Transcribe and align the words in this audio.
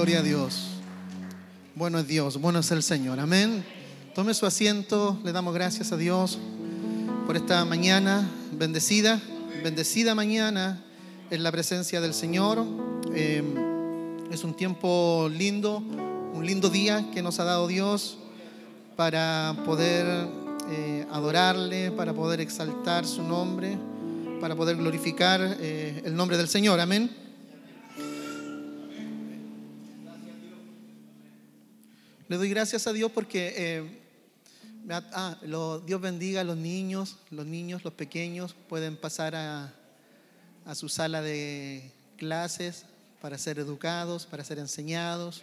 Gloria 0.00 0.20
a 0.20 0.22
Dios. 0.22 0.62
Bueno 1.74 1.98
es 1.98 2.08
Dios, 2.08 2.40
bueno 2.40 2.60
es 2.60 2.70
el 2.70 2.82
Señor. 2.82 3.20
Amén. 3.20 3.62
Tome 4.14 4.32
su 4.32 4.46
asiento, 4.46 5.20
le 5.22 5.30
damos 5.30 5.52
gracias 5.52 5.92
a 5.92 5.98
Dios 5.98 6.38
por 7.26 7.36
esta 7.36 7.66
mañana 7.66 8.26
bendecida, 8.58 9.20
bendecida 9.62 10.14
mañana 10.14 10.82
en 11.30 11.42
la 11.42 11.52
presencia 11.52 12.00
del 12.00 12.14
Señor. 12.14 12.64
Eh, 13.14 13.42
es 14.30 14.42
un 14.42 14.54
tiempo 14.54 15.28
lindo, 15.30 15.76
un 16.32 16.46
lindo 16.46 16.70
día 16.70 17.10
que 17.12 17.20
nos 17.20 17.38
ha 17.38 17.44
dado 17.44 17.68
Dios 17.68 18.16
para 18.96 19.54
poder 19.66 20.06
eh, 20.70 21.06
adorarle, 21.12 21.90
para 21.90 22.14
poder 22.14 22.40
exaltar 22.40 23.06
su 23.06 23.22
nombre, 23.22 23.76
para 24.40 24.56
poder 24.56 24.76
glorificar 24.76 25.58
eh, 25.60 26.00
el 26.06 26.16
nombre 26.16 26.38
del 26.38 26.48
Señor. 26.48 26.80
Amén. 26.80 27.29
Le 32.30 32.36
doy 32.36 32.48
gracias 32.48 32.86
a 32.86 32.92
Dios 32.92 33.10
porque 33.10 33.54
eh, 33.56 33.82
ah, 34.88 35.36
Dios 35.84 36.00
bendiga 36.00 36.42
a 36.42 36.44
los 36.44 36.56
niños, 36.56 37.16
los 37.32 37.44
niños, 37.44 37.82
los 37.82 37.92
pequeños 37.92 38.54
pueden 38.68 38.96
pasar 38.96 39.34
a, 39.34 39.74
su 40.76 40.88
sala 40.88 41.22
de 41.22 41.90
clases 42.16 42.84
para 43.20 43.36
ser 43.36 43.58
educados, 43.58 44.26
para 44.26 44.44
ser 44.44 44.60
enseñados, 44.60 45.42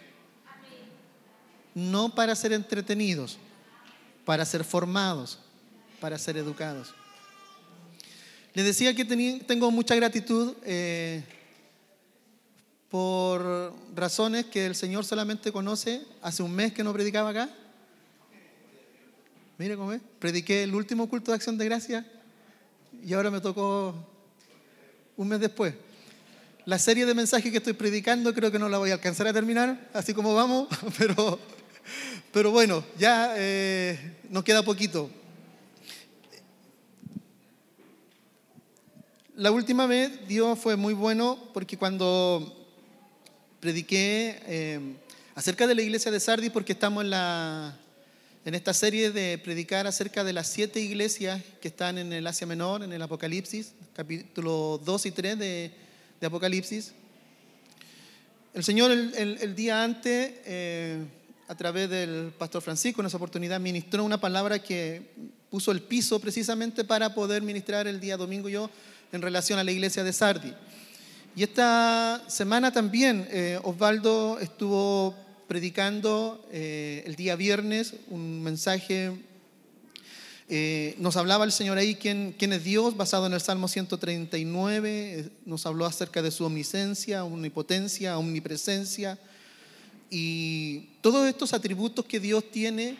no 1.74 2.14
para 2.14 2.34
ser 2.34 2.54
entretenidos, 2.54 3.36
para 4.24 4.46
ser 4.46 4.64
formados, 4.64 5.40
para 6.00 6.16
ser 6.16 6.38
educados. 6.38 6.94
Les 8.54 8.64
decía 8.64 8.94
que 8.94 9.04
tengo 9.04 9.70
mucha 9.70 9.94
gratitud. 9.94 10.54
Eh, 10.64 11.22
por 12.90 13.74
razones 13.94 14.46
que 14.46 14.66
el 14.66 14.74
Señor 14.74 15.04
solamente 15.04 15.52
conoce. 15.52 16.02
Hace 16.22 16.42
un 16.42 16.54
mes 16.54 16.72
que 16.72 16.82
no 16.82 16.92
predicaba 16.92 17.30
acá. 17.30 17.50
Mire 19.58 19.76
cómo 19.76 19.92
es. 19.92 20.00
Prediqué 20.18 20.62
el 20.62 20.74
último 20.74 21.08
culto 21.08 21.32
de 21.32 21.36
acción 21.36 21.58
de 21.58 21.64
gracia 21.64 22.06
y 23.04 23.12
ahora 23.12 23.30
me 23.30 23.40
tocó 23.40 23.94
un 25.16 25.28
mes 25.28 25.40
después. 25.40 25.74
La 26.64 26.78
serie 26.78 27.06
de 27.06 27.14
mensajes 27.14 27.50
que 27.50 27.58
estoy 27.58 27.72
predicando 27.72 28.34
creo 28.34 28.52
que 28.52 28.58
no 28.58 28.68
la 28.68 28.78
voy 28.78 28.90
a 28.90 28.94
alcanzar 28.94 29.26
a 29.26 29.32
terminar, 29.32 29.88
así 29.94 30.12
como 30.14 30.34
vamos, 30.34 30.68
pero, 30.98 31.38
pero 32.32 32.50
bueno, 32.50 32.84
ya 32.98 33.34
eh, 33.36 34.18
nos 34.28 34.44
queda 34.44 34.62
poquito. 34.62 35.10
La 39.34 39.50
última 39.50 39.86
vez 39.86 40.26
Dios 40.26 40.58
fue 40.58 40.76
muy 40.76 40.94
bueno 40.94 41.38
porque 41.54 41.78
cuando 41.78 42.57
prediqué 43.60 44.40
eh, 44.46 44.80
acerca 45.34 45.66
de 45.66 45.74
la 45.74 45.82
iglesia 45.82 46.10
de 46.10 46.20
Sardis 46.20 46.50
porque 46.50 46.72
estamos 46.72 47.04
en, 47.04 47.10
la, 47.10 47.76
en 48.44 48.54
esta 48.54 48.72
serie 48.72 49.10
de 49.10 49.38
predicar 49.38 49.86
acerca 49.86 50.24
de 50.24 50.32
las 50.32 50.48
siete 50.48 50.80
iglesias 50.80 51.42
que 51.60 51.68
están 51.68 51.98
en 51.98 52.12
el 52.12 52.26
Asia 52.26 52.46
Menor, 52.46 52.82
en 52.82 52.92
el 52.92 53.02
Apocalipsis, 53.02 53.72
capítulo 53.94 54.80
2 54.84 55.06
y 55.06 55.10
3 55.10 55.38
de, 55.38 55.70
de 56.20 56.26
Apocalipsis. 56.26 56.92
El 58.54 58.64
Señor 58.64 58.90
el, 58.90 59.54
día 59.54 59.84
antes, 59.84 60.32
eh, 60.44 61.04
a 61.46 61.54
través 61.54 61.88
del 61.90 62.32
pastor 62.36 62.62
Francisco, 62.62 63.00
en 63.00 63.06
esa 63.06 63.16
oportunidad, 63.16 63.60
ministró 63.60 64.02
una 64.04 64.20
palabra 64.20 64.58
que 64.58 65.02
puso 65.50 65.70
el 65.70 65.82
piso 65.82 66.18
precisamente 66.18 66.82
para 66.82 67.14
poder 67.14 67.42
ministrar 67.42 67.86
el 67.86 68.00
día 68.00 68.16
domingo 68.16 68.48
yo 68.48 68.70
en 69.12 69.22
relación 69.22 69.58
a 69.58 69.64
la 69.64 69.70
iglesia 69.70 70.02
de 70.02 70.12
Sardis. 70.12 70.54
Y 71.38 71.44
esta 71.44 72.24
semana 72.26 72.72
también 72.72 73.28
eh, 73.30 73.60
Osvaldo 73.62 74.40
estuvo 74.40 75.14
predicando 75.46 76.44
eh, 76.50 77.04
el 77.06 77.14
día 77.14 77.36
viernes 77.36 77.94
un 78.08 78.42
mensaje. 78.42 79.12
Eh, 80.48 80.96
nos 80.98 81.16
hablaba 81.16 81.44
el 81.44 81.52
Señor 81.52 81.78
ahí 81.78 81.94
quién, 81.94 82.34
quién, 82.36 82.52
es 82.54 82.64
Dios, 82.64 82.96
basado 82.96 83.28
en 83.28 83.34
el 83.34 83.40
Salmo 83.40 83.68
139. 83.68 85.30
Nos 85.46 85.64
habló 85.64 85.86
acerca 85.86 86.22
de 86.22 86.32
su 86.32 86.44
omnisciencia, 86.44 87.22
omnipotencia, 87.22 88.18
omnipresencia. 88.18 89.16
Y 90.10 90.88
todos 91.02 91.28
estos 91.28 91.52
atributos 91.52 92.04
que 92.04 92.18
Dios 92.18 92.50
tiene 92.50 92.96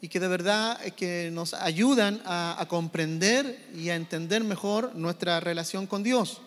y 0.00 0.06
que 0.06 0.20
de 0.20 0.28
verdad 0.28 0.78
que 0.92 1.30
nos 1.32 1.54
ayudan 1.54 2.22
a 2.24 2.64
comprender 2.68 3.66
y 3.76 3.88
a 3.88 3.96
entender 3.96 4.44
mejor 4.44 4.94
nuestra 4.94 5.40
relación 5.40 5.88
con 5.88 6.04
Dios. 6.04 6.40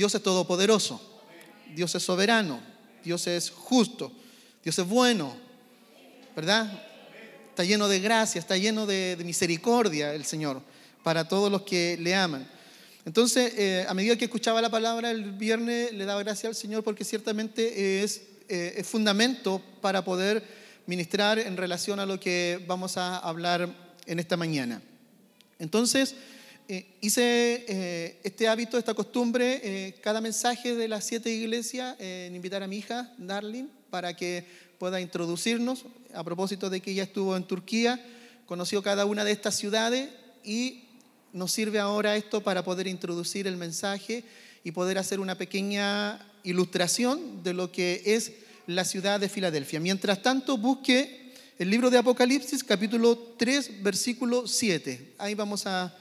Dios 0.00 0.14
es 0.14 0.22
todopoderoso, 0.22 0.98
Dios 1.76 1.94
es 1.94 2.02
soberano, 2.02 2.58
Dios 3.04 3.26
es 3.26 3.50
justo, 3.50 4.10
Dios 4.64 4.78
es 4.78 4.88
bueno, 4.88 5.36
¿verdad? 6.34 6.72
Está 7.50 7.64
lleno 7.64 7.86
de 7.86 8.00
gracia, 8.00 8.38
está 8.38 8.56
lleno 8.56 8.86
de, 8.86 9.18
misericordia 9.22 10.14
el 10.14 10.24
Señor 10.24 10.62
para 11.02 11.28
todos 11.28 11.52
los 11.52 11.64
que 11.64 11.98
le 12.00 12.14
aman. 12.14 12.48
Entonces, 13.04 13.52
eh, 13.58 13.84
a 13.86 13.92
medida 13.92 14.16
que 14.16 14.24
escuchaba 14.24 14.62
la 14.62 14.70
palabra 14.70 15.10
el 15.10 15.32
viernes, 15.32 15.92
le 15.92 16.06
daba 16.06 16.22
gracias 16.22 16.46
al 16.46 16.56
Señor 16.56 16.82
porque 16.82 17.04
ciertamente 17.04 18.02
es, 18.02 18.22
eh, 18.48 18.76
es 18.78 18.86
fundamento 18.86 19.60
para 19.82 20.02
poder 20.02 20.42
ministrar 20.86 21.38
en 21.38 21.58
relación 21.58 22.00
a 22.00 22.06
lo 22.06 22.18
que 22.18 22.64
vamos 22.66 22.96
a 22.96 23.18
hablar 23.18 23.68
en 24.06 24.18
esta 24.18 24.38
mañana. 24.38 24.80
Entonces, 25.58 26.14
eh, 26.72 26.86
hice 27.00 27.64
eh, 27.66 28.20
este 28.22 28.46
hábito, 28.46 28.78
esta 28.78 28.94
costumbre, 28.94 29.60
eh, 29.64 29.94
cada 30.04 30.20
mensaje 30.20 30.76
de 30.76 30.86
las 30.86 31.04
siete 31.04 31.28
iglesias, 31.28 31.96
en 31.98 32.32
invitar 32.36 32.62
a 32.62 32.68
mi 32.68 32.76
hija, 32.76 33.12
Darlene, 33.18 33.66
para 33.90 34.14
que 34.14 34.46
pueda 34.78 35.00
introducirnos, 35.00 35.84
a 36.14 36.22
propósito 36.22 36.70
de 36.70 36.80
que 36.80 36.92
ella 36.92 37.02
estuvo 37.02 37.36
en 37.36 37.42
Turquía, 37.42 38.00
conoció 38.46 38.84
cada 38.84 39.04
una 39.04 39.24
de 39.24 39.32
estas 39.32 39.56
ciudades 39.56 40.10
y 40.44 40.84
nos 41.32 41.50
sirve 41.50 41.80
ahora 41.80 42.14
esto 42.14 42.40
para 42.40 42.62
poder 42.62 42.86
introducir 42.86 43.48
el 43.48 43.56
mensaje 43.56 44.22
y 44.62 44.70
poder 44.70 44.98
hacer 44.98 45.18
una 45.18 45.36
pequeña 45.36 46.24
ilustración 46.44 47.42
de 47.42 47.52
lo 47.52 47.72
que 47.72 48.00
es 48.04 48.30
la 48.68 48.84
ciudad 48.84 49.18
de 49.18 49.28
Filadelfia. 49.28 49.80
Mientras 49.80 50.22
tanto, 50.22 50.56
busque 50.56 51.32
el 51.58 51.68
libro 51.68 51.90
de 51.90 51.98
Apocalipsis, 51.98 52.62
capítulo 52.62 53.18
3, 53.36 53.82
versículo 53.82 54.46
7. 54.46 55.14
Ahí 55.18 55.34
vamos 55.34 55.66
a 55.66 55.96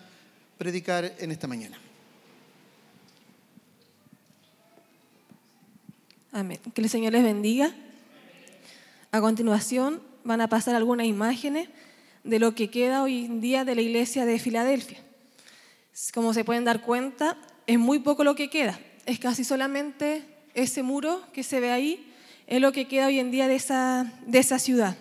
predicar 0.60 1.16
en 1.20 1.32
esta 1.32 1.48
mañana. 1.48 1.80
Amén. 6.34 6.60
Que 6.74 6.82
el 6.82 6.90
Señor 6.90 7.14
les 7.14 7.24
bendiga. 7.24 7.74
A 9.12 9.22
continuación 9.22 10.04
van 10.26 10.42
a 10.42 10.50
pasar 10.50 10.76
algunas 10.76 11.08
imágenes 11.08 11.70
de 12.26 12.40
lo 12.40 12.56
que 12.56 12.70
queda 12.70 13.02
hoy 13.02 13.26
en 13.26 13.40
día 13.40 13.64
de 13.64 13.74
la 13.74 13.82
iglesia 13.82 14.26
de 14.26 14.38
Filadelfia. 14.38 15.00
Como 16.14 16.34
se 16.34 16.44
pueden 16.44 16.66
dar 16.66 16.82
cuenta, 16.82 17.38
es 17.66 17.80
muy 17.80 18.00
poco 18.00 18.26
lo 18.26 18.36
que 18.36 18.50
queda. 18.50 18.78
Es 19.06 19.18
casi 19.18 19.46
solamente 19.46 20.26
ese 20.54 20.84
muro 20.84 21.24
que 21.32 21.44
se 21.44 21.62
ve 21.62 21.72
ahí, 21.72 22.14
es 22.48 22.60
lo 22.60 22.74
que 22.74 22.86
queda 22.86 23.08
hoy 23.08 23.20
en 23.20 23.32
día 23.32 23.48
de 23.48 23.56
esa, 23.56 24.12
de 24.28 24.40
esa 24.40 24.60
ciudad. 24.60 24.98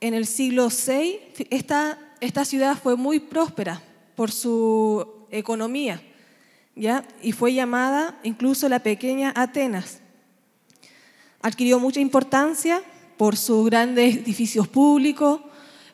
En 0.00 0.14
el 0.14 0.26
siglo 0.26 0.68
VI, 0.68 1.18
esta 1.50 1.98
esta 2.22 2.44
ciudad 2.44 2.78
fue 2.80 2.94
muy 2.96 3.18
próspera 3.18 3.82
por 4.14 4.30
su 4.30 5.26
economía, 5.32 6.00
¿ya? 6.76 7.04
Y 7.20 7.32
fue 7.32 7.52
llamada 7.52 8.20
incluso 8.22 8.68
la 8.68 8.78
pequeña 8.78 9.32
Atenas. 9.34 9.98
Adquirió 11.40 11.80
mucha 11.80 11.98
importancia 11.98 12.80
por 13.16 13.36
sus 13.36 13.66
grandes 13.68 14.18
edificios 14.18 14.68
públicos, 14.68 15.40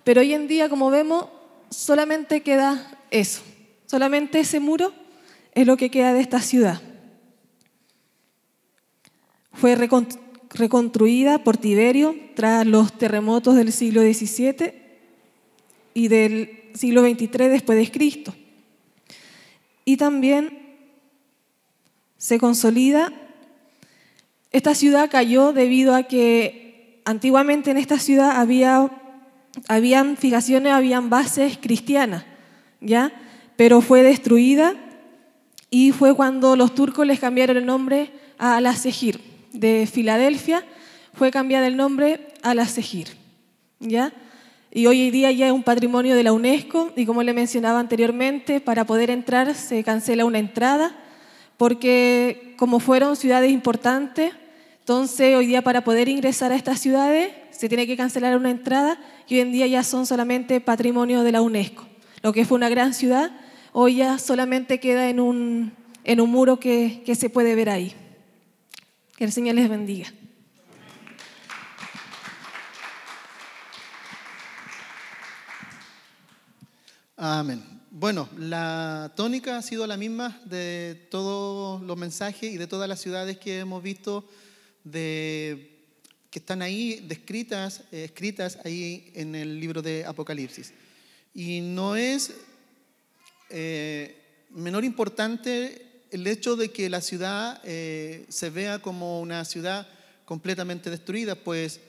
pero 0.05 0.21
hoy 0.21 0.35
en 0.35 0.49
día, 0.49 0.69
como 0.69 0.91
vemos, 0.91 1.29
solamente 1.71 2.43
queda 2.43 2.99
eso, 3.11 3.41
solamente 3.87 4.41
ese 4.41 4.61
muro 4.61 4.93
es 5.55 5.67
lo 5.67 5.79
que 5.79 5.91
queda 5.91 6.13
de 6.13 6.21
esta 6.21 6.43
ciudad. 6.43 6.83
Fue 9.55 9.77
reconstruida 9.77 11.43
por 11.43 11.57
Tiberio 11.57 12.15
tras 12.35 12.67
los 12.67 12.93
terremotos 12.99 13.57
del 13.57 13.73
siglo 13.73 14.03
XVII 14.03 14.88
y 15.99 16.07
del 16.07 16.71
siglo 16.75 17.03
XXIII 17.03 17.49
después 17.49 17.77
de 17.77 17.91
Cristo. 17.91 18.33
Y 19.85 19.97
también 19.97 20.77
se 22.17 22.39
consolida, 22.39 23.13
esta 24.53 24.77
ciudad 24.77 25.11
cayó 25.11 25.53
debido 25.53 25.97
a 25.97 26.05
que 26.05 27.03
antiguamente 27.05 27.73
en 27.73 27.79
esta 27.79 27.99
ciudad 27.99 28.41
había, 28.41 28.91
habían 29.67 30.17
fijaciones, 30.17 30.73
habían 30.73 31.11
bases 31.11 31.59
cristianas, 31.61 32.25
¿ya? 32.81 33.13
Pero 33.57 33.81
fue 33.81 34.03
destruida 34.03 34.77
y 35.69 35.91
fue 35.91 36.15
cuando 36.15 36.55
los 36.55 36.77
turcos 36.77 37.09
les 37.09 37.19
cambiaron 37.19 37.57
el 37.57 37.67
nombre 37.67 38.13
a 38.39 38.61
la 38.61 38.77
Sejir. 38.77 39.21
De 39.53 39.89
Filadelfia 39.93 40.65
fue 41.13 41.33
cambiado 41.33 41.67
el 41.67 41.77
nombre 41.77 42.29
a 42.43 42.55
la 42.55 42.67
Sejir, 42.67 43.09
¿ya? 43.81 44.13
Y 44.71 44.87
hoy 44.87 45.07
en 45.07 45.13
día 45.13 45.33
ya 45.33 45.47
es 45.47 45.53
un 45.53 45.63
patrimonio 45.63 46.15
de 46.15 46.23
la 46.23 46.33
UNESCO 46.33 46.93
y 46.95 47.07
como 47.07 47.23
le 47.23 47.33
mencionaba 47.33 47.81
anteriormente, 47.81 48.61
para 48.61 48.85
poder 48.85 49.11
entrar 49.11 49.55
se 49.55 49.83
cancela 49.83 50.25
una 50.25 50.39
entrada 50.39 50.95
porque 51.57 52.55
como 52.57 52.81
fueron 52.81 53.17
ciudades 53.17 53.51
importantes, 53.51 54.33
Entonces, 54.81 55.37
hoy 55.37 55.47
día 55.47 55.61
para 55.61 55.83
poder 55.85 56.09
ingresar 56.09 56.51
a 56.51 56.57
estas 56.57 56.81
ciudades 56.81 57.31
se 57.51 57.69
tiene 57.69 57.87
que 57.87 57.97
cancelar 57.97 58.35
una 58.39 58.51
entrada 58.51 58.99
y 59.29 59.35
hoy 59.35 59.41
en 59.41 59.53
día 59.53 59.67
ya 59.67 59.83
son 59.83 60.07
solamente 60.07 60.63
patrimonio 60.63 61.23
de 61.23 61.33
la 61.33 61.43
UNESCO. 61.43 61.87
Lo 62.23 62.33
que 62.33 62.47
fue 62.47 62.57
una 62.57 62.71
gran 62.71 62.95
ciudad, 62.95 63.31
hoy 63.73 63.97
ya 63.97 64.19
solamente 64.19 64.81
queda 64.81 65.11
en 65.11 65.21
un, 65.21 65.73
en 66.05 66.21
un 66.23 66.31
muro 66.31 66.59
que, 66.59 67.03
que 67.05 67.15
se 67.15 67.29
puede 67.29 67.55
ver 67.55 67.69
ahí. 67.69 67.93
Que 69.17 69.25
el 69.25 69.33
Señor 69.33 69.57
les 69.57 69.69
bendiga. 69.69 70.07
Amén. 77.21 77.65
Bueno, 77.91 78.29
la 78.39 79.13
tónica 79.17 79.57
ha 79.57 79.63
sido 79.63 79.85
la 79.89 79.97
misma 79.97 80.41
de 80.45 81.09
todos 81.11 81.83
los 81.83 81.97
mensajes 81.97 82.53
y 82.53 82.59
de 82.59 82.69
todas 82.69 82.89
las 82.89 83.01
ciudades 83.01 83.39
que 83.39 83.59
hemos 83.59 83.83
visto 83.83 84.25
de, 84.85 85.83
que 86.31 86.39
están 86.39 86.63
ahí 86.63 87.05
descritas, 87.09 87.83
eh, 87.91 88.05
escritas 88.05 88.61
ahí 88.65 89.11
en 89.17 89.35
el 89.35 89.59
libro 89.59 89.83
de 89.83 90.05
Apocalipsis. 90.05 90.73
Y 91.35 91.61
no 91.61 91.97
es 91.97 92.35
eh, 93.51 94.45
menor 94.51 94.85
importante 94.85 96.05
el 96.13 96.25
hecho 96.25 96.55
de 96.55 96.71
que 96.71 96.89
la 96.89 97.01
ciudad 97.01 97.61
eh, 97.65 98.27
se 98.29 98.49
vea 98.49 98.79
como 98.79 99.21
una 99.21 99.45
ciudad 99.45 99.89
completamente 100.25 100.89
destruida, 100.89 101.35
pues 101.35 101.81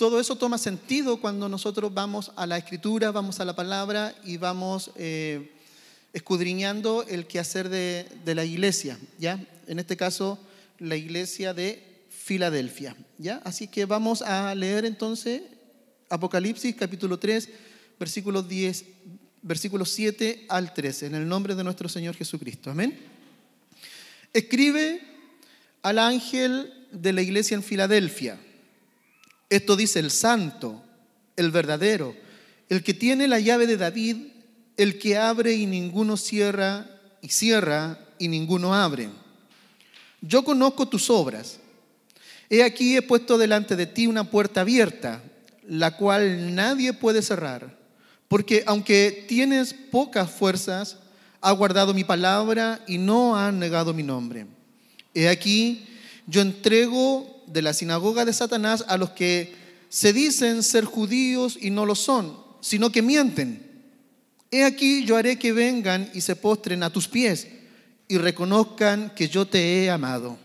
todo 0.00 0.18
eso 0.18 0.34
toma 0.34 0.56
sentido 0.56 1.20
cuando 1.20 1.46
nosotros 1.46 1.92
vamos 1.92 2.32
a 2.34 2.46
la 2.46 2.56
escritura, 2.56 3.10
vamos 3.10 3.38
a 3.38 3.44
la 3.44 3.54
palabra 3.54 4.14
y 4.24 4.38
vamos 4.38 4.92
eh, 4.96 5.52
escudriñando 6.14 7.04
el 7.06 7.26
quehacer 7.26 7.68
de, 7.68 8.06
de 8.24 8.34
la 8.34 8.46
iglesia, 8.46 8.98
¿ya? 9.18 9.38
En 9.66 9.78
este 9.78 9.98
caso, 9.98 10.38
la 10.78 10.96
iglesia 10.96 11.52
de 11.52 12.06
Filadelfia, 12.08 12.96
¿ya? 13.18 13.42
Así 13.44 13.68
que 13.68 13.84
vamos 13.84 14.22
a 14.22 14.54
leer 14.54 14.86
entonces 14.86 15.42
Apocalipsis 16.08 16.74
capítulo 16.76 17.18
3, 17.18 17.50
versículos 17.98 18.48
10, 18.48 18.86
versículos 19.42 19.90
7 19.90 20.46
al 20.48 20.72
13, 20.72 21.08
en 21.08 21.14
el 21.14 21.28
nombre 21.28 21.54
de 21.54 21.62
nuestro 21.62 21.90
Señor 21.90 22.16
Jesucristo. 22.16 22.70
Amén. 22.70 22.98
Escribe 24.32 25.02
al 25.82 25.98
ángel 25.98 26.72
de 26.90 27.12
la 27.12 27.20
iglesia 27.20 27.54
en 27.54 27.62
Filadelfia 27.62 28.40
esto 29.50 29.76
dice 29.76 29.98
el 29.98 30.10
santo, 30.10 30.82
el 31.36 31.50
verdadero, 31.50 32.14
el 32.68 32.82
que 32.84 32.94
tiene 32.94 33.26
la 33.28 33.40
llave 33.40 33.66
de 33.66 33.76
David, 33.76 34.16
el 34.76 34.98
que 34.98 35.18
abre 35.18 35.52
y 35.54 35.66
ninguno 35.66 36.16
cierra, 36.16 36.86
y 37.20 37.28
cierra 37.28 37.98
y 38.18 38.28
ninguno 38.28 38.74
abre. 38.74 39.10
Yo 40.20 40.44
conozco 40.44 40.88
tus 40.88 41.10
obras. 41.10 41.58
He 42.48 42.62
aquí 42.62 42.96
he 42.96 43.02
puesto 43.02 43.38
delante 43.38 43.76
de 43.76 43.86
ti 43.86 44.06
una 44.06 44.30
puerta 44.30 44.60
abierta, 44.62 45.22
la 45.66 45.96
cual 45.96 46.54
nadie 46.54 46.92
puede 46.92 47.22
cerrar, 47.22 47.76
porque 48.28 48.62
aunque 48.66 49.24
tienes 49.28 49.74
pocas 49.74 50.30
fuerzas, 50.30 50.98
has 51.40 51.56
guardado 51.56 51.94
mi 51.94 52.04
palabra 52.04 52.82
y 52.86 52.98
no 52.98 53.36
has 53.36 53.52
negado 53.52 53.94
mi 53.94 54.02
nombre. 54.02 54.46
He 55.14 55.28
aquí, 55.28 55.86
yo 56.26 56.40
entrego 56.40 57.39
de 57.52 57.62
la 57.62 57.72
sinagoga 57.72 58.24
de 58.24 58.32
Satanás 58.32 58.84
a 58.88 58.96
los 58.96 59.10
que 59.10 59.54
se 59.88 60.12
dicen 60.12 60.62
ser 60.62 60.84
judíos 60.84 61.58
y 61.60 61.70
no 61.70 61.84
lo 61.84 61.94
son, 61.94 62.36
sino 62.60 62.90
que 62.90 63.02
mienten. 63.02 63.68
He 64.50 64.64
aquí 64.64 65.04
yo 65.04 65.16
haré 65.16 65.38
que 65.38 65.52
vengan 65.52 66.10
y 66.14 66.20
se 66.20 66.36
postren 66.36 66.82
a 66.82 66.90
tus 66.90 67.08
pies 67.08 67.48
y 68.08 68.18
reconozcan 68.18 69.12
que 69.14 69.28
yo 69.28 69.46
te 69.46 69.84
he 69.84 69.90
amado. 69.90 70.38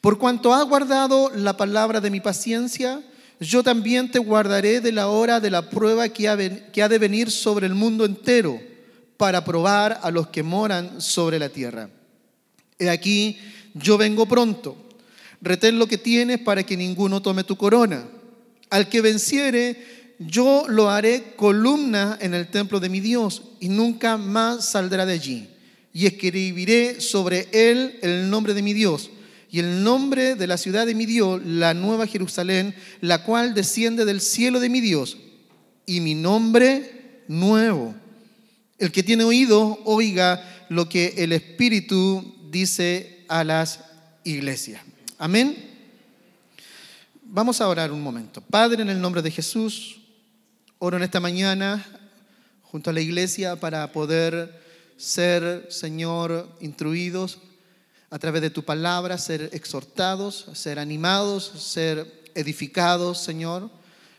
Por 0.00 0.18
cuanto 0.18 0.54
has 0.54 0.64
guardado 0.66 1.30
la 1.34 1.56
palabra 1.56 2.00
de 2.00 2.10
mi 2.10 2.20
paciencia, 2.20 3.02
yo 3.40 3.62
también 3.62 4.10
te 4.10 4.18
guardaré 4.18 4.80
de 4.80 4.92
la 4.92 5.08
hora 5.08 5.40
de 5.40 5.50
la 5.50 5.68
prueba 5.68 6.08
que 6.08 6.28
ha, 6.28 6.36
de 6.36 6.98
venir 6.98 7.30
sobre 7.30 7.66
el 7.66 7.74
mundo 7.74 8.04
entero 8.04 8.60
para 9.16 9.44
probar 9.44 10.00
a 10.02 10.10
los 10.10 10.28
que 10.28 10.42
moran 10.42 11.00
sobre 11.00 11.38
la 11.38 11.48
tierra. 11.48 11.90
He 12.78 12.88
aquí, 12.88 13.38
yo 13.74 13.98
vengo 13.98 14.26
pronto 14.26 14.85
retén 15.40 15.78
lo 15.78 15.86
que 15.86 15.98
tienes 15.98 16.38
para 16.38 16.64
que 16.64 16.76
ninguno 16.76 17.22
tome 17.22 17.44
tu 17.44 17.56
corona. 17.56 18.06
Al 18.70 18.88
que 18.88 19.00
venciere, 19.00 19.76
yo 20.18 20.64
lo 20.68 20.90
haré 20.90 21.34
columna 21.36 22.18
en 22.20 22.34
el 22.34 22.48
templo 22.48 22.80
de 22.80 22.88
mi 22.88 23.00
Dios 23.00 23.42
y 23.60 23.68
nunca 23.68 24.16
más 24.16 24.70
saldrá 24.70 25.06
de 25.06 25.12
allí. 25.12 25.48
Y 25.92 26.06
escribiré 26.06 27.00
sobre 27.00 27.48
él 27.52 27.98
el 28.02 28.28
nombre 28.28 28.54
de 28.54 28.62
mi 28.62 28.72
Dios 28.74 29.10
y 29.50 29.60
el 29.60 29.82
nombre 29.82 30.34
de 30.34 30.46
la 30.46 30.56
ciudad 30.56 30.86
de 30.86 30.94
mi 30.94 31.06
Dios, 31.06 31.40
la 31.44 31.72
nueva 31.72 32.06
Jerusalén, 32.06 32.74
la 33.00 33.22
cual 33.22 33.54
desciende 33.54 34.04
del 34.04 34.20
cielo 34.20 34.60
de 34.60 34.68
mi 34.68 34.80
Dios, 34.80 35.16
y 35.86 36.00
mi 36.00 36.14
nombre 36.14 37.22
nuevo. 37.28 37.94
El 38.78 38.92
que 38.92 39.02
tiene 39.02 39.24
oído, 39.24 39.80
oiga 39.84 40.66
lo 40.68 40.88
que 40.88 41.14
el 41.18 41.32
Espíritu 41.32 42.34
dice 42.50 43.24
a 43.28 43.44
las 43.44 43.80
iglesias. 44.24 44.82
Amén. 45.18 45.56
Vamos 47.22 47.62
a 47.62 47.68
orar 47.68 47.90
un 47.90 48.02
momento. 48.02 48.42
Padre, 48.42 48.82
en 48.82 48.90
el 48.90 49.00
nombre 49.00 49.22
de 49.22 49.30
Jesús, 49.30 49.96
oro 50.78 50.98
en 50.98 51.04
esta 51.04 51.20
mañana 51.20 51.82
junto 52.64 52.90
a 52.90 52.92
la 52.92 53.00
iglesia 53.00 53.56
para 53.56 53.90
poder 53.92 54.62
ser, 54.98 55.68
Señor, 55.70 56.46
instruidos 56.60 57.38
a 58.10 58.18
través 58.18 58.42
de 58.42 58.50
tu 58.50 58.62
palabra, 58.62 59.16
ser 59.16 59.48
exhortados, 59.54 60.50
ser 60.52 60.78
animados, 60.78 61.44
ser 61.44 62.24
edificados, 62.34 63.18
Señor. 63.18 63.70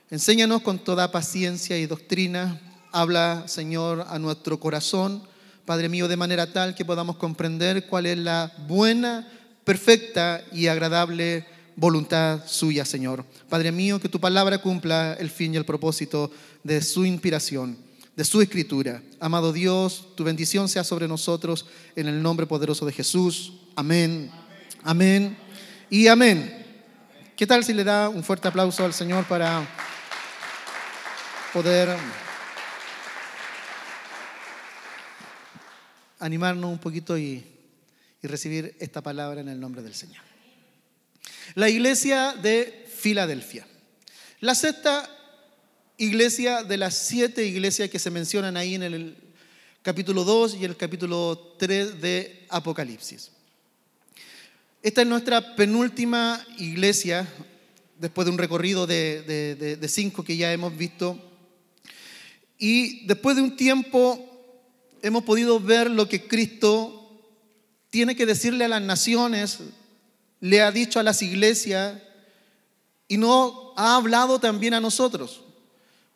Enséñanos 0.10 0.64
con 0.64 0.80
toda 0.80 1.12
paciencia 1.12 1.78
y 1.78 1.86
doctrina. 1.86 2.60
Habla, 2.92 3.44
Señor, 3.48 4.04
a 4.10 4.18
nuestro 4.18 4.60
corazón, 4.60 5.22
Padre 5.64 5.90
mío, 5.90 6.08
de 6.08 6.18
manera 6.18 6.52
tal 6.52 6.74
que 6.74 6.86
podamos 6.86 7.18
comprender 7.18 7.86
cuál 7.86 8.08
es 8.08 8.18
la 8.18 8.52
buena 8.68 9.28
perfecta 9.68 10.46
y 10.54 10.68
agradable 10.68 11.46
voluntad 11.76 12.40
suya, 12.48 12.86
Señor. 12.86 13.26
Padre 13.50 13.74
mío, 13.74 14.00
que 14.00 14.08
tu 14.08 14.18
palabra 14.18 14.62
cumpla 14.62 15.18
el 15.20 15.30
fin 15.30 15.54
y 15.54 15.58
el 15.58 15.66
propósito 15.66 16.32
de 16.64 16.82
su 16.82 17.04
inspiración, 17.04 17.78
de 18.16 18.24
su 18.24 18.42
escritura. 18.42 19.04
Amado 19.20 19.52
Dios, 19.52 20.08
tu 20.16 20.24
bendición 20.24 20.70
sea 20.70 20.86
sobre 20.86 21.06
nosotros 21.06 21.66
en 21.98 22.08
el 22.08 22.24
nombre 22.24 22.46
poderoso 22.46 22.86
de 22.86 22.94
Jesús. 22.94 23.56
Amén. 23.76 24.32
Amén. 24.84 25.38
Y 25.90 26.08
amén. 26.08 26.66
¿Qué 27.36 27.46
tal 27.46 27.66
si 27.66 27.74
le 27.74 27.84
da 27.84 28.08
un 28.08 28.24
fuerte 28.24 28.48
aplauso 28.48 28.86
al 28.86 28.94
Señor 28.94 29.26
para 29.26 29.68
poder 31.52 31.94
animarnos 36.22 36.72
un 36.72 36.80
poquito 36.80 37.18
y 37.18 37.57
recibir 38.28 38.76
esta 38.80 39.02
palabra 39.02 39.42
en 39.42 39.50
el 39.50 39.60
nombre 39.60 39.82
del 39.82 39.94
Señor. 39.94 40.24
La 41.56 41.70
iglesia 41.70 42.34
de 42.34 42.86
Filadelfia. 42.94 43.66
La 44.40 44.56
sexta 44.56 45.10
iglesia 45.98 46.64
de 46.64 46.78
las 46.78 46.96
siete 46.96 47.46
iglesias 47.46 47.90
que 47.90 48.00
se 48.00 48.12
mencionan 48.12 48.58
ahí 48.58 48.76
en 48.76 48.84
el 48.84 49.18
capítulo 49.82 50.24
2 50.24 50.56
y 50.56 50.66
el 50.66 50.76
capítulo 50.76 51.56
3 51.58 52.02
de 52.02 52.46
Apocalipsis. 52.50 53.32
Esta 54.84 55.02
es 55.02 55.08
nuestra 55.08 55.56
penúltima 55.56 56.46
iglesia, 56.58 57.28
después 58.00 58.26
de 58.26 58.32
un 58.32 58.38
recorrido 58.38 58.86
de 58.86 59.90
cinco 59.90 60.24
que 60.24 60.38
ya 60.38 60.54
hemos 60.54 60.78
visto. 60.78 61.20
Y 62.60 63.06
después 63.06 63.36
de 63.36 63.42
un 63.42 63.56
tiempo 63.56 64.24
hemos 65.02 65.24
podido 65.24 65.60
ver 65.60 65.90
lo 65.90 66.10
que 66.10 66.28
Cristo 66.28 66.97
tiene 67.90 68.16
que 68.16 68.26
decirle 68.26 68.66
a 68.66 68.70
las 68.70 68.82
naciones, 68.82 69.60
le 70.40 70.62
ha 70.62 70.72
dicho 70.72 71.00
a 71.00 71.04
las 71.04 71.22
iglesias 71.22 72.02
y 73.08 73.18
no 73.18 73.74
ha 73.78 73.96
hablado 73.96 74.40
también 74.40 74.74
a 74.74 74.80
nosotros. 74.80 75.42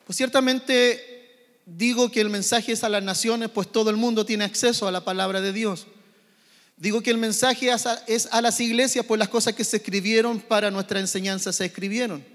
Pues 0.05 0.17
ciertamente 0.17 1.11
digo 1.65 2.11
que 2.11 2.21
el 2.21 2.29
mensaje 2.29 2.73
es 2.73 2.83
a 2.83 2.89
las 2.89 3.03
naciones, 3.03 3.49
pues 3.49 3.71
todo 3.71 3.89
el 3.89 3.97
mundo 3.97 4.25
tiene 4.25 4.43
acceso 4.43 4.87
a 4.87 4.91
la 4.91 5.03
palabra 5.03 5.41
de 5.41 5.53
Dios. 5.53 5.87
Digo 6.77 7.01
que 7.01 7.11
el 7.11 7.17
mensaje 7.17 7.71
es 8.07 8.27
a 8.31 8.41
las 8.41 8.59
iglesias, 8.59 9.05
pues 9.05 9.19
las 9.19 9.29
cosas 9.29 9.53
que 9.53 9.63
se 9.63 9.77
escribieron 9.77 10.39
para 10.39 10.71
nuestra 10.71 10.99
enseñanza 10.99 11.53
se 11.53 11.65
escribieron. 11.65 12.25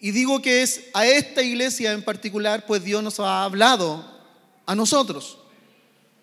Y 0.00 0.12
digo 0.12 0.40
que 0.40 0.62
es 0.62 0.84
a 0.94 1.06
esta 1.06 1.42
iglesia 1.42 1.92
en 1.92 2.02
particular, 2.02 2.64
pues 2.66 2.82
Dios 2.82 3.02
nos 3.02 3.20
ha 3.20 3.44
hablado 3.44 4.04
a 4.64 4.74
nosotros. 4.74 5.38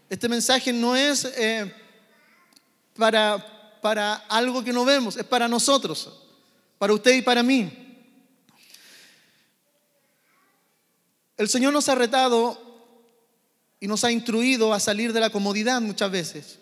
Este 0.10 0.30
mensaje 0.30 0.72
no 0.72 0.96
es 0.96 1.25
eh, 1.25 1.72
para, 2.98 3.80
para 3.82 4.16
algo 4.16 4.64
que 4.64 4.74
no 4.74 4.86
vemos, 4.86 5.18
es 5.18 5.24
para 5.24 5.48
nosotros, 5.48 6.10
para 6.78 6.94
usted 6.94 7.16
y 7.16 7.22
para 7.22 7.44
mí. 7.44 7.72
El 11.38 11.50
Señor 11.50 11.74
nos 11.74 11.90
ha 11.90 11.96
retado 11.96 12.62
y 13.80 13.88
nos 13.88 14.04
ha 14.04 14.12
instruido 14.12 14.74
a 14.74 14.80
salir 14.80 15.12
de 15.12 15.20
la 15.20 15.30
comodidad 15.30 15.82
muchas 15.82 16.10
veces, 16.10 16.60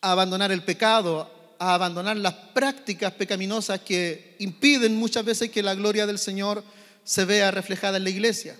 a 0.00 0.12
abandonar 0.12 0.52
el 0.52 0.62
pecado, 0.62 1.30
a 1.58 1.74
abandonar 1.74 2.16
las 2.16 2.34
prácticas 2.34 3.12
pecaminosas 3.14 3.80
que 3.80 4.36
impiden 4.38 4.96
muchas 4.96 5.24
veces 5.24 5.50
que 5.50 5.62
la 5.62 5.74
gloria 5.74 6.06
del 6.06 6.18
Señor 6.18 6.62
se 7.04 7.24
vea 7.24 7.50
reflejada 7.50 7.96
en 7.96 8.04
la 8.04 8.10
iglesia. 8.10 8.56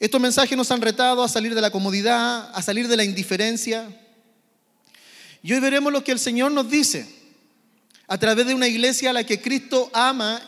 Estos 0.00 0.20
mensajes 0.20 0.56
nos 0.56 0.70
han 0.70 0.80
retado 0.80 1.22
a 1.22 1.28
salir 1.28 1.54
de 1.54 1.60
la 1.60 1.70
comodidad, 1.70 2.50
a 2.52 2.62
salir 2.62 2.86
de 2.88 2.96
la 2.96 3.04
indiferencia. 3.04 3.88
Y 5.42 5.52
hoy 5.52 5.60
veremos 5.60 5.92
lo 5.92 6.02
que 6.02 6.12
el 6.12 6.18
Señor 6.18 6.52
nos 6.52 6.70
dice 6.70 7.06
a 8.06 8.18
través 8.18 8.46
de 8.46 8.54
una 8.54 8.66
iglesia 8.66 9.10
a 9.10 9.12
la 9.12 9.24
que 9.24 9.40
Cristo 9.40 9.90
ama, 9.92 10.40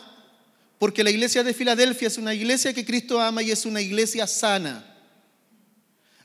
porque 0.79 1.03
la 1.03 1.11
iglesia 1.11 1.43
de 1.43 1.53
Filadelfia 1.53 2.07
es 2.07 2.17
una 2.17 2.33
iglesia 2.33 2.73
que 2.73 2.83
Cristo 2.83 3.21
ama 3.21 3.43
y 3.43 3.51
es 3.51 3.65
una 3.65 3.81
iglesia 3.81 4.25
sana. 4.25 4.87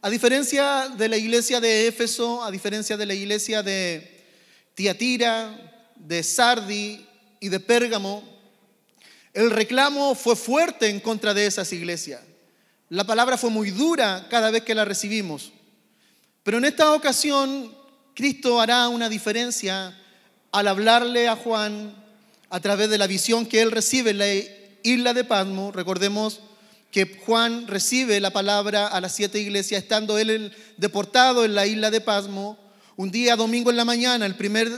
A 0.01 0.09
diferencia 0.09 0.89
de 0.89 1.09
la 1.09 1.17
iglesia 1.17 1.61
de 1.61 1.89
Éfeso, 1.89 2.43
a 2.43 2.51
diferencia 2.51 2.97
de 2.97 3.07
la 3.07 3.15
iglesia 3.15 3.63
de 3.63 4.25
Tiatira, 4.75 5.93
de 5.97 6.23
Sardi 6.23 7.07
y 7.41 7.49
de 7.49 7.61
Pérgamo, 7.61 8.23
el 9.35 9.51
reclamo 9.51 10.15
fue 10.15 10.37
fuerte 10.37 10.89
en 10.89 11.01
contra 11.01 11.35
de 11.35 11.47
esas 11.47 11.71
iglesias. 11.73 12.23
La 12.89 13.05
palabra 13.05 13.37
fue 13.37 13.51
muy 13.51 13.71
dura 13.71 14.27
cada 14.31 14.51
vez 14.51 14.63
que 14.63 14.75
la 14.75 14.87
recibimos. 14.87 15.53
Pero 16.43 16.59
en 16.59 16.65
esta 16.65 16.93
ocasión, 16.95 17.77
Cristo 18.17 18.63
hará 18.63 18.89
una 18.89 19.11
diferencia 19.11 19.95
al 20.51 20.69
hablarle 20.69 21.29
a 21.29 21.37
Juan 21.37 21.95
a 22.49 22.61
través 22.61 22.89
de 22.89 22.97
la 22.97 23.07
visión 23.07 23.45
que 23.45 23.61
él 23.61 23.71
recibe 23.71 24.13
en 24.13 24.19
la 24.19 24.27
isla 24.83 25.13
de 25.13 25.23
Pasmo. 25.23 25.71
Recordemos 25.71 26.41
que 26.91 27.19
Juan 27.27 27.67
recibe 27.69 28.19
la 28.21 28.31
palabra 28.31 28.87
a 28.87 29.03
las 29.03 29.15
siete 29.15 29.39
iglesias 29.39 29.83
estando 29.83 30.17
él 30.17 30.51
deportado 30.79 31.45
en 31.45 31.55
la 31.55 31.67
isla 31.67 31.91
de 31.91 32.01
Pasmo 32.01 32.59
un 32.97 33.11
día 33.11 33.37
domingo 33.37 33.69
en 33.69 33.77
la 33.77 33.85
mañana, 33.85 34.25
el 34.25 34.35
primer 34.35 34.71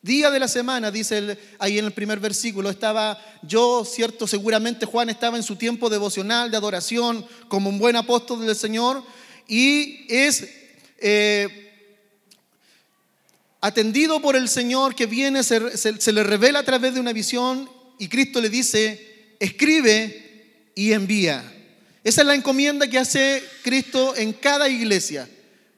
día 0.00 0.30
de 0.30 0.38
la 0.38 0.46
semana, 0.46 0.92
dice 0.92 1.36
ahí 1.58 1.76
en 1.76 1.86
el 1.86 1.92
primer 1.92 2.20
versículo, 2.20 2.70
estaba 2.70 3.20
yo, 3.42 3.84
cierto, 3.84 4.28
seguramente 4.28 4.86
Juan 4.86 5.10
estaba 5.10 5.36
en 5.36 5.42
su 5.42 5.56
tiempo 5.56 5.90
devocional, 5.90 6.52
de 6.52 6.56
adoración, 6.56 7.26
como 7.48 7.68
un 7.68 7.80
buen 7.80 7.96
apóstol 7.96 8.46
del 8.46 8.54
Señor, 8.54 9.02
y 9.48 10.06
es 10.08 10.48
eh, 10.98 11.69
atendido 13.60 14.20
por 14.20 14.36
el 14.36 14.48
Señor 14.48 14.94
que 14.94 15.06
viene, 15.06 15.42
se, 15.42 16.12
le 16.12 16.22
revela 16.22 16.60
a 16.60 16.64
través 16.64 16.94
de 16.94 17.00
una 17.00 17.12
visión 17.12 17.68
y 17.98 18.08
Cristo 18.08 18.40
le 18.40 18.48
dice, 18.48 19.34
escribe 19.38 20.70
y 20.74 20.92
envía. 20.92 21.44
Esa 22.02 22.22
es 22.22 22.26
la 22.26 22.34
encomienda 22.34 22.88
que 22.88 22.98
hace 22.98 23.42
Cristo 23.62 24.16
en 24.16 24.32
cada 24.32 24.68
iglesia. 24.68 25.28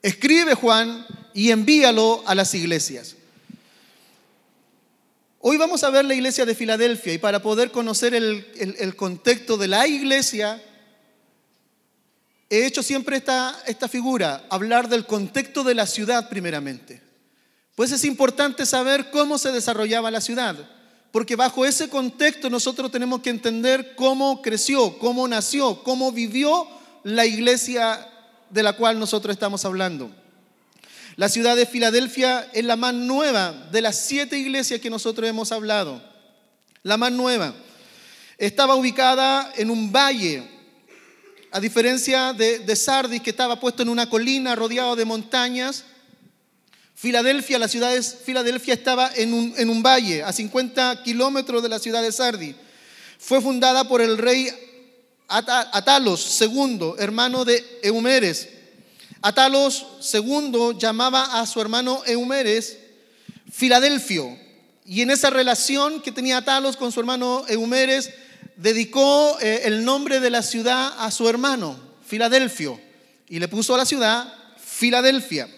Escribe 0.03 0.55
Juan 0.55 1.05
y 1.35 1.51
envíalo 1.51 2.23
a 2.27 2.35
las 2.35 2.55
iglesias. 2.55 3.17
Hoy 5.41 5.57
vamos 5.57 5.83
a 5.83 5.91
ver 5.91 6.05
la 6.05 6.15
iglesia 6.15 6.47
de 6.47 6.55
Filadelfia 6.55 7.15
y 7.15 7.19
para 7.19 7.43
poder 7.43 7.73
conocer 7.73 8.15
el, 8.15 8.95
contexto 8.95 9.57
de 9.57 9.67
la 9.67 9.89
iglesia, 9.89 10.63
he 12.49 12.65
hecho 12.65 12.81
siempre 12.85 13.17
esta, 13.17 13.61
esta 13.67 13.89
figura, 13.89 14.47
hablar 14.51 14.89
del 14.89 15.05
contexto 15.05 15.65
de 15.65 15.75
la 15.75 15.89
ciudad 15.89 16.29
primeramente. 16.29 17.12
Pues 17.75 17.91
es 17.93 18.05
importante 18.05 18.67
saber 18.67 19.11
cómo 19.11 19.39
se 19.39 19.53
desarrollaba 19.53 20.11
la 20.11 20.21
ciudad, 20.21 20.57
porque 21.11 21.37
bajo 21.37 21.65
ese 21.65 21.89
contexto 21.89 22.51
nosotros 22.51 22.91
tenemos 22.91 23.23
que 23.23 23.31
entender 23.31 23.95
cómo 23.95 24.43
creció, 24.43 24.99
cómo 24.99 25.27
nació, 25.27 25.83
cómo 25.83 26.13
vivió 26.13 26.67
la 27.05 27.27
iglesia 27.27 28.09
de 28.51 28.63
la 28.63 28.75
cual 28.75 28.99
nosotros 28.99 29.33
estamos 29.33 29.65
hablando. 29.65 30.11
La 31.17 31.29
ciudad 31.29 31.57
de 31.57 31.67
Filadelfia 31.67 32.49
es 32.53 32.65
la 32.65 32.77
más 32.77 32.95
nueva 32.95 33.53
de 33.71 33.83
las 33.83 33.99
siete 33.99 34.39
iglesias 34.39 34.81
que 34.81 34.91
nosotros 34.91 35.29
hemos 35.29 35.53
hablado. 35.53 36.03
La 36.83 36.97
más 36.97 37.13
nueva. 37.13 37.55
Estaba 38.39 38.75
ubicada 38.75 39.53
en 39.57 39.71
un 39.71 39.93
valle, 39.93 40.43
a 41.51 41.61
diferencia 41.61 42.33
de, 42.33 42.77
Sardis, 42.77 43.21
que 43.21 43.31
estaba 43.31 43.61
puesto 43.61 43.83
en 43.83 43.91
una 43.91 44.09
colina 44.09 44.55
rodeado 44.55 44.97
de 44.97 45.05
montañas. 45.05 45.85
Filadelfia, 47.03 47.59
la 47.59 47.67
ciudad 47.67 47.93
de 47.93 48.01
Filadelfia 48.01 48.75
estaba 48.75 49.11
en 49.17 49.35
un, 49.35 49.53
en 49.57 49.71
un 49.71 49.83
valle, 49.83 50.23
a 50.23 50.33
50 50.33 51.03
kilómetros 51.03 51.61
de 51.61 51.69
la 51.69 51.81
ciudad 51.81 52.01
de 52.01 52.13
Sardis. 52.13 52.55
Fue 53.19 53.41
fundada 53.41 53.89
por 53.89 54.01
el 54.01 54.19
rey 54.19 54.49
Atalos 55.27 56.41
II, 56.41 56.93
hermano 56.99 57.45
de 57.45 57.81
Eumeres 57.83 58.51
Atalos 59.21 59.85
II 60.13 60.77
llamaba 60.79 61.41
a 61.41 61.47
su 61.47 61.61
hermano 61.61 62.03
Eumeres 62.07 62.79
Filadelfio. 63.51 64.39
Y 64.87 65.03
en 65.03 65.11
esa 65.11 65.31
relación 65.31 66.03
que 66.03 66.13
tenía 66.13 66.37
Atalos 66.37 66.77
con 66.77 66.93
su 66.93 67.01
hermano 67.01 67.43
Eumeres, 67.49 68.11
dedicó 68.55 69.39
eh, 69.41 69.63
el 69.65 69.85
nombre 69.85 70.21
de 70.21 70.31
la 70.31 70.43
ciudad 70.43 70.93
a 70.99 71.11
su 71.11 71.29
hermano, 71.29 71.77
Filadelfio, 72.07 72.81
y 73.29 73.41
le 73.41 73.49
puso 73.49 73.75
a 73.75 73.79
la 73.79 73.87
ciudad 73.87 74.33
Filadelfia. 74.65 75.49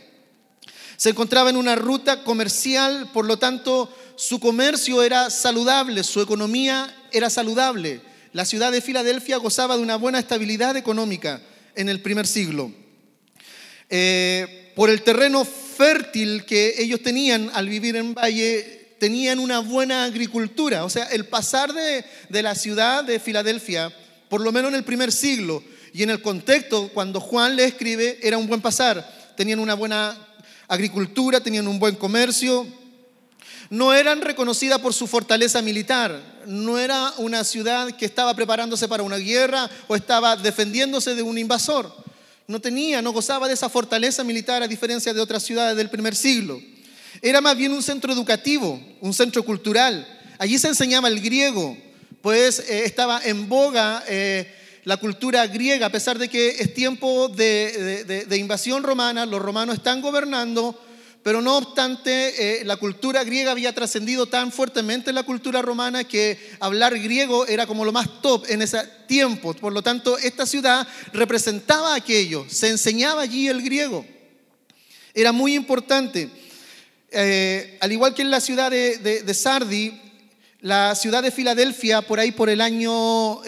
Se 1.04 1.10
encontraba 1.10 1.50
en 1.50 1.58
una 1.58 1.76
ruta 1.76 2.24
comercial, 2.24 3.10
por 3.12 3.26
lo 3.26 3.36
tanto 3.36 3.94
su 4.16 4.40
comercio 4.40 5.02
era 5.02 5.28
saludable, 5.28 6.02
su 6.02 6.22
economía 6.22 6.96
era 7.12 7.28
saludable. 7.28 8.00
La 8.32 8.46
ciudad 8.46 8.72
de 8.72 8.80
Filadelfia 8.80 9.36
gozaba 9.36 9.76
de 9.76 9.82
una 9.82 9.96
buena 9.96 10.18
estabilidad 10.18 10.78
económica 10.78 11.42
en 11.74 11.90
el 11.90 12.00
primer 12.00 12.26
siglo. 12.26 12.72
Eh, 13.90 14.72
por 14.74 14.88
el 14.88 15.02
terreno 15.02 15.44
fértil 15.44 16.46
que 16.46 16.76
ellos 16.78 17.02
tenían 17.02 17.50
al 17.52 17.68
vivir 17.68 17.96
en 17.96 18.14
Valle, 18.14 18.96
tenían 18.98 19.40
una 19.40 19.58
buena 19.58 20.04
agricultura. 20.04 20.86
O 20.86 20.88
sea, 20.88 21.04
el 21.08 21.26
pasar 21.26 21.74
de, 21.74 22.02
de 22.30 22.42
la 22.42 22.54
ciudad 22.54 23.04
de 23.04 23.20
Filadelfia, 23.20 23.92
por 24.30 24.40
lo 24.40 24.52
menos 24.52 24.70
en 24.70 24.76
el 24.76 24.84
primer 24.84 25.12
siglo, 25.12 25.62
y 25.92 26.02
en 26.02 26.08
el 26.08 26.22
contexto, 26.22 26.88
cuando 26.94 27.20
Juan 27.20 27.56
le 27.56 27.66
escribe, 27.66 28.18
era 28.22 28.38
un 28.38 28.46
buen 28.46 28.62
pasar. 28.62 29.34
Tenían 29.36 29.58
una 29.58 29.74
buena 29.74 30.16
agricultura, 30.74 31.40
tenían 31.40 31.66
un 31.66 31.78
buen 31.78 31.96
comercio. 31.96 32.66
No 33.70 33.94
eran 33.94 34.20
reconocidas 34.20 34.78
por 34.78 34.92
su 34.92 35.06
fortaleza 35.06 35.62
militar. 35.62 36.42
No 36.46 36.78
era 36.78 37.12
una 37.18 37.44
ciudad 37.44 37.90
que 37.92 38.04
estaba 38.04 38.34
preparándose 38.34 38.86
para 38.88 39.02
una 39.02 39.16
guerra 39.16 39.70
o 39.88 39.96
estaba 39.96 40.36
defendiéndose 40.36 41.14
de 41.14 41.22
un 41.22 41.38
invasor 41.38 42.04
no 42.46 42.60
tenía, 42.60 43.00
no 43.00 43.12
gozaba 43.12 43.48
de 43.48 43.54
esa 43.54 43.68
fortaleza 43.68 44.22
militar 44.22 44.62
a 44.62 44.68
diferencia 44.68 45.14
de 45.14 45.20
otras 45.20 45.42
ciudades 45.42 45.76
del 45.76 45.88
primer 45.88 46.14
siglo. 46.14 46.60
Era 47.22 47.40
más 47.40 47.56
bien 47.56 47.72
un 47.72 47.82
centro 47.82 48.12
educativo, 48.12 48.80
un 49.00 49.14
centro 49.14 49.42
cultural. 49.44 50.06
Allí 50.38 50.58
se 50.58 50.68
enseñaba 50.68 51.08
el 51.08 51.20
griego, 51.20 51.76
pues 52.20 52.58
eh, 52.58 52.84
estaba 52.84 53.20
en 53.24 53.48
boga 53.48 54.04
eh, 54.08 54.52
la 54.84 54.96
cultura 54.98 55.46
griega, 55.46 55.86
a 55.86 55.92
pesar 55.92 56.18
de 56.18 56.28
que 56.28 56.48
es 56.48 56.74
tiempo 56.74 57.28
de 57.28 58.36
invasión 58.38 58.82
romana, 58.82 59.26
los 59.26 59.42
romanos 59.42 59.76
están 59.76 60.00
gobernando, 60.00 60.78
pero 61.24 61.40
no 61.40 61.56
obstante, 61.56 62.60
eh, 62.60 62.64
la 62.66 62.76
cultura 62.76 63.24
griega 63.24 63.50
había 63.50 63.74
trascendido 63.74 64.26
tan 64.26 64.52
fuertemente 64.52 65.08
en 65.08 65.14
la 65.14 65.22
cultura 65.22 65.62
romana 65.62 66.04
que 66.04 66.38
hablar 66.60 66.98
griego 66.98 67.46
era 67.46 67.66
como 67.66 67.86
lo 67.86 67.92
más 67.92 68.20
top 68.20 68.44
en 68.50 68.60
ese 68.60 68.78
tiempo. 69.08 69.54
Por 69.54 69.72
lo 69.72 69.80
tanto, 69.80 70.18
esta 70.18 70.44
ciudad 70.44 70.86
representaba 71.14 71.94
aquello, 71.94 72.44
se 72.50 72.68
enseñaba 72.68 73.22
allí 73.22 73.48
el 73.48 73.62
griego. 73.62 74.04
Era 75.14 75.32
muy 75.32 75.54
importante. 75.54 76.28
Eh, 77.10 77.78
al 77.80 77.90
igual 77.90 78.12
que 78.12 78.20
en 78.20 78.30
la 78.30 78.42
ciudad 78.42 78.70
de, 78.70 79.34
Sardi, 79.34 79.98
la 80.60 80.94
ciudad 80.94 81.22
de 81.22 81.30
Filadelfia, 81.30 82.02
por 82.02 82.20
ahí 82.20 82.32
por 82.32 82.50
el 82.50 82.60
año 82.60 83.40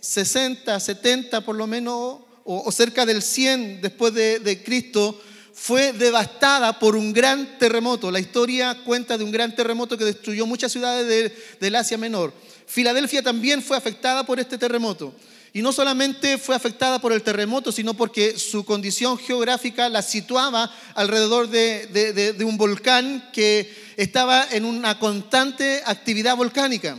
60, 0.00 0.76
eh, 0.76 0.80
70 0.80 1.40
por 1.42 1.56
lo 1.56 1.66
menos, 1.66 2.20
o, 2.44 2.72
cerca 2.72 3.04
del 3.04 3.22
100 3.22 3.82
después 3.82 4.14
de 4.14 4.62
Cristo, 4.64 5.20
fue 5.60 5.92
devastada 5.92 6.78
por 6.78 6.94
un 6.94 7.12
gran 7.12 7.58
terremoto. 7.58 8.10
La 8.10 8.20
historia 8.20 8.78
cuenta 8.84 9.18
de 9.18 9.24
un 9.24 9.32
gran 9.32 9.54
terremoto 9.54 9.98
que 9.98 10.04
destruyó 10.04 10.46
muchas 10.46 10.70
ciudades 10.70 11.32
del 11.58 11.74
Asia 11.74 11.98
Menor. 11.98 12.32
Filadelfia 12.66 13.22
también 13.22 13.60
fue 13.60 13.76
afectada 13.76 14.24
por 14.24 14.38
este 14.38 14.56
terremoto. 14.56 15.12
Y 15.52 15.60
no 15.60 15.72
solamente 15.72 16.38
fue 16.38 16.54
afectada 16.54 17.00
por 17.00 17.12
el 17.12 17.22
terremoto, 17.22 17.72
sino 17.72 17.94
porque 17.94 18.38
su 18.38 18.64
condición 18.64 19.18
geográfica 19.18 19.88
la 19.88 20.02
situaba 20.02 20.72
alrededor 20.94 21.48
de, 21.48 22.36
un 22.46 22.56
volcán 22.56 23.28
que 23.32 23.74
estaba 23.96 24.46
en 24.52 24.64
una 24.64 24.98
constante 25.00 25.82
actividad 25.84 26.36
volcánica. 26.36 26.96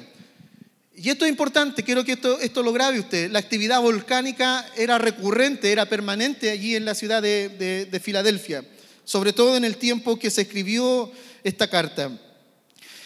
Y 1.01 1.09
esto 1.09 1.23
es 1.23 1.31
importante, 1.31 1.83
quiero 1.83 2.03
que 2.03 2.11
esto, 2.11 2.39
esto 2.39 2.61
lo 2.61 2.73
grabe 2.73 2.99
usted. 2.99 3.31
La 3.31 3.39
actividad 3.39 3.81
volcánica 3.81 4.65
era 4.75 4.97
recurrente, 4.97 5.71
era 5.71 5.87
permanente 5.87 6.49
allí 6.49 6.75
en 6.75 6.83
la 6.83 6.93
ciudad 6.93 7.21
de, 7.21 7.87
de 7.89 7.99
Filadelfia, 8.01 8.65
sobre 9.05 9.31
todo 9.31 9.55
en 9.55 9.63
el 9.63 9.77
tiempo 9.77 10.19
que 10.19 10.29
se 10.29 10.41
escribió 10.41 11.09
esta 11.43 11.69
carta. 11.69 12.11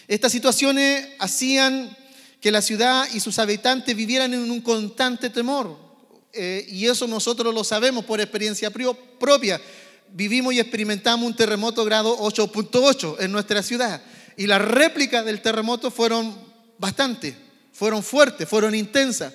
Estas 0.07 0.31
situaciones 0.31 1.07
hacían 1.19 1.95
que 2.41 2.51
la 2.51 2.61
ciudad 2.61 3.07
y 3.13 3.19
sus 3.19 3.39
habitantes 3.39 3.95
vivieran 3.95 4.33
en 4.33 4.49
un 4.51 4.61
constante 4.61 5.29
temor. 5.29 5.77
Eh, 6.33 6.65
y 6.67 6.87
eso 6.87 7.07
nosotros 7.07 7.53
lo 7.53 7.63
sabemos 7.63 8.05
por 8.05 8.19
experiencia 8.19 8.71
propia. 8.71 9.61
vivimos 10.09 10.53
y 10.53 10.59
experimentamos 10.59 11.25
un 11.25 11.35
terremoto 11.35 11.85
grado 11.85 12.17
8.8 12.17 13.17
en 13.19 13.31
nuestra 13.31 13.61
ciudad. 13.61 14.01
Y 14.35 14.47
las 14.47 14.61
réplicas 14.61 15.23
del 15.23 15.41
terremoto 15.41 15.91
fueron 15.91 16.35
bastante, 16.79 17.35
fueron 17.73 18.03
fuertes, 18.03 18.47
fueron 18.47 18.73
intensas. 18.75 19.33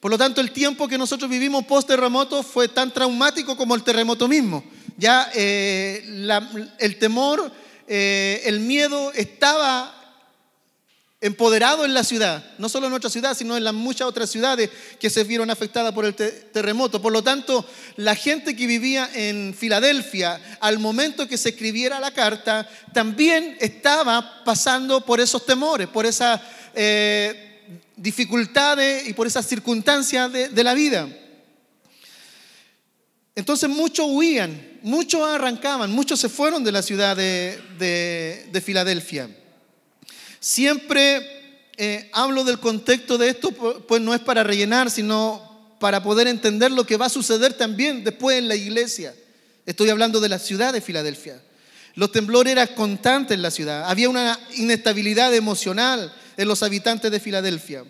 Por 0.00 0.10
lo 0.10 0.18
tanto, 0.18 0.40
el 0.40 0.50
tiempo 0.50 0.88
que 0.88 0.98
nosotros 0.98 1.30
vivimos 1.30 1.64
post 1.64 1.88
terremoto 1.88 2.42
fue 2.42 2.68
tan 2.68 2.92
traumático 2.92 3.56
como 3.56 3.74
el 3.74 3.82
terremoto 3.82 4.28
mismo. 4.28 4.64
Ya 4.96 5.30
eh, 5.34 6.04
el 6.78 6.98
temor, 6.98 7.50
eh, 7.86 8.42
el 8.44 8.60
miedo 8.60 9.12
estaba 9.12 10.00
empoderado 11.20 11.86
en 11.86 11.94
la 11.94 12.04
ciudad, 12.04 12.44
no 12.58 12.68
solo 12.68 12.84
en 12.84 12.90
nuestra 12.90 13.08
ciudad, 13.08 13.34
sino 13.34 13.56
en 13.56 13.64
las 13.64 13.72
muchas 13.72 14.06
otras 14.06 14.28
ciudades 14.28 14.68
que 15.00 15.08
se 15.08 15.24
vieron 15.24 15.50
afectadas 15.50 15.94
por 15.94 16.04
el 16.04 16.14
terremoto. 16.14 17.00
Por 17.00 17.14
lo 17.14 17.24
tanto, 17.24 17.66
la 17.96 18.14
gente 18.14 18.54
que 18.54 18.66
vivía 18.66 19.08
en 19.14 19.54
Filadelfia, 19.58 20.58
al 20.60 20.78
momento 20.78 21.26
que 21.26 21.38
se 21.38 21.50
escribiera 21.50 21.98
la 21.98 22.10
carta, 22.10 22.68
también 22.92 23.56
estaba 23.58 24.44
pasando 24.44 25.00
por 25.00 25.18
esos 25.18 25.46
temores, 25.46 25.88
por 25.88 26.04
esas 26.04 26.42
eh, 26.74 27.53
dificultades 27.96 29.08
y 29.08 29.12
por 29.12 29.26
esas 29.26 29.46
circunstancias 29.46 30.32
de, 30.32 30.64
la 30.64 30.74
vida. 30.74 31.08
Entonces 33.34 33.68
muchos 33.68 34.06
huían, 34.08 34.78
muchos 34.82 35.28
arrancaban, 35.28 35.90
muchos 35.90 36.20
se 36.20 36.28
fueron 36.28 36.62
de 36.64 36.72
la 36.72 36.82
ciudad 36.82 37.16
de 37.16 38.62
Filadelfia. 38.64 39.28
Siempre 40.40 41.44
eh, 41.76 42.08
hablo 42.12 42.44
del 42.44 42.60
contexto 42.60 43.18
de 43.18 43.28
esto, 43.30 43.50
pues 43.50 44.00
no 44.00 44.14
es 44.14 44.20
para 44.20 44.44
rellenar, 44.44 44.90
sino 44.90 45.74
para 45.80 46.02
poder 46.02 46.28
entender 46.28 46.70
lo 46.70 46.86
que 46.86 46.96
va 46.96 47.06
a 47.06 47.10
suceder 47.10 47.54
también 47.54 48.04
después 48.04 48.38
en 48.38 48.46
la 48.48 48.54
iglesia. 48.54 49.14
Estoy 49.66 49.90
hablando 49.90 50.20
de 50.20 50.28
la 50.28 50.38
ciudad 50.38 50.72
de 50.72 50.80
Filadelfia. 50.80 51.40
Los 51.94 52.12
temblores 52.12 52.52
eran 52.52 52.68
constantes 52.76 53.34
en 53.34 53.42
la 53.42 53.50
ciudad. 53.50 53.90
Había 53.90 54.08
una 54.08 54.38
inestabilidad 54.56 55.34
emocional 55.34 56.12
en 56.36 56.48
los 56.48 56.62
habitantes 56.62 57.10
de 57.10 57.20
Filadelfia. 57.20 57.84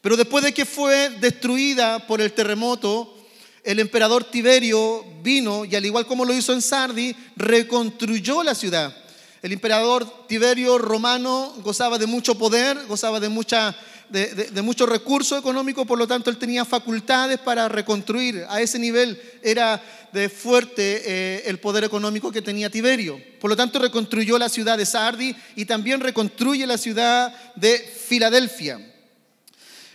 Pero 0.00 0.16
después 0.16 0.44
de 0.44 0.52
que 0.52 0.66
fue 0.66 1.10
destruida 1.20 2.06
por 2.06 2.20
el 2.20 2.32
terremoto, 2.32 3.16
el 3.62 3.78
emperador 3.78 4.24
Tiberio 4.24 5.04
vino 5.22 5.64
y 5.64 5.76
al 5.76 5.86
igual 5.86 6.06
como 6.06 6.24
lo 6.24 6.34
hizo 6.34 6.52
en 6.52 6.62
Sardi, 6.62 7.14
reconstruyó 7.36 8.42
la 8.42 8.54
ciudad. 8.54 8.94
El 9.40 9.52
emperador 9.52 10.26
Tiberio 10.26 10.78
Romano 10.78 11.54
gozaba 11.62 11.98
de 11.98 12.06
mucho 12.06 12.36
poder, 12.36 12.86
gozaba 12.86 13.20
de, 13.20 13.28
mucha, 13.28 13.76
de, 14.08 14.62
mucho 14.62 14.86
recurso 14.86 15.36
económico, 15.36 15.84
por 15.84 15.98
lo 15.98 16.06
tanto 16.06 16.30
él 16.30 16.36
tenía 16.36 16.64
facultades 16.64 17.38
para 17.38 17.68
reconstruir. 17.68 18.44
A 18.48 18.60
ese 18.60 18.78
nivel 18.78 19.20
era 19.42 19.82
de 20.12 20.28
fuerte 20.28 21.02
eh, 21.04 21.42
el 21.46 21.58
poder 21.58 21.84
económico 21.84 22.30
que 22.30 22.42
tenía 22.42 22.70
Tiberio. 22.70 23.20
Por 23.40 23.50
lo 23.50 23.56
tanto 23.56 23.78
reconstruyó 23.78 24.38
la 24.38 24.48
ciudad 24.48 24.76
de 24.76 24.86
Sardi 24.86 25.34
y 25.56 25.64
también 25.64 26.00
reconstruye 26.00 26.66
la 26.66 26.78
ciudad 26.78 27.34
de 27.56 27.78
Filadelfia. 27.78 28.80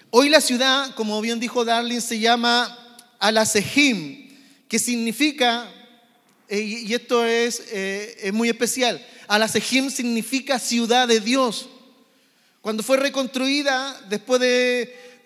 Hoy 0.10 0.30
la 0.30 0.42
ciudad, 0.42 0.96
como 0.96 1.22
bien 1.22 1.40
dijo 1.40 1.64
Darling, 1.64 2.02
se 2.02 2.20
llama 2.20 2.78
Alasehim, 3.20 4.30
que 4.68 4.80
significa, 4.80 5.70
eh, 6.50 6.60
y 6.60 6.94
esto 6.94 7.26
es, 7.26 7.62
eh, 7.72 8.18
es 8.22 8.34
muy 8.34 8.50
especial, 8.50 9.06
Alasehim 9.28 9.92
significa 9.92 10.60
ciudad 10.60 11.08
de 11.08 11.20
Dios. 11.20 11.70
Cuando 12.62 12.84
fue 12.84 12.98
reconstruida 12.98 14.00
después 14.10 14.40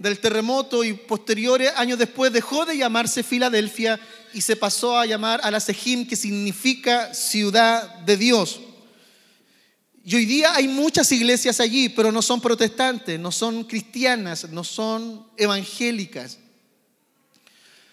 del 0.01 0.19
terremoto 0.19 0.83
y 0.83 0.93
posteriores 0.93 1.71
años 1.75 1.99
después, 1.99 2.33
dejó 2.33 2.65
de 2.65 2.77
llamarse 2.77 3.23
Filadelfia 3.23 3.99
y 4.33 4.41
se 4.41 4.55
pasó 4.55 4.97
a 4.97 5.05
llamar 5.05 5.41
Alasehim, 5.43 6.07
que 6.07 6.15
significa 6.15 7.13
ciudad 7.13 7.99
de 7.99 8.17
Dios. 8.17 8.59
Y 10.03 10.15
hoy 10.15 10.25
día 10.25 10.55
hay 10.55 10.67
muchas 10.67 11.11
iglesias 11.11 11.59
allí, 11.59 11.89
pero 11.89 12.11
no 12.11 12.23
son 12.23 12.41
protestantes, 12.41 13.19
no 13.19 13.31
son 13.31 13.63
cristianas, 13.65 14.49
no 14.49 14.63
son 14.63 15.27
evangélicas. 15.37 16.39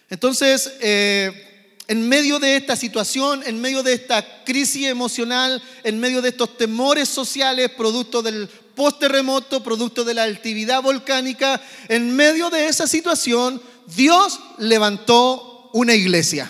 Entonces, 0.08 0.72
eh, 0.80 1.76
en 1.86 2.08
medio 2.08 2.38
de 2.38 2.56
esta 2.56 2.76
situación, 2.76 3.42
en 3.44 3.60
medio 3.60 3.82
de 3.82 3.92
esta 3.92 4.44
crisis 4.44 4.86
emocional, 4.86 5.62
en 5.84 6.00
medio 6.00 6.22
de 6.22 6.30
estos 6.30 6.56
temores 6.56 7.08
sociales, 7.10 7.70
producto 7.76 8.22
del 8.22 8.48
post-terremoto, 8.78 9.60
producto 9.60 10.04
de 10.04 10.14
la 10.14 10.22
actividad 10.22 10.80
volcánica, 10.80 11.60
en 11.88 12.14
medio 12.14 12.48
de 12.48 12.68
esa 12.68 12.86
situación, 12.86 13.60
Dios 13.96 14.38
levantó 14.58 15.68
una 15.72 15.94
iglesia. 15.94 16.48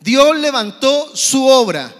Dios 0.00 0.38
levantó 0.38 1.14
su 1.14 1.46
obra. 1.46 1.94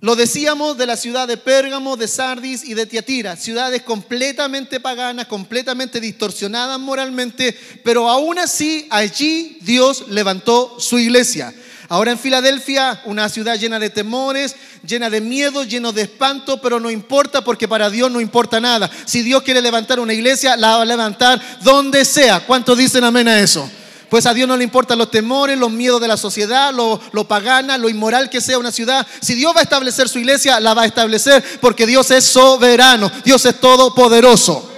Lo 0.00 0.16
decíamos 0.16 0.76
de 0.76 0.86
la 0.86 0.96
ciudad 0.96 1.28
de 1.28 1.36
Pérgamo, 1.36 1.96
de 1.96 2.08
Sardis 2.08 2.64
y 2.64 2.74
de 2.74 2.84
Tiatira, 2.84 3.36
ciudades 3.36 3.82
completamente 3.82 4.80
paganas, 4.80 5.26
completamente 5.26 6.00
distorsionadas 6.00 6.80
moralmente, 6.80 7.56
pero 7.84 8.10
aún 8.10 8.40
así 8.40 8.88
allí 8.90 9.56
Dios 9.60 10.08
levantó 10.08 10.80
su 10.80 10.98
iglesia. 10.98 11.54
Ahora 11.88 12.12
en 12.12 12.18
Filadelfia, 12.18 13.02
una 13.04 13.28
ciudad 13.28 13.58
llena 13.58 13.78
de 13.78 13.90
temores, 13.90 14.56
llena 14.86 15.10
de 15.10 15.20
miedo, 15.20 15.64
lleno 15.64 15.92
de 15.92 16.02
espanto, 16.02 16.60
pero 16.60 16.80
no 16.80 16.90
importa 16.90 17.44
porque 17.44 17.68
para 17.68 17.90
Dios 17.90 18.10
no 18.10 18.20
importa 18.20 18.58
nada. 18.60 18.90
Si 19.04 19.22
Dios 19.22 19.42
quiere 19.42 19.60
levantar 19.60 20.00
una 20.00 20.14
iglesia, 20.14 20.56
la 20.56 20.76
va 20.76 20.82
a 20.82 20.86
levantar 20.86 21.40
donde 21.62 22.04
sea. 22.04 22.40
¿Cuántos 22.40 22.78
dicen 22.78 23.04
amén 23.04 23.28
a 23.28 23.38
eso? 23.38 23.70
Pues 24.08 24.26
a 24.26 24.32
Dios 24.32 24.48
no 24.48 24.56
le 24.56 24.64
importan 24.64 24.98
los 24.98 25.10
temores, 25.10 25.58
los 25.58 25.70
miedos 25.70 26.00
de 26.00 26.08
la 26.08 26.16
sociedad, 26.16 26.72
lo, 26.72 27.00
lo, 27.12 27.24
pagana, 27.26 27.76
lo 27.76 27.88
inmoral 27.88 28.30
que 28.30 28.40
sea 28.40 28.58
una 28.58 28.72
ciudad. 28.72 29.06
Si 29.20 29.34
Dios 29.34 29.54
va 29.54 29.60
a 29.60 29.64
establecer 29.64 30.08
su 30.08 30.18
iglesia, 30.18 30.60
la 30.60 30.72
va 30.72 30.82
a 30.82 30.86
establecer 30.86 31.42
porque 31.60 31.86
Dios 31.86 32.10
es 32.10 32.24
soberano, 32.24 33.10
Dios 33.24 33.44
es 33.44 33.60
todopoderoso. 33.60 34.73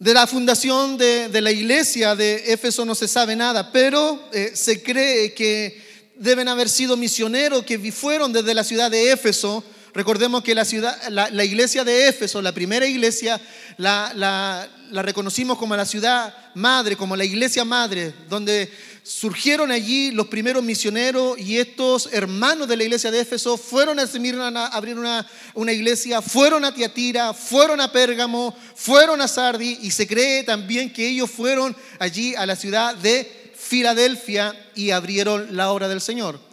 De 0.00 0.14
la 0.14 0.26
fundación 0.26 0.96
de, 0.96 1.28
la 1.42 1.52
iglesia 1.52 2.16
de 2.16 2.54
Éfeso 2.54 2.86
no 2.86 2.94
se 2.94 3.06
sabe 3.06 3.36
nada, 3.36 3.70
pero 3.70 4.30
eh, 4.32 4.52
se 4.54 4.82
cree 4.82 5.34
que 5.34 6.10
deben 6.16 6.48
haber 6.48 6.70
sido 6.70 6.96
misioneros 6.96 7.64
que 7.64 7.92
fueron 7.92 8.32
desde 8.32 8.54
la 8.54 8.64
ciudad 8.64 8.90
de 8.90 9.12
Éfeso. 9.12 9.62
Recordemos 9.92 10.42
que 10.42 10.54
la, 10.54 10.64
ciudad, 10.64 10.96
la, 11.10 11.44
iglesia 11.44 11.84
de 11.84 12.08
Éfeso, 12.08 12.40
la 12.40 12.52
primera 12.52 12.86
iglesia, 12.86 13.38
la, 13.76 14.10
la 14.14 15.02
reconocimos 15.02 15.58
como 15.58 15.76
la 15.76 15.84
ciudad 15.84 16.34
madre, 16.54 16.96
como 16.96 17.14
la 17.14 17.26
iglesia 17.26 17.66
madre, 17.66 18.14
donde 18.30 18.72
surgieron 19.02 19.70
allí 19.70 20.10
los 20.10 20.26
primeros 20.28 20.62
misioneros 20.62 21.38
y 21.38 21.58
estos 21.58 22.08
hermanos 22.12 22.68
de 22.68 22.76
la 22.76 22.84
iglesia 22.84 23.10
de 23.10 23.20
Éfeso 23.20 23.56
fueron 23.56 23.98
a 23.98 24.66
abrir 24.66 24.98
una, 24.98 25.26
una 25.54 25.72
iglesia, 25.72 26.22
fueron 26.22 26.64
a 26.64 26.74
Tiatira, 26.74 27.32
fueron 27.34 27.80
a 27.80 27.90
Pérgamo, 27.92 28.56
fueron 28.74 29.20
a 29.20 29.28
Sardi 29.28 29.78
y 29.82 29.90
se 29.90 30.06
cree 30.06 30.44
también 30.44 30.92
que 30.92 31.08
ellos 31.08 31.30
fueron 31.30 31.76
allí 31.98 32.34
a 32.34 32.46
la 32.46 32.56
ciudad 32.56 32.94
de 32.96 33.52
Filadelfia 33.56 34.54
y 34.74 34.90
abrieron 34.90 35.56
la 35.56 35.70
obra 35.70 35.88
del 35.88 36.00
Señor. 36.00 36.49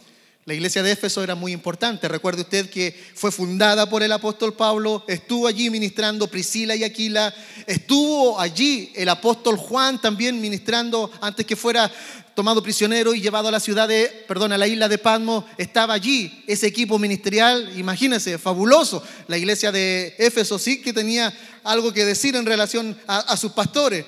La 0.48 0.54
iglesia 0.54 0.82
de 0.82 0.92
Éfeso 0.92 1.22
era 1.22 1.34
muy 1.34 1.52
importante. 1.52 2.08
Recuerde 2.08 2.40
usted 2.40 2.70
que 2.70 2.98
fue 3.14 3.30
fundada 3.30 3.90
por 3.90 4.02
el 4.02 4.10
apóstol 4.10 4.54
Pablo, 4.54 5.04
estuvo 5.06 5.46
allí 5.46 5.68
ministrando 5.68 6.26
Priscila 6.26 6.74
y 6.74 6.84
Aquila, 6.84 7.34
estuvo 7.66 8.40
allí 8.40 8.90
el 8.96 9.10
apóstol 9.10 9.58
Juan 9.58 10.00
también 10.00 10.40
ministrando 10.40 11.10
antes 11.20 11.44
que 11.44 11.54
fuera 11.54 11.92
tomado 12.34 12.62
prisionero 12.62 13.12
y 13.12 13.20
llevado 13.20 13.48
a 13.48 13.50
la 13.50 13.60
ciudad 13.60 13.86
de, 13.86 14.24
perdón, 14.26 14.52
a 14.52 14.56
la 14.56 14.66
isla 14.66 14.88
de 14.88 14.96
Patmos, 14.96 15.44
estaba 15.58 15.92
allí 15.92 16.42
ese 16.46 16.66
equipo 16.66 16.98
ministerial, 16.98 17.70
imagínense, 17.76 18.38
fabuloso. 18.38 19.02
La 19.26 19.36
iglesia 19.36 19.70
de 19.70 20.14
Éfeso 20.16 20.58
sí 20.58 20.80
que 20.80 20.94
tenía 20.94 21.30
algo 21.62 21.92
que 21.92 22.06
decir 22.06 22.34
en 22.36 22.46
relación 22.46 22.98
a, 23.06 23.36
sus 23.36 23.52
pastores. 23.52 24.06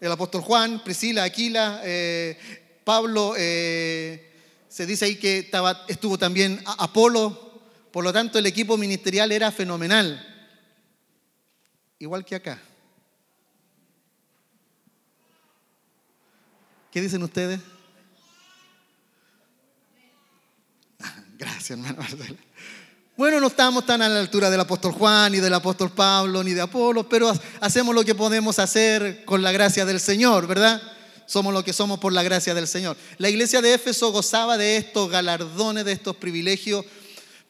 El 0.00 0.10
apóstol 0.10 0.40
Juan, 0.40 0.82
Priscila, 0.82 1.24
Aquila, 1.24 1.82
eh, 1.84 2.38
Pablo. 2.82 3.34
Eh, 3.36 4.31
se 4.72 4.86
dice 4.86 5.04
ahí 5.04 5.16
que 5.16 5.40
estaba, 5.40 5.84
estuvo 5.86 6.16
también 6.16 6.62
Apolo, 6.78 7.60
por 7.92 8.02
lo 8.02 8.10
tanto 8.10 8.38
el 8.38 8.46
equipo 8.46 8.78
ministerial 8.78 9.30
era 9.30 9.52
fenomenal, 9.52 10.26
igual 11.98 12.24
que 12.24 12.36
acá. 12.36 12.58
¿Qué 16.90 17.02
dicen 17.02 17.22
ustedes? 17.22 17.60
Gracias, 21.38 21.70
hermano 21.70 22.02
Bueno, 23.14 23.40
no 23.40 23.48
estamos 23.48 23.84
tan 23.84 24.00
a 24.00 24.08
la 24.08 24.20
altura 24.20 24.48
del 24.48 24.60
apóstol 24.60 24.92
Juan, 24.92 25.32
ni 25.32 25.38
del 25.38 25.52
apóstol 25.52 25.90
Pablo, 25.90 26.42
ni 26.42 26.54
de 26.54 26.62
Apolo, 26.62 27.06
pero 27.06 27.30
hacemos 27.60 27.94
lo 27.94 28.06
que 28.06 28.14
podemos 28.14 28.58
hacer 28.58 29.26
con 29.26 29.42
la 29.42 29.52
gracia 29.52 29.84
del 29.84 30.00
Señor, 30.00 30.46
¿verdad? 30.46 30.80
Somos 31.26 31.52
lo 31.54 31.64
que 31.64 31.72
somos 31.72 31.98
por 31.98 32.12
la 32.12 32.22
gracia 32.22 32.54
del 32.54 32.68
Señor. 32.68 32.96
La 33.18 33.28
iglesia 33.28 33.62
de 33.62 33.74
Éfeso 33.74 34.12
gozaba 34.12 34.58
de 34.58 34.76
estos 34.76 35.10
galardones, 35.10 35.84
de 35.84 35.92
estos 35.92 36.16
privilegios, 36.16 36.84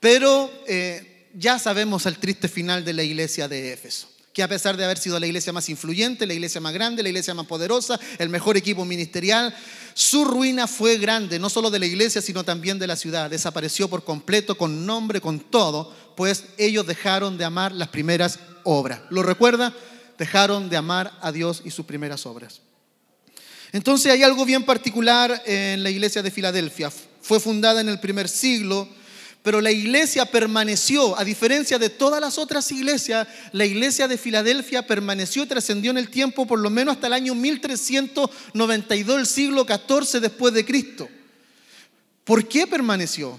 pero 0.00 0.50
eh, 0.66 1.28
ya 1.34 1.58
sabemos 1.58 2.06
el 2.06 2.18
triste 2.18 2.48
final 2.48 2.84
de 2.84 2.92
la 2.92 3.02
iglesia 3.02 3.48
de 3.48 3.72
Éfeso. 3.72 4.08
que 4.32 4.42
a 4.42 4.48
pesar 4.48 4.78
de 4.78 4.84
haber 4.84 4.96
sido 4.96 5.20
la 5.20 5.26
iglesia 5.26 5.52
más 5.52 5.68
influyente, 5.68 6.26
la 6.26 6.32
iglesia 6.32 6.60
más 6.60 6.72
grande, 6.72 7.02
la 7.02 7.10
iglesia 7.10 7.34
más 7.34 7.46
poderosa, 7.46 8.00
el 8.18 8.30
mejor 8.30 8.56
equipo 8.56 8.84
ministerial, 8.84 9.54
su 9.92 10.24
ruina 10.24 10.66
fue 10.66 10.96
grande, 10.96 11.38
no 11.38 11.50
solo 11.50 11.70
de 11.70 11.78
la 11.78 11.84
iglesia, 11.84 12.22
sino 12.22 12.42
también 12.42 12.78
de 12.78 12.86
la 12.86 12.96
ciudad. 12.96 13.28
Desapareció 13.28 13.88
por 13.88 14.04
completo, 14.04 14.56
con 14.56 14.86
nombre, 14.86 15.20
con 15.20 15.38
todo, 15.38 15.94
pues 16.16 16.44
ellos 16.56 16.86
dejaron 16.86 17.36
de 17.36 17.44
amar 17.44 17.72
las 17.72 17.88
primeras 17.88 18.38
obras. 18.64 19.00
¿Lo 19.10 19.22
recuerda? 19.22 19.74
Dejaron 20.18 20.70
de 20.70 20.78
amar 20.78 21.12
a 21.20 21.30
Dios 21.30 21.62
y 21.64 21.70
sus 21.70 21.84
primeras 21.84 22.24
obras. 22.24 22.62
Entonces 23.72 24.12
hay 24.12 24.22
algo 24.22 24.44
bien 24.44 24.64
particular 24.64 25.42
en 25.46 25.82
la 25.82 25.90
iglesia 25.90 26.22
de 26.22 26.30
Filadelfia. 26.30 26.92
Fue 27.20 27.40
fundada 27.40 27.80
en 27.80 27.88
el 27.88 28.00
primer 28.00 28.28
siglo 28.28 28.88
pero 29.42 29.60
la 29.60 29.72
iglesia 29.72 30.24
permaneció, 30.24 31.18
a 31.18 31.24
diferencia 31.24 31.78
de 31.78 31.90
todas 31.90 32.20
las 32.20 32.38
otras 32.38 32.70
iglesias, 32.70 33.26
la 33.50 33.64
iglesia 33.64 34.06
de 34.06 34.16
Filadelfia 34.16 34.86
permaneció 34.86 35.46
trascendió 35.48 35.90
en 35.90 35.98
el 35.98 36.10
tiempo 36.10 36.46
por 36.46 36.60
lo 36.60 36.70
menos 36.70 36.94
hasta 36.94 37.08
el 37.08 37.12
año 37.12 37.34
1392, 37.34 39.18
el 39.18 39.26
siglo 39.26 39.66
XIV 39.66 40.20
después 40.20 40.54
de 40.54 40.64
Cristo. 40.64 41.08
¿Por 42.22 42.46
qué 42.46 42.68
permaneció? 42.68 43.38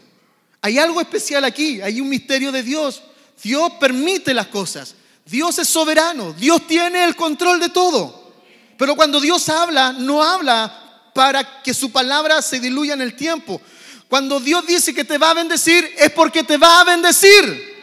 Hay 0.60 0.78
algo 0.78 1.00
especial 1.00 1.46
aquí, 1.46 1.80
hay 1.80 2.02
un 2.02 2.10
misterio 2.10 2.52
de 2.52 2.63
Dios. 2.63 3.02
Dios 3.41 3.72
permite 3.80 4.34
las 4.34 4.48
cosas. 4.48 4.96
Dios 5.26 5.58
es 5.58 5.69
soberano, 5.69 6.34
Dios 6.34 6.67
tiene 6.67 7.06
el 7.06 7.15
control 7.15 7.62
de 7.62 7.69
todo. 7.69 8.22
Pero 8.77 8.95
cuando 8.95 9.19
Dios 9.19 9.49
habla, 9.49 9.93
no 9.93 10.23
habla 10.23 11.12
para 11.13 11.62
que 11.62 11.73
su 11.73 11.91
palabra 11.91 12.41
se 12.41 12.59
diluya 12.59 12.93
en 12.93 13.01
el 13.01 13.15
tiempo. 13.15 13.62
Cuando 14.09 14.39
Dios 14.39 14.65
dice 14.65 14.93
que 14.93 15.03
te 15.03 15.17
va 15.17 15.31
a 15.31 15.33
bendecir, 15.33 15.93
es 15.97 16.12
porque 16.12 16.43
te 16.43 16.57
va 16.57 16.81
a 16.81 16.83
bendecir. 16.83 17.73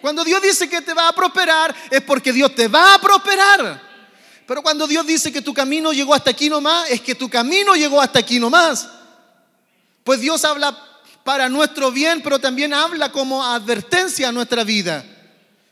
Cuando 0.00 0.24
Dios 0.24 0.42
dice 0.42 0.68
que 0.68 0.82
te 0.82 0.92
va 0.92 1.08
a 1.08 1.12
prosperar, 1.12 1.74
es 1.90 2.02
porque 2.02 2.32
Dios 2.32 2.54
te 2.54 2.68
va 2.68 2.94
a 2.94 3.00
prosperar. 3.00 3.82
Pero 4.46 4.62
cuando 4.62 4.86
Dios 4.86 5.06
dice 5.06 5.32
que 5.32 5.40
tu 5.40 5.54
camino 5.54 5.92
llegó 5.92 6.14
hasta 6.14 6.30
aquí 6.30 6.50
nomás, 6.50 6.90
es 6.90 7.00
que 7.00 7.14
tu 7.14 7.28
camino 7.28 7.74
llegó 7.74 8.00
hasta 8.00 8.18
aquí 8.18 8.38
nomás. 8.38 8.86
Pues 10.02 10.20
Dios 10.20 10.44
habla 10.44 10.76
para 11.24 11.48
nuestro 11.48 11.90
bien, 11.90 12.20
pero 12.22 12.38
también 12.38 12.74
habla 12.74 13.10
como 13.10 13.42
advertencia 13.42 14.28
a 14.28 14.32
nuestra 14.32 14.62
vida. 14.62 15.04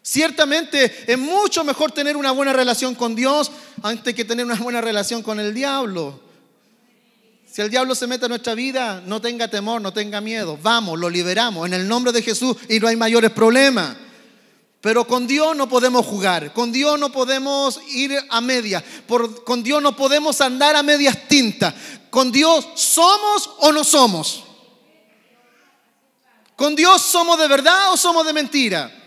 Ciertamente 0.03 1.05
es 1.07 1.17
mucho 1.17 1.62
mejor 1.62 1.93
tener 1.93 2.17
una 2.17 2.33
buena 2.33 2.53
relación 2.53 2.97
con 2.97 3.15
Dios 3.15 3.53
antes 3.83 4.15
que 4.15 4.25
tener 4.25 4.45
una 4.45 4.57
buena 4.57 4.81
relación 4.81 5.23
con 5.23 5.38
el 5.38 5.55
diablo. 5.55 6.21
Si 7.51 7.61
el 7.61 7.71
diablo 7.71 7.95
se 7.95 8.07
mete 8.07 8.25
en 8.25 8.31
nuestra 8.31 8.55
vida, 8.55 9.01
no 9.07 9.21
tenga 9.21 9.47
temor, 9.47 9.81
no 9.81 9.93
tenga 9.93 10.21
miedo. 10.21 10.59
Vamos, 10.61 10.99
lo 10.99 11.09
liberamos 11.09 11.67
en 11.67 11.75
el 11.75 11.87
nombre 11.87 12.11
de 12.11 12.23
Jesús 12.23 12.57
y 12.69 12.81
no 12.81 12.88
hay 12.88 12.97
mayores 12.97 13.31
problemas. 13.31 13.97
Pero 14.81 15.07
con 15.07 15.29
Dios 15.29 15.55
no 15.55 15.69
podemos 15.69 16.05
jugar, 16.05 16.53
con 16.53 16.73
Dios 16.73 16.99
no 16.99 17.12
podemos 17.12 17.79
ir 17.91 18.19
a 18.31 18.41
medias, 18.41 18.83
con 19.45 19.62
Dios 19.62 19.81
no 19.81 19.95
podemos 19.95 20.41
andar 20.41 20.75
a 20.75 20.83
medias 20.83 21.29
tintas. 21.29 21.75
Con 22.11 22.33
Dios 22.33 22.67
somos 22.75 23.51
o 23.59 23.71
no 23.71 23.85
somos. 23.85 24.43
Con 26.57 26.75
Dios 26.75 27.03
somos 27.03 27.38
de 27.38 27.47
verdad 27.47 27.93
o 27.93 27.97
somos 27.97 28.27
de 28.27 28.33
mentira. 28.33 29.02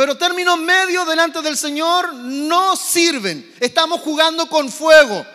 Pero 0.00 0.16
términos 0.16 0.58
medios 0.58 1.06
delante 1.06 1.42
del 1.42 1.58
Señor 1.58 2.14
no 2.14 2.74
sirven. 2.74 3.52
Estamos 3.60 4.00
jugando 4.00 4.48
con 4.48 4.70
fuego. 4.70 5.26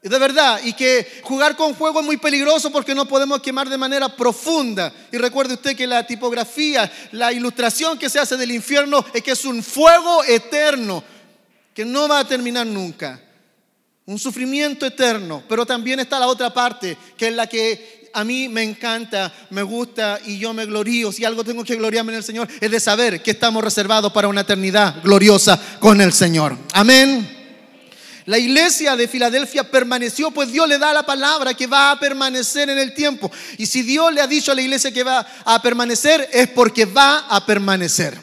De 0.00 0.18
verdad, 0.18 0.62
y 0.64 0.72
que 0.72 1.20
jugar 1.22 1.54
con 1.56 1.74
fuego 1.74 2.00
es 2.00 2.06
muy 2.06 2.16
peligroso 2.16 2.72
porque 2.72 2.94
no 2.94 3.06
podemos 3.06 3.42
quemar 3.42 3.68
de 3.68 3.76
manera 3.76 4.08
profunda. 4.08 4.90
Y 5.12 5.18
recuerde 5.18 5.52
usted 5.52 5.76
que 5.76 5.86
la 5.86 6.06
tipografía, 6.06 6.90
la 7.12 7.34
ilustración 7.34 7.98
que 7.98 8.08
se 8.08 8.18
hace 8.18 8.38
del 8.38 8.50
infierno 8.50 9.04
es 9.12 9.22
que 9.22 9.32
es 9.32 9.44
un 9.44 9.62
fuego 9.62 10.24
eterno, 10.24 11.04
que 11.74 11.84
no 11.84 12.08
va 12.08 12.20
a 12.20 12.26
terminar 12.26 12.66
nunca. 12.66 13.20
Un 14.06 14.18
sufrimiento 14.18 14.86
eterno. 14.86 15.42
Pero 15.46 15.66
también 15.66 16.00
está 16.00 16.18
la 16.18 16.28
otra 16.28 16.48
parte, 16.48 16.96
que 17.14 17.28
es 17.28 17.34
la 17.34 17.46
que 17.46 17.97
a 18.12 18.24
mí 18.24 18.48
me 18.48 18.62
encanta, 18.62 19.32
me 19.50 19.62
gusta 19.62 20.18
y 20.24 20.38
yo 20.38 20.52
me 20.52 20.66
glorío. 20.66 21.12
Si 21.12 21.24
algo 21.24 21.44
tengo 21.44 21.64
que 21.64 21.76
gloriarme 21.76 22.12
en 22.12 22.18
el 22.18 22.24
Señor, 22.24 22.48
es 22.60 22.70
de 22.70 22.80
saber 22.80 23.22
que 23.22 23.32
estamos 23.32 23.62
reservados 23.62 24.12
para 24.12 24.28
una 24.28 24.42
eternidad 24.42 25.02
gloriosa 25.02 25.60
con 25.78 26.00
el 26.00 26.12
Señor. 26.12 26.56
Amén. 26.72 27.36
La 28.26 28.38
iglesia 28.38 28.94
de 28.94 29.08
Filadelfia 29.08 29.70
permaneció, 29.70 30.30
pues 30.30 30.52
Dios 30.52 30.68
le 30.68 30.76
da 30.76 30.92
la 30.92 31.06
palabra 31.06 31.54
que 31.54 31.66
va 31.66 31.92
a 31.92 31.98
permanecer 31.98 32.68
en 32.68 32.78
el 32.78 32.92
tiempo. 32.92 33.32
Y 33.56 33.64
si 33.64 33.82
Dios 33.82 34.12
le 34.12 34.20
ha 34.20 34.26
dicho 34.26 34.52
a 34.52 34.54
la 34.54 34.60
iglesia 34.60 34.92
que 34.92 35.02
va 35.02 35.26
a 35.46 35.62
permanecer, 35.62 36.28
es 36.30 36.48
porque 36.48 36.84
va 36.84 37.20
a 37.20 37.46
permanecer. 37.46 38.18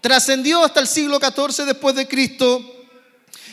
Trascendió 0.00 0.64
hasta 0.64 0.80
el 0.80 0.86
siglo 0.86 1.18
XIV 1.18 1.66
después 1.66 1.94
de 1.94 2.08
Cristo 2.08 2.75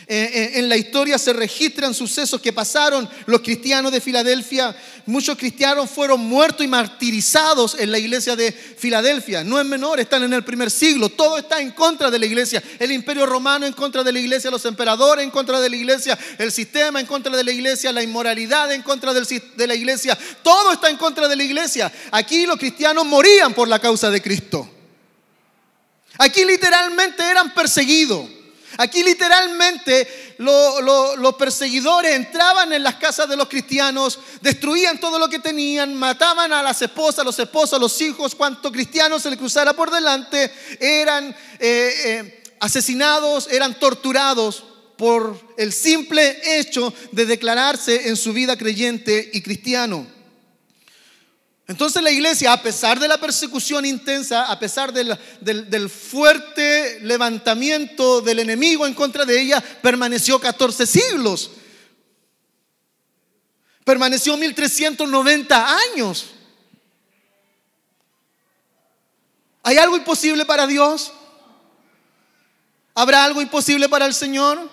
eh, 0.07 0.29
eh, 0.33 0.51
en 0.55 0.67
la 0.67 0.75
historia 0.75 1.17
se 1.17 1.31
registran 1.31 1.93
sucesos 1.93 2.41
que 2.41 2.51
pasaron 2.51 3.09
los 3.25 3.41
cristianos 3.41 3.91
de 3.91 4.01
Filadelfia. 4.01 4.75
Muchos 5.05 5.37
cristianos 5.37 5.89
fueron 5.89 6.19
muertos 6.19 6.65
y 6.65 6.67
martirizados 6.67 7.75
en 7.79 7.91
la 7.91 7.99
iglesia 7.99 8.35
de 8.35 8.51
Filadelfia. 8.51 9.43
No 9.43 9.59
es 9.59 9.65
menor, 9.65 9.99
están 9.99 10.23
en 10.23 10.33
el 10.33 10.43
primer 10.43 10.69
siglo. 10.69 11.09
Todo 11.09 11.37
está 11.37 11.61
en 11.61 11.71
contra 11.71 12.11
de 12.11 12.19
la 12.19 12.25
iglesia. 12.25 12.61
El 12.79 12.91
imperio 12.91 13.25
romano 13.25 13.65
en 13.65 13.73
contra 13.73 14.03
de 14.03 14.11
la 14.11 14.19
iglesia, 14.19 14.51
los 14.51 14.65
emperadores 14.65 15.23
en 15.23 15.31
contra 15.31 15.61
de 15.61 15.69
la 15.69 15.75
iglesia, 15.75 16.17
el 16.37 16.51
sistema 16.51 16.99
en 16.99 17.05
contra 17.05 17.35
de 17.35 17.43
la 17.43 17.51
iglesia, 17.51 17.91
la 17.93 18.03
inmoralidad 18.03 18.71
en 18.73 18.81
contra 18.81 19.13
de 19.13 19.67
la 19.67 19.75
iglesia. 19.75 20.17
Todo 20.41 20.73
está 20.73 20.89
en 20.89 20.97
contra 20.97 21.27
de 21.27 21.35
la 21.35 21.43
iglesia. 21.43 21.91
Aquí 22.11 22.45
los 22.45 22.57
cristianos 22.57 23.05
morían 23.05 23.53
por 23.53 23.67
la 23.67 23.79
causa 23.79 24.09
de 24.09 24.21
Cristo. 24.21 24.69
Aquí 26.17 26.43
literalmente 26.45 27.23
eran 27.23 27.53
perseguidos. 27.53 28.42
Aquí 28.77 29.03
literalmente 29.03 30.35
los 30.37 31.35
perseguidores 31.37 32.15
entraban 32.15 32.73
en 32.73 32.83
las 32.83 32.95
casas 32.95 33.29
de 33.29 33.37
los 33.37 33.47
cristianos, 33.47 34.19
destruían 34.41 34.99
todo 34.99 35.19
lo 35.19 35.29
que 35.29 35.39
tenían, 35.39 35.93
mataban 35.93 36.51
a 36.51 36.63
las 36.63 36.81
esposas, 36.81 37.25
los 37.25 37.37
esposos, 37.39 37.79
los 37.79 38.01
hijos, 38.01 38.35
cuanto 38.35 38.71
cristianos 38.71 39.21
se 39.21 39.29
le 39.29 39.37
cruzara 39.37 39.73
por 39.73 39.91
delante, 39.91 40.51
eran 40.79 41.35
eh, 41.59 41.93
eh, 42.05 42.43
asesinados, 42.59 43.47
eran 43.51 43.79
torturados 43.79 44.63
por 44.97 45.39
el 45.57 45.73
simple 45.73 46.59
hecho 46.59 46.93
de 47.11 47.25
declararse 47.25 48.09
en 48.09 48.15
su 48.15 48.33
vida 48.33 48.57
creyente 48.57 49.29
y 49.33 49.41
cristiano. 49.41 50.07
Entonces 51.67 52.03
la 52.03 52.11
iglesia, 52.11 52.51
a 52.51 52.61
pesar 52.61 52.99
de 52.99 53.07
la 53.07 53.17
persecución 53.17 53.85
intensa, 53.85 54.51
a 54.51 54.59
pesar 54.59 54.91
del, 54.91 55.89
fuerte 55.89 56.99
levantamiento 57.01 58.21
del 58.21 58.39
enemigo 58.39 58.85
en 58.85 58.93
contra 58.93 59.23
de 59.23 59.39
ella, 59.39 59.63
permaneció 59.81 60.39
14 60.39 60.85
siglos. 60.85 61.51
Permaneció 63.85 64.35
1390 64.35 65.77
años. 65.77 66.25
¿Hay 69.63 69.77
algo 69.77 69.95
imposible 69.95 70.43
para 70.43 70.67
Dios? 70.67 71.13
¿Habrá 72.93 73.23
algo 73.23 73.41
imposible 73.41 73.87
para 73.87 74.05
el 74.05 74.13
Señor? 74.13 74.69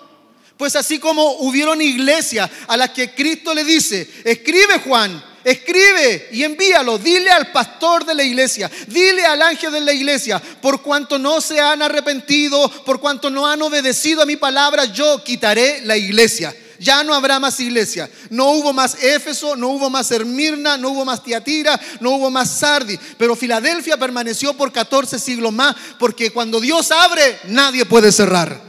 Pues 0.57 0.75
así 0.75 0.99
como 0.99 1.37
hubieron 1.37 1.81
iglesias 1.81 2.51
a 2.67 2.75
las 2.75 2.89
que 2.89 3.15
Cristo 3.15 3.53
le 3.53 3.63
dice, 3.63 4.07
escribe 4.25 4.79
Juan, 4.79 5.30
escribe 5.43 6.29
y 6.31 6.43
envíalo, 6.43 6.97
dile 6.97 7.31
al 7.31 7.51
pastor 7.51 8.05
de 8.05 8.15
la 8.15 8.23
iglesia, 8.23 8.69
dile 8.87 9.25
al 9.25 9.41
ángel 9.41 9.71
de 9.71 9.81
la 9.81 9.93
iglesia, 9.93 10.41
por 10.61 10.81
cuanto 10.81 11.17
no 11.17 11.41
se 11.41 11.59
han 11.59 11.81
arrepentido, 11.81 12.69
por 12.85 12.99
cuanto 12.99 13.29
no 13.29 13.47
han 13.47 13.61
obedecido 13.61 14.21
a 14.21 14.25
mi 14.25 14.35
palabra, 14.35 14.85
yo 14.85 15.23
quitaré 15.23 15.81
la 15.85 15.97
iglesia. 15.97 16.55
Ya 16.81 17.03
no 17.03 17.13
habrá 17.13 17.39
más 17.39 17.59
iglesia. 17.59 18.09
No 18.31 18.53
hubo 18.53 18.73
más 18.73 19.03
Éfeso, 19.03 19.55
no 19.55 19.67
hubo 19.67 19.91
más 19.91 20.09
Hermirna, 20.09 20.77
no 20.77 20.89
hubo 20.89 21.05
más 21.05 21.23
Tiatira, 21.23 21.79
no 21.99 22.11
hubo 22.11 22.31
más 22.31 22.49
Sardi. 22.57 22.97
Pero 23.19 23.35
Filadelfia 23.35 23.97
permaneció 23.97 24.55
por 24.55 24.71
14 24.71 25.19
siglos 25.19 25.53
más, 25.53 25.75
porque 25.99 26.31
cuando 26.31 26.59
Dios 26.59 26.91
abre, 26.91 27.39
nadie 27.45 27.85
puede 27.85 28.11
cerrar. 28.11 28.59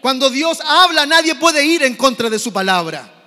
Cuando 0.00 0.30
Dios 0.30 0.58
habla, 0.66 1.06
nadie 1.06 1.36
puede 1.36 1.64
ir 1.64 1.84
en 1.84 1.94
contra 1.94 2.28
de 2.28 2.40
su 2.40 2.52
palabra. 2.52 3.17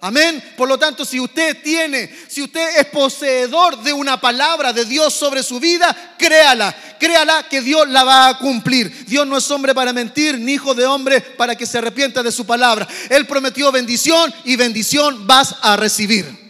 Amén. 0.00 0.54
Por 0.56 0.68
lo 0.68 0.78
tanto, 0.78 1.04
si 1.04 1.18
usted 1.18 1.60
tiene, 1.60 2.08
si 2.28 2.42
usted 2.42 2.78
es 2.78 2.86
poseedor 2.86 3.82
de 3.82 3.92
una 3.92 4.20
palabra 4.20 4.72
de 4.72 4.84
Dios 4.84 5.12
sobre 5.12 5.42
su 5.42 5.58
vida, 5.58 6.14
créala, 6.16 6.72
créala 7.00 7.48
que 7.48 7.60
Dios 7.60 7.88
la 7.88 8.04
va 8.04 8.28
a 8.28 8.38
cumplir. 8.38 9.06
Dios 9.06 9.26
no 9.26 9.36
es 9.36 9.50
hombre 9.50 9.74
para 9.74 9.92
mentir, 9.92 10.38
ni 10.38 10.52
hijo 10.52 10.72
de 10.72 10.86
hombre 10.86 11.20
para 11.20 11.56
que 11.56 11.66
se 11.66 11.78
arrepienta 11.78 12.22
de 12.22 12.30
su 12.30 12.46
palabra. 12.46 12.86
Él 13.10 13.26
prometió 13.26 13.72
bendición 13.72 14.32
y 14.44 14.54
bendición 14.54 15.26
vas 15.26 15.56
a 15.62 15.76
recibir. 15.76 16.48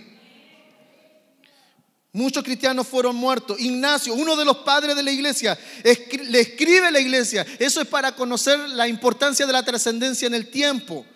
Muchos 2.13 2.45
cristianos 2.45 2.87
fueron 2.87 3.17
muertos. 3.17 3.59
Ignacio, 3.59 4.13
uno 4.13 4.37
de 4.37 4.45
los 4.45 4.59
padres 4.59 4.95
de 4.95 5.03
la 5.03 5.11
iglesia, 5.11 5.59
le 5.85 6.41
escribe 6.41 6.89
a 6.89 6.91
la 6.91 7.01
iglesia. 7.01 7.47
Eso 7.59 7.81
es 7.81 7.87
para 7.87 8.13
conocer 8.13 8.59
la 8.71 8.89
importancia 8.89 9.47
de 9.47 9.53
la 9.55 9.63
trascendencia 9.63 10.27
en 10.27 10.35
el 10.35 10.51
tiempo. 10.51 11.07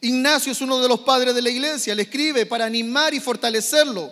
Ignacio 0.00 0.52
es 0.52 0.60
uno 0.60 0.80
de 0.80 0.88
los 0.88 1.00
padres 1.00 1.34
de 1.34 1.42
la 1.42 1.50
iglesia, 1.50 1.94
le 1.94 2.02
escribe 2.02 2.46
para 2.46 2.64
animar 2.64 3.14
y 3.14 3.20
fortalecerlo. 3.20 4.10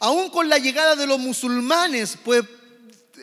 Aún 0.00 0.30
con 0.30 0.48
la 0.48 0.58
llegada 0.58 0.96
de 0.96 1.06
los 1.06 1.18
musulmanes, 1.18 2.18
pues 2.24 2.44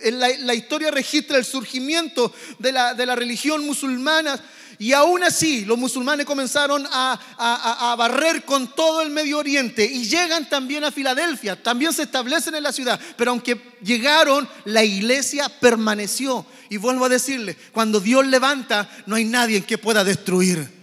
La, 0.03 0.53
historia 0.53 0.91
registra 0.91 1.37
el 1.37 1.43
surgimiento 1.43 2.33
de 2.57 2.71
la, 2.71 2.93
de 2.93 3.05
la 3.05 3.15
religión 3.15 3.65
musulmana 3.65 4.39
y 4.77 4.93
aún 4.93 5.23
así 5.23 5.65
los 5.65 5.77
musulmanes 5.77 6.25
comenzaron 6.25 6.87
a, 6.89 7.19
a, 7.37 7.91
a, 7.91 7.95
barrer 7.97 8.45
con 8.45 8.73
todo 8.73 9.01
el 9.01 9.09
Medio 9.09 9.39
Oriente 9.39 9.83
y 9.83 10.05
llegan 10.05 10.47
también 10.47 10.85
a 10.85 10.91
Filadelfia, 10.91 11.61
también 11.61 11.91
se 11.91 12.03
establecen 12.03 12.55
en 12.55 12.63
la 12.63 12.71
ciudad, 12.71 12.97
pero 13.17 13.31
aunque 13.31 13.59
llegaron, 13.83 14.47
la 14.63 14.85
iglesia 14.85 15.49
permaneció. 15.49 16.45
Y 16.69 16.77
vuelvo 16.77 17.05
a 17.05 17.09
decirle, 17.09 17.57
cuando 17.73 17.99
Dios 17.99 18.25
levanta, 18.25 18.89
no 19.05 19.17
hay 19.17 19.25
nadie 19.25 19.65
que 19.65 19.77
pueda 19.77 20.05
destruir. 20.05 20.78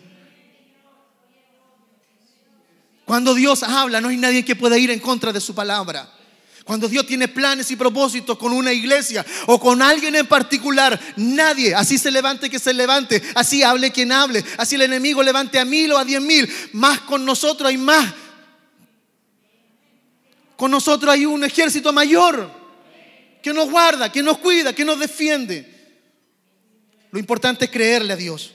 Cuando 3.07 3.37
Dios 3.37 3.63
habla, 3.63 4.01
no 4.01 4.09
hay 4.09 4.17
nadie 4.17 4.45
que 4.45 4.57
pueda 4.57 4.77
ir 4.77 4.91
en 4.91 4.99
contra 4.99 5.33
de 5.33 5.41
su 5.41 5.55
palabra. 5.55 6.13
Cuando 6.65 6.89
Dios 6.89 7.07
tiene 7.07 7.29
planes 7.29 7.71
y 7.71 7.77
propósitos 7.77 8.37
con 8.37 8.53
una 8.53 8.73
iglesia 8.73 9.25
o 9.47 9.61
con 9.61 9.81
alguien 9.81 10.17
en 10.17 10.27
particular, 10.27 11.01
nadie, 11.15 11.73
así 11.73 11.99
se 11.99 12.11
levante 12.11 12.51
que 12.51 12.59
se 12.59 12.75
levante, 12.75 13.23
así 13.37 13.63
hable 13.63 13.93
quien 13.93 14.11
hable, 14.11 14.45
así 14.59 14.75
el 14.75 14.83
enemigo 14.83 15.23
levante 15.23 15.61
a 15.61 15.65
mil 15.65 15.93
o 15.93 15.99
a 15.99 16.05
diez 16.05 16.21
mil, 16.21 16.53
más 16.73 16.99
con 17.03 17.25
nosotros 17.25 17.69
hay 17.69 17.77
más. 17.77 18.13
Con 20.57 20.73
nosotros 20.73 21.15
hay 21.15 21.27
un 21.27 21.45
ejército 21.45 21.93
mayor 21.93 22.51
que 23.41 23.55
nos 23.55 23.71
guarda, 23.71 24.11
que 24.11 24.25
nos 24.25 24.39
cuida, 24.39 24.75
que 24.75 24.85
nos 24.85 24.99
defiende. 24.99 26.03
Lo 27.13 27.21
importante 27.21 27.67
es 27.67 27.71
creerle 27.71 28.15
a 28.15 28.17
Dios. 28.17 28.51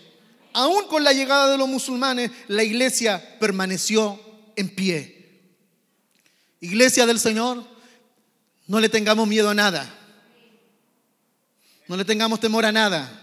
Aún 0.52 0.88
con 0.88 1.06
la 1.06 1.14
llegada 1.14 1.50
de 1.50 1.58
los 1.58 1.70
musulmanes, 1.70 2.30
la 2.50 2.66
iglesia 2.66 3.40
permaneció 3.40 4.20
en 4.56 4.70
pie. 4.70 5.22
Iglesia 6.60 7.06
del 7.06 7.20
Señor, 7.20 7.66
no 8.68 8.80
le 8.80 8.90
tengamos 8.90 9.28
miedo 9.28 9.50
a 9.50 9.54
nada. 9.54 9.98
No 11.88 11.98
le 11.98 12.06
tengamos 12.06 12.40
temor 12.40 12.66
a 12.66 12.72
nada. 12.72 13.18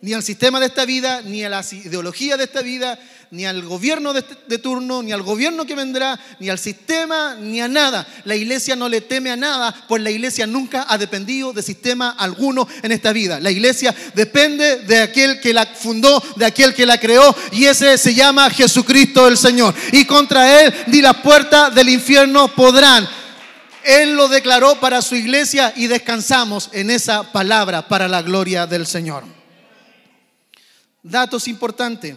Ni 0.00 0.14
al 0.14 0.22
sistema 0.22 0.60
de 0.60 0.66
esta 0.66 0.86
vida, 0.86 1.20
ni 1.22 1.44
a 1.44 1.50
la 1.50 1.64
ideología 1.70 2.36
de 2.36 2.44
esta 2.44 2.62
vida, 2.62 2.98
ni 3.32 3.46
al 3.46 3.62
gobierno 3.62 4.12
de, 4.12 4.24
de, 4.48 4.58
turno, 4.58 5.02
ni 5.02 5.12
al 5.12 5.22
gobierno 5.22 5.64
que 5.64 5.76
vendrá, 5.76 6.18
ni 6.40 6.48
al 6.50 6.58
sistema, 6.58 7.36
ni 7.36 7.60
a 7.60 7.68
nada. 7.68 8.06
La 8.24 8.34
iglesia 8.34 8.74
no 8.74 8.88
le 8.88 9.02
teme 9.02 9.30
a 9.30 9.36
nada, 9.36 9.72
pues 9.86 10.02
la 10.02 10.10
iglesia 10.10 10.48
nunca 10.48 10.86
ha 10.88 10.98
dependido 10.98 11.52
de 11.52 11.62
sistema 11.62 12.10
alguno 12.18 12.66
en 12.82 12.90
esta 12.90 13.12
vida. 13.12 13.38
La 13.38 13.52
iglesia 13.52 13.94
depende 14.14 14.80
de 14.80 15.02
aquel 15.02 15.40
que 15.40 15.54
la 15.54 15.64
fundó, 15.66 16.20
de 16.34 16.44
aquel 16.44 16.74
que 16.74 16.86
la 16.86 16.98
creó, 16.98 17.34
y 17.52 17.66
ese 17.66 17.96
se 17.98 18.14
llama 18.14 18.50
Jesucristo 18.50 19.28
el 19.28 19.36
Señor. 19.36 19.74
Y 19.92 20.04
contra 20.06 20.62
él 20.62 20.74
ni 20.88 21.00
las 21.00 21.18
puertas 21.18 21.72
del 21.72 21.88
infierno 21.88 22.48
podrán. 22.48 23.08
Él 23.84 24.14
lo 24.14 24.28
declaró 24.28 24.78
para 24.80 25.02
su 25.02 25.14
iglesia 25.14 25.72
y 25.76 25.86
descansamos 25.86 26.68
en 26.72 26.90
esa 26.90 27.32
palabra 27.32 27.86
para 27.86 28.08
la 28.08 28.22
gloria 28.22 28.66
del 28.66 28.86
Señor. 28.86 29.24
Datos 31.02 31.48
importantes. 31.48 32.16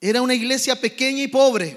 Era 0.00 0.22
una 0.22 0.34
iglesia 0.34 0.80
pequeña 0.80 1.22
y 1.22 1.28
pobre, 1.28 1.76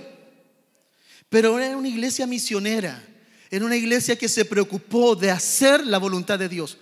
pero 1.30 1.60
era 1.60 1.78
una 1.78 1.88
iglesia 1.88 2.28
misionera. 2.28 3.08
Era 3.50 3.66
una 3.66 3.76
iglesia 3.76 4.16
que 4.16 4.30
se 4.30 4.46
preocupó 4.46 5.16
de 5.16 5.30
hacer 5.30 5.86
la 5.86 5.98
voluntad 5.98 6.40
de 6.40 6.48
Dios. 6.48 6.78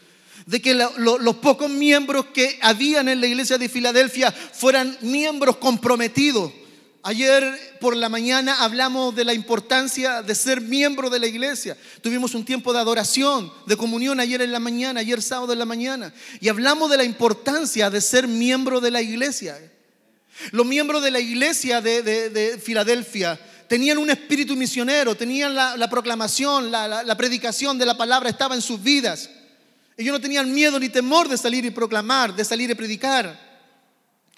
De 0.45 0.61
que 0.61 0.75
lo, 0.75 0.91
lo, 0.97 1.17
los 1.17 1.37
pocos 1.37 1.69
miembros 1.69 2.27
que 2.27 2.59
habían 2.61 3.09
en 3.09 3.21
la 3.21 3.27
iglesia 3.27 3.57
de 3.57 3.69
Filadelfia 3.69 4.31
fueran 4.31 4.97
miembros 5.01 5.57
comprometidos 5.57 6.51
Ayer 7.01 7.77
por 7.79 7.95
la 7.95 8.09
mañana 8.09 8.61
hablamos 8.61 9.15
de 9.15 9.23
la 9.23 9.33
importancia 9.33 10.21
de 10.21 10.35
ser 10.35 10.59
miembro 10.59 11.09
de 11.09 11.19
la 11.19 11.27
iglesia. 11.27 11.77
Tuvimos 12.01 12.35
un 12.35 12.43
tiempo 12.43 12.73
de 12.73 12.79
adoración, 12.79 13.51
de 13.65 13.77
comunión 13.77 14.19
ayer 14.19 14.41
en 14.41 14.51
la 14.51 14.59
mañana, 14.59 14.99
ayer 14.99 15.21
sábado 15.21 15.53
en 15.53 15.59
la 15.59 15.65
mañana. 15.65 16.13
Y 16.41 16.49
hablamos 16.49 16.91
de 16.91 16.97
la 16.97 17.05
importancia 17.05 17.89
de 17.89 18.01
ser 18.01 18.27
miembro 18.27 18.81
de 18.81 18.91
la 18.91 19.01
iglesia. 19.01 19.57
Los 20.51 20.65
miembros 20.65 21.03
de 21.03 21.11
la 21.11 21.19
iglesia 21.19 21.81
de, 21.81 22.01
de, 22.01 22.29
de 22.29 22.57
Filadelfia 22.57 23.39
tenían 23.67 23.97
un 23.97 24.09
espíritu 24.09 24.55
misionero, 24.55 25.15
tenían 25.15 25.53
la, 25.53 25.77
la 25.77 25.89
proclamación, 25.89 26.71
la, 26.71 26.87
la, 26.87 27.03
la 27.03 27.17
predicación 27.17 27.77
de 27.77 27.85
la 27.85 27.97
palabra, 27.97 28.29
estaba 28.29 28.55
en 28.55 28.61
sus 28.61 28.81
vidas. 28.81 29.29
Ellos 29.95 30.13
no 30.13 30.21
tenían 30.21 30.51
miedo 30.53 30.79
ni 30.79 30.89
temor 30.89 31.27
de 31.27 31.37
salir 31.37 31.65
y 31.65 31.71
proclamar, 31.71 32.33
de 32.33 32.45
salir 32.45 32.69
y 32.69 32.75
predicar. 32.75 33.49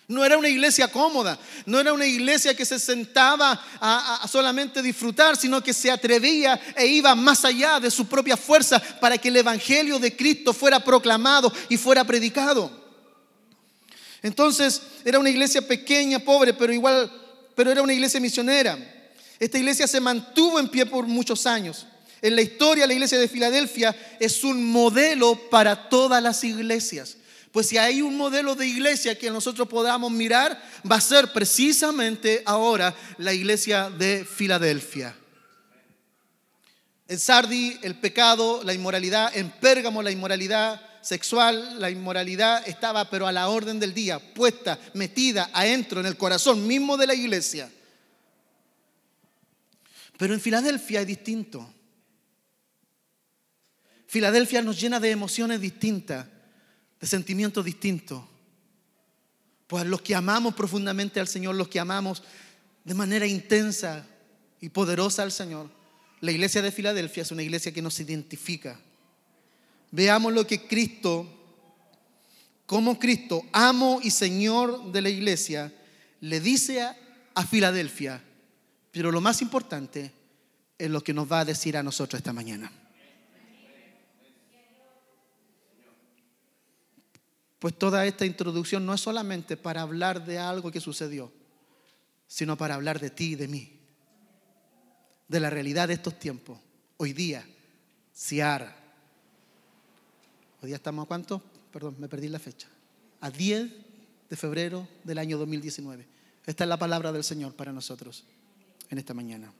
No 0.07 0.25
era 0.25 0.37
una 0.37 0.49
iglesia 0.49 0.89
cómoda, 0.89 1.39
no 1.65 1.79
era 1.79 1.93
una 1.93 2.05
iglesia 2.05 2.53
que 2.53 2.65
se 2.65 2.79
sentaba 2.79 3.51
a, 3.79 4.23
a, 4.23 4.27
solamente 4.27 4.81
disfrutar, 4.81 5.37
sino 5.37 5.63
que 5.63 5.73
se 5.73 5.89
atrevía 5.89 6.59
e 6.75 6.87
iba 6.87 7.15
más 7.15 7.45
allá 7.45 7.79
de 7.79 7.89
su 7.89 8.07
propia 8.07 8.35
fuerza 8.35 8.81
para 8.99 9.17
que 9.17 9.29
el 9.29 9.37
Evangelio 9.37 9.99
de 9.99 10.13
Cristo 10.13 10.51
fuera 10.51 10.83
proclamado 10.83 11.53
y 11.69 11.77
fuera 11.77 12.03
predicado. 12.03 12.80
Entonces 14.21 14.81
era 15.03 15.19
una 15.19 15.29
iglesia 15.29 15.61
pequeña, 15.61 16.19
pobre, 16.19 16.53
pero 16.53 16.71
igual, 16.73 17.11
pero 17.55 17.71
era 17.71 17.81
una 17.81 17.93
iglesia 17.93 18.19
misionera. 18.19 18.77
Esta 19.39 19.57
iglesia 19.57 19.87
se 19.87 19.99
mantuvo 19.99 20.59
en 20.59 20.69
pie 20.69 20.85
por 20.85 21.07
muchos 21.07 21.47
años. 21.47 21.87
En 22.21 22.35
la 22.35 22.43
historia, 22.43 22.85
la 22.85 22.93
iglesia 22.93 23.17
de 23.17 23.27
Filadelfia 23.27 23.95
es 24.19 24.43
un 24.43 24.63
modelo 24.63 25.49
para 25.49 25.89
todas 25.89 26.21
las 26.21 26.43
iglesias. 26.43 27.17
Pues 27.51 27.67
si 27.67 27.77
hay 27.77 28.01
un 28.01 28.15
modelo 28.15 28.55
de 28.55 28.67
iglesia 28.67 29.17
que 29.17 29.31
nosotros 29.31 29.67
podamos 29.67 30.11
mirar, 30.11 30.61
va 30.89 30.97
a 30.97 31.01
ser 31.01 31.33
precisamente 31.33 32.43
ahora 32.45 32.95
la 33.17 33.33
iglesia 33.33 33.89
de 33.89 34.23
Filadelfia. 34.23 35.15
En 37.07 37.19
Sardi 37.19 37.77
el 37.81 37.99
pecado, 37.99 38.61
la 38.63 38.73
inmoralidad, 38.73 39.35
en 39.35 39.49
Pérgamo 39.49 40.01
la 40.03 40.11
inmoralidad 40.11 40.79
sexual, 41.01 41.79
la 41.79 41.89
inmoralidad 41.89 42.67
estaba 42.67 43.09
pero 43.09 43.27
a 43.27 43.31
la 43.31 43.49
orden 43.49 43.79
del 43.79 43.93
día, 43.93 44.19
puesta, 44.19 44.79
metida 44.93 45.49
adentro 45.53 45.99
en 45.99 46.05
el 46.05 46.17
corazón 46.17 46.67
mismo 46.67 46.97
de 46.97 47.07
la 47.07 47.15
iglesia. 47.15 47.71
Pero 50.17 50.33
en 50.33 50.39
Filadelfia 50.39 51.01
es 51.01 51.07
distinto. 51.07 51.73
Filadelfia 54.07 54.61
nos 54.61 54.79
llena 54.79 54.99
de 54.99 55.09
emociones 55.09 55.59
distintas 55.61 56.27
de 57.01 57.07
sentimientos 57.07 57.65
distintos. 57.65 58.23
Pues 59.67 59.85
los 59.85 60.01
que 60.01 60.15
amamos 60.15 60.53
profundamente 60.53 61.19
al 61.19 61.27
Señor, 61.27 61.55
los 61.55 61.67
que 61.67 61.79
amamos 61.79 62.23
de 62.83 62.93
manera 62.93 63.25
intensa 63.25 64.05
y 64.59 64.69
poderosa 64.69 65.23
al 65.23 65.31
Señor, 65.31 65.69
la 66.19 66.31
iglesia 66.31 66.61
de 66.61 66.71
Filadelfia 66.71 67.23
es 67.23 67.31
una 67.31 67.41
iglesia 67.41 67.73
que 67.73 67.81
nos 67.81 67.99
identifica. 67.99 68.79
Veamos 69.91 70.31
lo 70.31 70.47
que 70.47 70.65
Cristo, 70.67 71.27
como 72.65 72.97
Cristo, 72.97 73.45
amo 73.51 73.99
y 74.01 74.09
Señor 74.09 74.91
de 74.93 75.01
la 75.01 75.09
iglesia, 75.09 75.73
le 76.21 76.39
dice 76.39 76.81
a, 76.81 76.97
Filadelfia. 77.45 78.23
Pero 78.91 79.11
lo 79.11 79.19
más 79.19 79.41
importante 79.41 80.11
es 80.77 80.89
lo 80.89 81.03
que 81.03 81.13
nos 81.13 81.29
va 81.29 81.41
a 81.41 81.45
decir 81.45 81.75
a 81.75 81.83
nosotros 81.83 82.19
esta 82.19 82.31
mañana. 82.31 82.71
Pues 87.59 87.77
toda 87.77 88.05
esta 88.05 88.25
introducción 88.25 88.85
no 88.85 88.93
es 88.93 89.01
solamente 89.01 89.57
para 89.57 89.81
hablar 89.81 90.25
de 90.25 90.39
algo 90.39 90.71
que 90.71 90.79
sucedió, 90.79 91.31
sino 92.27 92.57
para 92.57 92.75
hablar 92.75 92.99
de 92.99 93.09
ti 93.09 93.33
y 93.33 93.35
de 93.35 93.47
mí, 93.47 93.79
de 95.27 95.39
la 95.39 95.49
realidad 95.49 95.89
de 95.89 95.95
estos 95.95 96.17
tiempos. 96.17 96.57
Hoy 96.97 97.13
día, 97.13 97.45
Ciara. 98.15 98.80
Hoy 100.61 100.73
estamos 100.73 101.05
a 101.05 101.07
cuánto? 101.07 101.41
Perdón, 101.73 101.95
me 101.99 102.07
perdí 102.07 102.29
la 102.29 102.39
fecha. 102.39 102.67
A 103.19 103.31
10 103.31 103.71
de 104.29 104.35
febrero 104.35 104.87
del 105.03 105.17
año 105.17 105.37
2019. 105.39 106.05
Esta 106.45 106.63
es 106.63 106.67
la 106.67 106.77
palabra 106.77 107.11
del 107.11 107.23
Señor 107.23 107.53
para 107.53 107.71
nosotros 107.71 108.23
en 108.89 108.99
esta 108.99 109.13
mañana. 109.13 109.51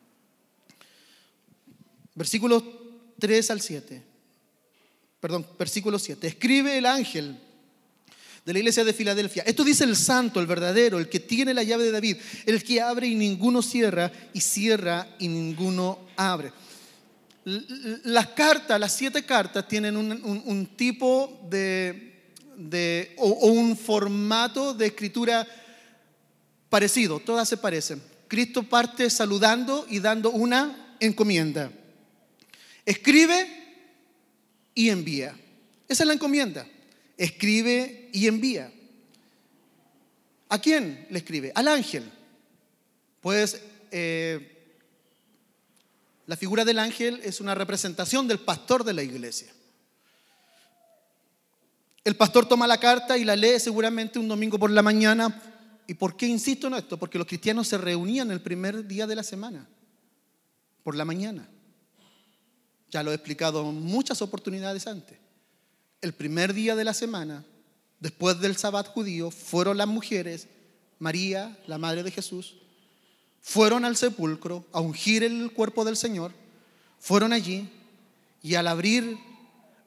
Versículos 2.14 2.64
3 3.20 3.52
al 3.52 3.62
7. 3.62 4.04
Perdón, 5.20 5.48
versículo 5.58 5.98
7. 5.98 6.28
Escribe 6.28 6.78
el 6.78 6.86
ángel 6.86 7.40
de 8.46 8.54
la 8.54 8.60
iglesia 8.60 8.84
de 8.84 8.94
Filadelfia. 8.94 9.44
Esto 9.44 9.64
dice 9.64 9.84
el 9.84 9.96
santo, 9.96 10.40
el 10.40 10.48
verdadero, 10.48 11.00
el 11.00 11.10
que 11.10 11.20
tiene 11.20 11.54
la 11.54 11.64
llave 11.64 11.86
de 11.86 11.92
David, 11.92 12.18
el 12.46 12.64
que 12.64 12.82
abre 12.82 13.08
y 13.08 13.16
ninguno 13.16 13.62
cierra, 13.62 14.12
y 14.34 14.42
cierra 14.42 15.16
y 15.20 15.28
ninguno 15.28 16.00
abre. 16.16 16.52
Las 17.44 18.28
cartas, 18.28 18.80
las 18.80 18.94
siete 18.94 19.26
cartas, 19.26 19.68
tienen 19.68 19.98
un, 19.98 20.66
tipo 20.76 21.48
de, 21.50 23.14
o, 23.18 23.48
un 23.48 23.76
formato 23.76 24.74
de 24.74 24.88
escritura 24.88 25.48
parecido, 26.70 27.20
todas 27.20 27.50
se 27.50 27.58
parecen. 27.58 28.02
Cristo 28.28 28.64
parte 28.64 29.10
saludando 29.10 29.86
y 29.90 30.00
dando 30.00 30.32
una 30.32 30.96
encomienda. 31.00 31.72
Escribe 32.86 33.48
y 34.74 34.90
envía. 34.90 35.36
Esa 35.88 36.04
es 36.04 36.08
la 36.08 36.14
encomienda 36.14 36.66
escribe 37.22 38.10
y 38.14 38.26
envía. 38.26 38.72
¿A 40.50 40.60
quién 40.60 41.06
le 41.12 41.20
escribe? 41.20 41.52
Al 41.54 41.68
ángel. 41.68 42.12
Pues 43.22 43.62
eh, 43.92 44.51
la 46.28 46.38
figura 46.38 46.64
del 46.64 46.80
ángel 46.80 47.20
es 47.24 47.42
una 47.42 47.56
representación 47.56 48.28
del 48.28 48.40
pastor 48.40 48.84
de 48.84 48.94
la 48.94 49.04
iglesia. 49.04 49.52
El 52.04 52.16
pastor 52.16 52.48
toma 52.48 52.68
la 52.68 52.80
carta 52.80 53.18
y 53.18 53.24
la 53.24 53.36
lee 53.36 53.60
seguramente 53.60 54.18
un 54.18 54.28
domingo 54.28 54.58
por 54.58 54.72
la 54.72 54.82
mañana. 54.82 55.42
¿Y 55.88 55.94
por 55.94 56.16
qué 56.16 56.26
insisto 56.26 56.68
en 56.68 56.76
esto? 56.76 56.98
Porque 56.98 57.18
los 57.18 57.28
cristianos 57.28 57.68
se 57.68 57.78
reunían 57.78 58.32
el 58.32 58.42
primer 58.42 58.88
día 58.88 59.06
de 59.06 59.16
la 59.16 59.24
semana, 59.24 59.68
por 60.84 60.96
la 60.96 61.06
mañana. 61.06 61.48
Ya 62.90 63.04
lo 63.04 63.12
he 63.12 63.16
explicado 63.16 63.64
muchas 63.72 64.22
oportunidades 64.22 64.88
antes. 64.88 65.18
El 66.02 66.14
primer 66.14 66.54
día 66.54 66.76
de 66.76 66.84
la 66.84 66.94
semana, 66.94 67.46
después 68.00 68.40
del 68.40 68.58
sabbat 68.58 68.88
judío, 68.88 69.30
fueron 69.30 69.78
las 69.78 69.88
mujeres, 69.88 70.48
María, 70.98 71.58
la 71.68 71.78
madre 71.78 72.04
de 72.04 72.12
Jesús, 72.12 72.61
fueron 73.42 73.86
al 73.86 73.98
sepulcro 73.98 74.66
a 74.72 74.80
ungir 74.80 75.24
el 75.24 75.52
cuerpo 75.52 75.84
del 75.84 75.98
Señor, 75.98 76.32
fueron 77.00 77.34
allí 77.34 77.70
y 78.42 78.56
al 78.56 78.68
abrir 78.68 79.18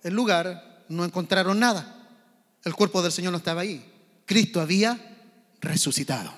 el 0.02 0.14
lugar 0.14 0.84
no 0.88 1.04
encontraron 1.04 1.58
nada. 1.58 2.08
El 2.64 2.74
cuerpo 2.74 3.02
del 3.02 3.12
Señor 3.12 3.32
no 3.32 3.38
estaba 3.38 3.62
ahí. 3.62 3.84
Cristo 4.26 4.60
había 4.60 4.98
resucitado. 5.60 6.32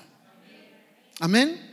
Amén. 1.19 1.67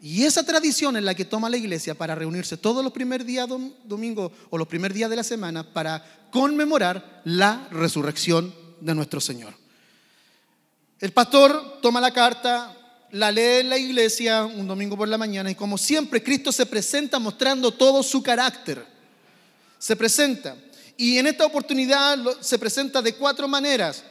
Y 0.00 0.24
esa 0.24 0.44
tradición 0.44 0.96
es 0.96 1.02
la 1.02 1.14
que 1.14 1.24
toma 1.24 1.50
la 1.50 1.56
iglesia 1.56 1.94
para 1.94 2.14
reunirse 2.14 2.56
todos 2.56 2.84
los 2.84 2.92
primeros 2.92 3.26
días 3.26 3.48
domingo 3.84 4.32
o 4.50 4.58
los 4.58 4.68
primeros 4.68 4.96
días 4.96 5.10
de 5.10 5.16
la 5.16 5.24
semana 5.24 5.72
para 5.72 6.28
conmemorar 6.30 7.22
la 7.24 7.68
resurrección 7.70 8.54
de 8.80 8.94
nuestro 8.94 9.20
Señor. 9.20 9.54
El 11.00 11.12
pastor 11.12 11.80
toma 11.80 12.00
la 12.00 12.12
carta, 12.12 12.76
la 13.12 13.30
lee 13.32 13.60
en 13.60 13.70
la 13.70 13.78
iglesia 13.78 14.44
un 14.44 14.66
domingo 14.66 14.96
por 14.96 15.08
la 15.08 15.18
mañana 15.18 15.50
y 15.50 15.54
como 15.54 15.78
siempre 15.78 16.22
Cristo 16.22 16.52
se 16.52 16.66
presenta 16.66 17.18
mostrando 17.18 17.72
todo 17.72 18.02
su 18.02 18.22
carácter. 18.22 18.84
Se 19.78 19.96
presenta. 19.96 20.56
Y 20.96 21.18
en 21.18 21.26
esta 21.26 21.46
oportunidad 21.46 22.18
se 22.40 22.58
presenta 22.58 23.00
de 23.00 23.14
cuatro 23.14 23.46
maneras. 23.48 24.02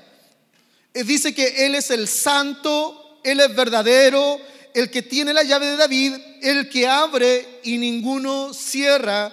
Eh, 0.93 1.03
dice 1.03 1.35
que 1.35 1.65
Él 1.65 1.75
es 1.75 1.91
el 1.91 2.07
santo, 2.07 3.19
Él 3.23 3.39
es 3.39 3.53
verdadero, 3.55 4.39
el 4.73 4.89
que 4.89 5.01
tiene 5.01 5.33
la 5.33 5.43
llave 5.43 5.65
de 5.67 5.77
David, 5.77 6.13
el 6.41 6.69
que 6.69 6.87
abre 6.87 7.59
y 7.63 7.77
ninguno 7.77 8.53
cierra, 8.53 9.31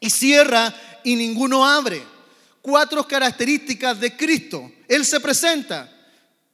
y 0.00 0.08
cierra 0.08 0.74
y 1.04 1.14
ninguno 1.14 1.66
abre. 1.66 2.02
Cuatro 2.62 3.06
características 3.06 4.00
de 4.00 4.16
Cristo. 4.16 4.72
Él 4.88 5.04
se 5.04 5.20
presenta 5.20 5.91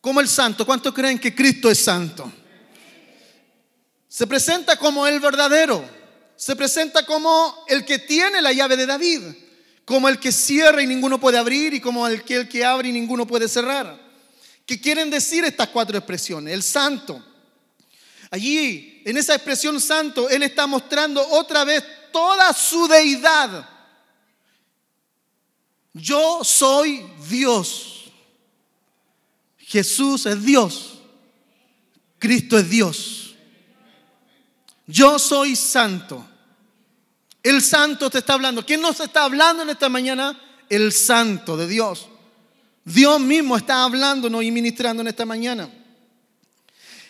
como 0.01 0.21
el 0.21 0.29
santo. 0.29 0.65
¿Cuántos 0.65 0.95
creen 0.95 1.19
que 1.19 1.35
Cristo 1.35 1.71
es 1.71 1.79
santo? 1.79 2.33
Se 4.09 4.27
presenta 4.27 4.77
como 4.77 5.07
el 5.07 5.21
verdadero. 5.21 5.85
Se 6.37 6.55
presenta 6.55 7.05
como 7.05 7.65
el 7.69 7.85
que 7.85 7.99
tiene 7.99 8.41
la 8.41 8.53
llave 8.53 8.77
de 8.77 8.87
David 8.87 9.23
como 9.89 10.07
el 10.11 10.21
que 10.21 10.31
cierra 10.31 10.83
y 10.83 10.87
ninguno 10.87 11.19
puede 11.19 11.39
abrir 11.39 11.73
y 11.73 11.81
como 11.81 12.07
el 12.07 12.23
que, 12.23 12.47
que 12.47 12.63
abre 12.63 12.91
y 12.91 12.93
ninguno 12.93 13.27
puede 13.27 13.49
cerrar. 13.49 13.99
¿Qué 14.67 14.79
quieren 14.79 15.09
decir 15.09 15.47
estas 15.47 15.69
cuatro 15.69 15.97
expresiones? 15.97 16.53
El 16.53 16.63
santo. 16.63 17.25
Allí, 18.31 19.01
en 19.07 19.17
esa 19.17 19.35
expresión 19.35 19.81
santo, 19.81 20.29
Él 20.29 20.43
está 20.43 20.67
mostrando 20.67 21.27
otra 21.31 21.65
vez 21.65 21.83
toda 22.13 22.53
su 22.53 22.87
deidad. 22.87 23.67
Yo 25.95 26.45
soy 26.45 27.03
Dios. 27.31 27.98
Jesús 29.69 30.25
es 30.25 30.43
Dios. 30.43 30.95
Cristo 32.19 32.59
es 32.59 32.71
Dios. 32.71 33.35
Yo 34.87 35.19
soy 35.19 35.55
santo. 35.57 36.27
El 37.43 37.61
santo 37.61 38.09
te 38.09 38.19
está 38.19 38.33
hablando. 38.33 38.65
¿Quién 38.65 38.81
nos 38.81 38.99
está 38.99 39.25
hablando 39.25 39.63
en 39.63 39.69
esta 39.69 39.91
mañana? 39.91 40.41
El 40.71 40.91
santo 40.91 41.55
de 41.59 41.67
Dios. 41.67 42.09
Dios 42.83 43.21
mismo 43.21 43.59
está 43.59 43.85
hablándonos 43.85 44.43
y 44.43 44.51
ministrando 44.51 45.03
en 45.03 45.09
esta 45.09 45.27
mañana. 45.27 45.71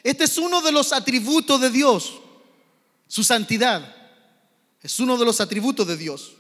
Este 0.03 0.25
es 0.25 0.37
uno 0.37 0.61
de 0.61 0.73
los 0.73 0.93
atributos 0.93 1.61
de 1.61 1.71
Dios, 1.71 2.15
su 3.07 3.23
santidad. 3.23 3.95
Es 4.83 4.99
uno 4.99 5.17
de 5.17 5.25
los 5.25 5.41
atributos 5.41 5.87
de 5.87 5.97
Dios. 5.97 6.33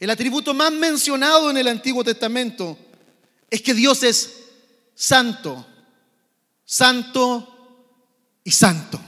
El 0.00 0.08
atributo 0.08 0.54
más 0.54 0.72
mencionado 0.72 1.50
en 1.50 1.58
el 1.58 1.68
Antiguo 1.68 2.02
Testamento 2.02 2.78
es 3.50 3.60
que 3.60 3.74
Dios 3.74 4.02
es 4.02 4.43
santo, 4.94 5.66
santo 6.64 7.80
y 8.44 8.50
santo. 8.50 9.00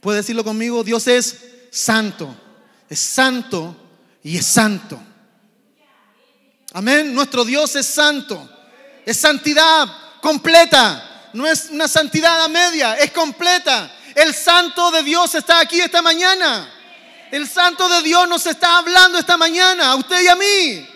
¿Puede 0.00 0.18
decirlo 0.18 0.44
conmigo? 0.44 0.84
Dios 0.84 1.06
es 1.06 1.38
santo. 1.70 2.34
Es 2.88 3.00
santo 3.00 3.76
y 4.22 4.36
es 4.36 4.46
santo. 4.46 5.00
Amén. 6.72 7.14
Nuestro 7.14 7.44
Dios 7.44 7.74
es 7.76 7.86
santo. 7.86 8.50
Es 9.06 9.16
santidad 9.16 9.88
completa. 10.20 11.30
No 11.32 11.46
es 11.46 11.68
una 11.70 11.88
santidad 11.88 12.42
a 12.44 12.48
media, 12.48 12.94
es 12.94 13.10
completa. 13.10 13.90
El 14.14 14.32
santo 14.32 14.90
de 14.92 15.02
Dios 15.02 15.34
está 15.34 15.60
aquí 15.60 15.80
esta 15.80 16.00
mañana. 16.00 16.70
El 17.32 17.48
santo 17.48 17.88
de 17.88 18.02
Dios 18.02 18.28
nos 18.28 18.46
está 18.46 18.78
hablando 18.78 19.18
esta 19.18 19.36
mañana, 19.36 19.90
a 19.90 19.96
usted 19.96 20.22
y 20.22 20.28
a 20.28 20.36
mí. 20.36 20.88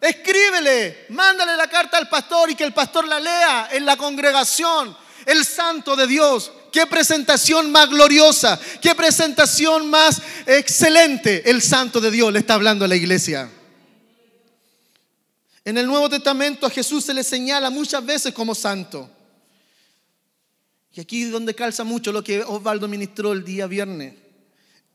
Escríbele, 0.00 1.06
mándale 1.10 1.56
la 1.56 1.68
carta 1.68 1.98
al 1.98 2.08
pastor 2.08 2.50
y 2.50 2.54
que 2.54 2.64
el 2.64 2.72
pastor 2.72 3.06
la 3.06 3.20
lea 3.20 3.68
en 3.72 3.84
la 3.84 3.96
congregación. 3.96 4.96
El 5.26 5.44
santo 5.44 5.94
de 5.96 6.06
Dios 6.06 6.50
Qué 6.70 6.86
presentación 6.86 7.70
más 7.72 7.88
gloriosa, 7.88 8.60
qué 8.80 8.94
presentación 8.94 9.90
más 9.90 10.22
excelente. 10.46 11.48
El 11.50 11.62
santo 11.62 12.00
de 12.00 12.10
Dios 12.10 12.32
le 12.32 12.38
está 12.38 12.54
hablando 12.54 12.84
a 12.84 12.88
la 12.88 12.96
iglesia. 12.96 13.50
En 15.64 15.76
el 15.78 15.86
Nuevo 15.86 16.08
Testamento 16.08 16.66
a 16.66 16.70
Jesús 16.70 17.04
se 17.04 17.14
le 17.14 17.24
señala 17.24 17.70
muchas 17.70 18.04
veces 18.04 18.32
como 18.32 18.54
santo. 18.54 19.10
Y 20.92 21.00
aquí 21.00 21.24
es 21.24 21.30
donde 21.30 21.54
calza 21.54 21.84
mucho 21.84 22.12
lo 22.12 22.22
que 22.22 22.42
Osvaldo 22.42 22.88
ministró 22.88 23.32
el 23.32 23.44
día 23.44 23.66
viernes. 23.66 24.14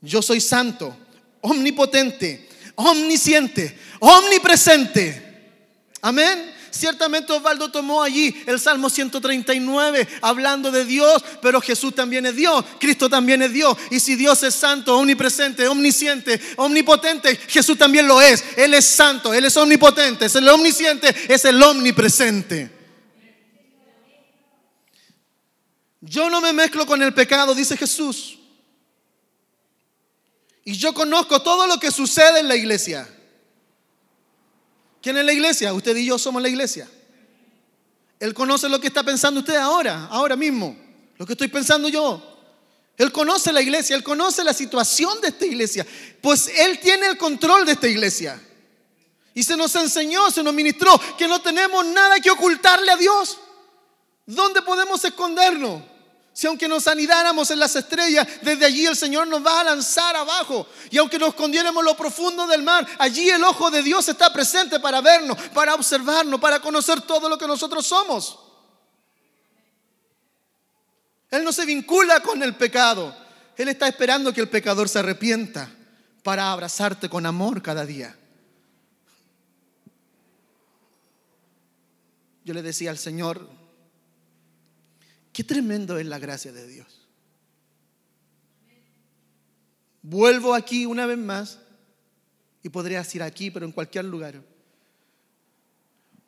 Yo 0.01 0.21
soy 0.21 0.39
santo, 0.39 0.95
omnipotente, 1.41 2.44
omnisciente, 2.75 3.77
omnipresente. 3.99 5.23
Amén. 6.01 6.55
Ciertamente 6.75 7.31
Osvaldo 7.31 7.71
tomó 7.71 8.03
allí 8.03 8.35
el 8.45 8.59
Salmo 8.59 8.89
139 8.89 10.07
hablando 10.21 10.71
de 10.71 10.83
Dios, 10.83 11.23
pero 11.41 11.61
Jesús 11.61 11.95
también 11.95 12.25
es 12.25 12.35
Dios, 12.35 12.65
Cristo 12.79 13.09
también 13.09 13.41
es 13.41 13.53
Dios. 13.53 13.77
Y 13.91 14.01
si 14.01 14.15
Dios 14.15 14.43
es 14.43 14.53
santo, 14.55 14.97
omnipresente, 14.97 15.69
omnisciente, 15.69 16.39
omnipotente, 16.57 17.37
Jesús 17.47 17.77
también 17.77 18.07
lo 18.07 18.21
es. 18.21 18.43
Él 18.57 18.73
es 18.73 18.83
santo, 18.83 19.33
Él 19.33 19.45
es 19.45 19.55
omnipotente, 19.55 20.25
es 20.25 20.35
el 20.35 20.49
omnisciente, 20.49 21.15
es 21.29 21.45
el 21.45 21.63
omnipresente. 21.63 22.69
Yo 26.01 26.29
no 26.29 26.41
me 26.41 26.51
mezclo 26.51 26.85
con 26.85 27.01
el 27.01 27.13
pecado, 27.13 27.55
dice 27.55 27.77
Jesús. 27.77 28.37
Y 30.65 30.73
yo 30.73 30.93
conozco 30.93 31.41
todo 31.41 31.67
lo 31.67 31.79
que 31.79 31.91
sucede 31.91 32.39
en 32.39 32.47
la 32.47 32.55
iglesia. 32.55 33.07
¿Quién 34.99 35.15
es 35.17 35.23
la 35.23 35.31
iglesia? 35.31 35.71
Usted 35.71 35.95
y 35.95 36.07
yo 36.07 36.17
somos 36.17 36.41
la 36.41 36.49
iglesia. 36.49 36.89
Él 38.19 38.33
conoce 38.33 38.67
lo 38.67 38.81
que 38.81 38.87
está 38.87 39.03
pensando 39.03 39.41
usted 39.41 39.55
ahora, 39.57 40.07
ahora 40.07 40.35
mismo. 40.35 40.75
Lo 41.17 41.25
que 41.27 41.33
estoy 41.33 41.49
pensando 41.49 41.87
yo. 41.87 42.19
Él 42.97 43.11
conoce 43.11 43.53
la 43.53 43.61
iglesia, 43.61 43.95
Él 43.95 44.03
conoce 44.03 44.43
la 44.43 44.53
situación 44.53 45.21
de 45.21 45.27
esta 45.27 45.45
iglesia. 45.45 45.85
Pues 46.19 46.47
Él 46.47 46.79
tiene 46.79 47.05
el 47.07 47.17
control 47.17 47.65
de 47.67 47.73
esta 47.73 47.87
iglesia. 47.87 48.41
Y 49.35 49.43
se 49.43 49.55
nos 49.55 49.75
enseñó, 49.75 50.31
se 50.31 50.41
nos 50.41 50.53
ministró 50.53 50.99
que 51.15 51.27
no 51.27 51.41
tenemos 51.41 51.85
nada 51.85 52.19
que 52.19 52.31
ocultarle 52.31 52.91
a 52.91 52.97
Dios. 52.97 53.37
¿Dónde 54.25 54.63
podemos 54.63 55.05
escondernos? 55.05 55.83
Si 56.35 56.47
aunque 56.47 56.67
nos 56.67 56.85
anidáramos 56.87 57.49
en 57.51 57.59
las 57.59 57.77
estrellas, 57.77 58.27
desde 58.41 58.65
allí 58.65 58.85
el 58.85 58.97
Señor 58.97 59.25
nos 59.25 59.43
va 59.43 59.61
a 59.61 59.63
lanzar 59.63 60.17
abajo. 60.17 60.67
Y 60.91 60.97
aunque 60.97 61.17
nos 61.17 61.29
escondiéramos 61.29 61.81
lo 61.81 61.95
profundo 61.95 62.45
del 62.45 62.61
mar, 62.61 62.85
allí 62.99 63.29
el 63.29 63.41
ojo 63.41 63.71
de 63.71 63.81
Dios 63.81 64.09
está 64.09 64.33
presente 64.33 64.81
para 64.81 64.99
vernos, 64.99 65.37
para 65.53 65.73
observarnos, 65.73 66.41
para 66.41 66.59
conocer 66.59 66.99
todo 66.99 67.29
lo 67.29 67.37
que 67.37 67.47
nosotros 67.47 67.87
somos. 67.87 68.37
Él 71.31 71.41
no 71.45 71.53
se 71.53 71.65
vincula 71.65 72.19
con 72.19 72.43
el 72.43 72.53
pecado. 72.53 73.15
Él 73.55 73.69
está 73.69 73.87
esperando 73.87 74.33
que 74.33 74.41
el 74.41 74.49
pecador 74.49 74.89
se 74.89 74.99
arrepienta 74.99 75.71
para 76.21 76.51
abrazarte 76.51 77.07
con 77.07 77.25
amor 77.25 77.61
cada 77.61 77.85
día. 77.85 78.13
Yo 82.43 82.53
le 82.53 82.61
decía 82.61 82.89
al 82.89 82.97
Señor, 82.97 83.54
Qué 85.35 85.43
tremendo 85.43 85.97
es 85.97 86.05
la 86.05 86.17
gracia 86.17 86.53
de 86.53 86.65
Dios. 86.65 86.87
Vuelvo 90.01 90.53
aquí 90.53 90.85
una 90.85 91.05
vez 91.05 91.17
más 91.17 91.59
y 92.63 92.69
podría 92.69 92.99
decir 92.99 93.21
aquí, 93.21 93.51
pero 93.51 93.65
en 93.65 93.73
cualquier 93.73 94.05
lugar. 94.05 94.41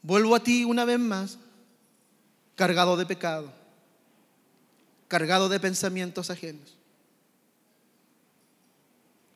Vuelvo 0.01 0.35
a 0.35 0.43
ti 0.43 0.65
una 0.65 0.83
vez 0.83 0.99
más, 0.99 1.39
cargado 2.55 2.97
de 2.97 3.05
pecado, 3.05 3.53
cargado 5.07 5.47
de 5.47 5.61
pensamientos 5.61 6.29
ajenos. 6.29 6.75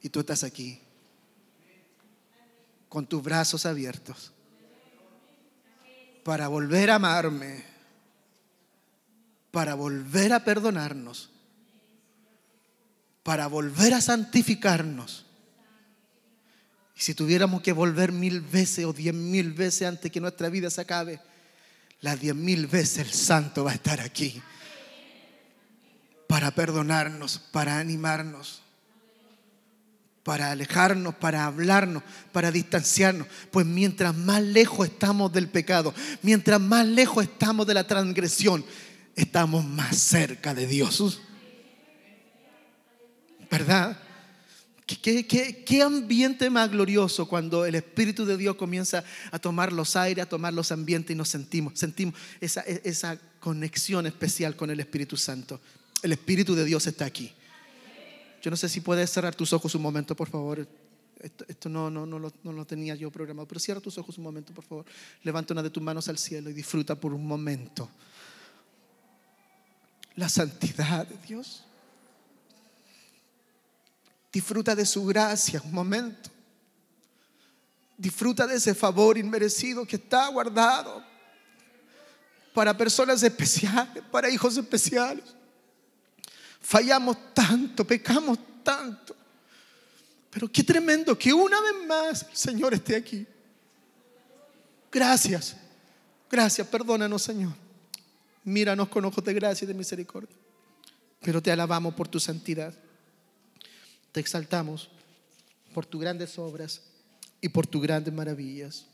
Y 0.02 0.10
tú 0.10 0.20
estás 0.20 0.44
aquí, 0.44 0.82
con 2.90 3.08
tus 3.08 3.24
brazos 3.24 3.66
abiertos, 3.66 4.34
para 6.26 6.50
volver 6.50 6.92
a 6.92 6.96
amarme, 6.96 7.71
para 9.52 9.76
volver 9.76 10.34
a 10.34 10.44
perdonarnos, 10.44 11.30
para 13.24 13.48
volver 13.48 13.94
a 13.94 14.02
santificarnos. 14.02 15.26
Y 16.96 17.02
si 17.02 17.14
tuviéramos 17.14 17.62
que 17.62 17.74
volver 17.74 18.12
mil 18.12 18.42
veces 18.42 18.86
o 18.86 18.94
diez 18.94 19.14
mil 19.14 19.52
veces 19.52 19.88
antes 19.88 20.12
que 20.12 20.22
nuestra 20.22 20.50
vida 20.50 20.70
se 20.70 20.82
acabe, 20.82 21.20
las 22.00 22.20
diez 22.20 22.36
mil 22.36 22.68
veces 22.68 23.00
el 23.00 23.12
santo 23.12 23.66
va 23.66 23.72
a 23.72 23.76
estar 23.76 24.00
aquí 24.00 24.42
para 26.28 26.52
perdonarnos, 26.52 27.40
para 27.52 27.78
animarnos, 27.78 28.62
para 30.24 30.52
alejarnos, 30.52 31.16
para 31.16 31.46
hablarnos, 31.46 32.04
para 32.32 32.52
distanciarnos. 32.52 33.28
Pues 33.52 33.66
mientras 33.66 34.16
más 34.16 34.42
lejos 34.42 34.88
estamos 34.88 35.34
del 35.34 35.50
pecado, 35.50 35.94
mientras 36.22 36.62
más 36.62 36.86
lejos 36.88 37.26
estamos 37.26 37.68
de 37.68 37.74
la 37.74 37.86
transgresión, 37.86 38.64
estamos 39.16 39.66
más 39.66 39.98
cerca 39.98 40.54
de 40.54 40.68
Dios. 40.68 41.22
¿Verdad? 43.50 43.98
¿Qué, 44.86 45.82
ambiente 45.82 46.50
más 46.50 46.70
glorioso 46.70 47.28
cuando 47.28 47.66
el 47.66 47.76
Espíritu 47.76 48.26
de 48.26 48.36
Dios 48.36 48.56
comienza 48.56 49.04
a 49.32 49.40
tomar 49.40 49.72
los 49.72 49.96
aires, 49.96 50.24
a 50.24 50.30
tomar 50.30 50.54
los 50.54 50.72
ambientes 50.72 51.14
y 51.14 51.18
nos 51.18 51.30
sentimos, 51.30 51.74
sentimos 51.80 52.16
esa, 52.42 52.62
esa 52.62 53.18
conexión 53.40 54.06
especial 54.06 54.56
con 54.56 54.70
el 54.70 54.80
Espíritu 54.80 55.16
Santo. 55.16 55.62
El 56.02 56.12
Espíritu 56.12 56.56
de 56.56 56.66
Dios 56.66 56.88
está 56.88 57.06
aquí. 57.06 57.32
Yo 58.42 58.52
no 58.52 58.58
sé 58.58 58.68
si 58.68 58.82
puedes 58.82 59.10
cerrar 59.10 59.36
tus 59.36 59.54
ojos 59.54 59.76
un 59.76 59.82
momento, 59.82 60.16
por 60.16 60.30
favor. 60.30 60.68
Esto, 61.48 61.70
no, 61.70 61.92
no, 61.92 62.06
no, 62.06 62.18
lo, 62.18 62.34
no, 62.44 62.52
lo, 62.52 62.66
tenía 62.66 62.96
yo 62.96 63.12
programado, 63.12 63.48
pero 63.48 63.60
cierra 63.60 63.80
tus 63.80 63.98
ojos 63.98 64.18
un 64.18 64.24
momento, 64.24 64.54
por 64.54 64.66
favor. 64.66 64.86
Levanta 65.24 65.54
una 65.54 65.62
de 65.62 65.70
tus 65.70 65.84
manos 65.84 66.08
al 66.08 66.18
cielo 66.18 66.50
y 66.50 66.54
disfruta 66.54 66.96
por 66.96 67.14
un 67.14 67.26
momento 67.26 67.90
la 70.16 70.30
santidad 70.30 71.06
de 71.06 71.18
Dios. 71.28 71.64
Disfruta 74.32 74.76
de 74.76 74.86
su 74.86 75.06
gracia 75.06 75.62
un 75.64 75.74
momento. 75.74 76.30
Disfruta 77.98 78.48
de 78.48 78.56
ese 78.56 78.74
favor 78.74 79.18
inmerecido 79.18 79.86
que 79.86 79.98
está 79.98 80.28
guardado 80.28 81.04
para 82.54 82.76
personas 82.76 83.22
especiales, 83.24 84.04
para 84.12 84.30
hijos 84.30 84.58
especiales. 84.58 85.24
Fallamos 86.62 87.34
tanto, 87.34 87.86
pecamos 87.86 88.38
tanto. 88.64 89.16
Pero 90.30 90.52
qué 90.52 90.64
tremendo 90.64 91.18
que 91.18 91.34
una 91.34 91.60
vez 91.60 91.74
más 91.88 92.24
el 92.30 92.36
Señor 92.36 92.74
esté 92.74 92.96
aquí. 92.96 93.28
Gracias. 94.92 95.56
Gracias, 96.30 96.66
perdónanos, 96.68 97.22
Señor. 97.22 97.54
Míranos 98.44 98.90
con 98.90 99.06
ojos 99.06 99.24
de 99.24 99.34
gracia 99.34 99.66
y 99.66 99.68
de 99.68 99.74
misericordia. 99.74 100.36
Pero 101.22 101.42
te 101.42 101.52
alabamos 101.52 101.94
por 101.94 102.08
tu 102.08 102.20
santidad. 102.20 102.74
Te 104.12 104.20
exaltamos 104.20 104.90
por 105.74 105.86
tus 105.86 106.02
grandes 106.02 106.38
obras 106.38 106.82
y 107.40 107.50
por 107.50 107.68
tus 107.68 107.82
grandes 107.82 108.14
maravillas. 108.14 108.86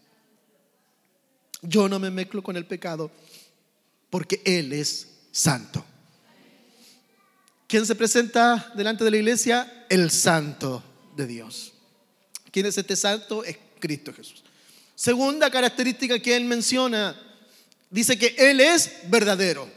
Yo 1.62 1.89
no 1.89 2.00
me 2.00 2.12
mezclo 2.12 2.43
con 2.43 2.56
el 2.56 2.66
pecado 2.66 3.12
porque 4.10 4.41
Él 4.45 4.74
es 4.74 5.08
santo. 5.32 5.84
¿Quién 7.68 7.86
se 7.86 7.95
presenta 7.95 8.72
delante 8.76 9.04
de 9.04 9.12
la 9.12 9.18
iglesia? 9.18 9.86
El 9.89 10.10
santo 10.12 10.84
de 11.16 11.28
Dios. 11.28 11.74
¿Quién 12.52 12.66
es 12.66 12.78
este 12.78 12.95
santo? 12.95 13.43
Es 13.43 13.58
Cristo 13.80 14.14
Jesús. 14.14 14.43
Segunda 14.95 15.52
característica 15.52 16.20
que 16.20 16.36
Él 16.36 16.45
menciona, 16.45 17.16
dice 17.90 18.18
que 18.18 18.36
Él 18.38 18.60
es 18.60 18.92
verdadero. 19.06 19.70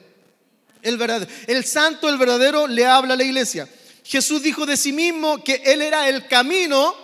El 0.83 1.65
santo, 1.65 2.09
el 2.09 2.19
verdadero, 2.19 2.67
le 2.67 2.87
habla 2.87 3.15
a 3.15 3.17
la 3.17 3.25
iglesia. 3.25 3.69
Jesús 4.05 4.43
dijo 4.43 4.67
de 4.67 4.77
sí 4.77 4.93
mismo 4.93 5.45
que 5.45 5.63
Él 5.65 5.83
era 5.83 6.09
el 6.09 6.27
camino, 6.27 6.95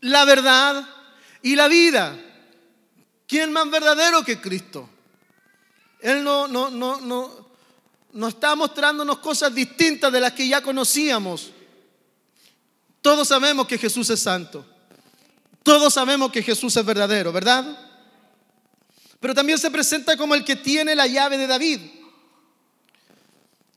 la 0.00 0.24
verdad 0.24 0.88
y 1.42 1.56
la 1.56 1.68
vida. 1.68 2.16
¿Quién 3.26 3.52
más 3.52 3.68
verdadero 3.70 4.24
que 4.24 4.40
Cristo? 4.40 4.88
Él 6.00 6.22
no, 6.22 6.46
no, 6.46 6.70
no, 6.70 7.00
no, 7.00 7.48
no 8.12 8.28
está 8.28 8.54
mostrándonos 8.54 9.18
cosas 9.18 9.54
distintas 9.54 10.12
de 10.12 10.20
las 10.20 10.32
que 10.32 10.46
ya 10.46 10.62
conocíamos. 10.62 11.50
Todos 13.00 13.28
sabemos 13.28 13.66
que 13.66 13.78
Jesús 13.78 14.08
es 14.10 14.20
santo. 14.20 14.64
Todos 15.62 15.94
sabemos 15.94 16.30
que 16.30 16.42
Jesús 16.42 16.76
es 16.76 16.84
verdadero, 16.84 17.32
¿verdad? 17.32 17.85
Pero 19.26 19.34
también 19.34 19.58
se 19.58 19.72
presenta 19.72 20.16
como 20.16 20.36
el 20.36 20.44
que 20.44 20.54
tiene 20.54 20.94
la 20.94 21.08
llave 21.08 21.36
de 21.36 21.48
David. 21.48 21.80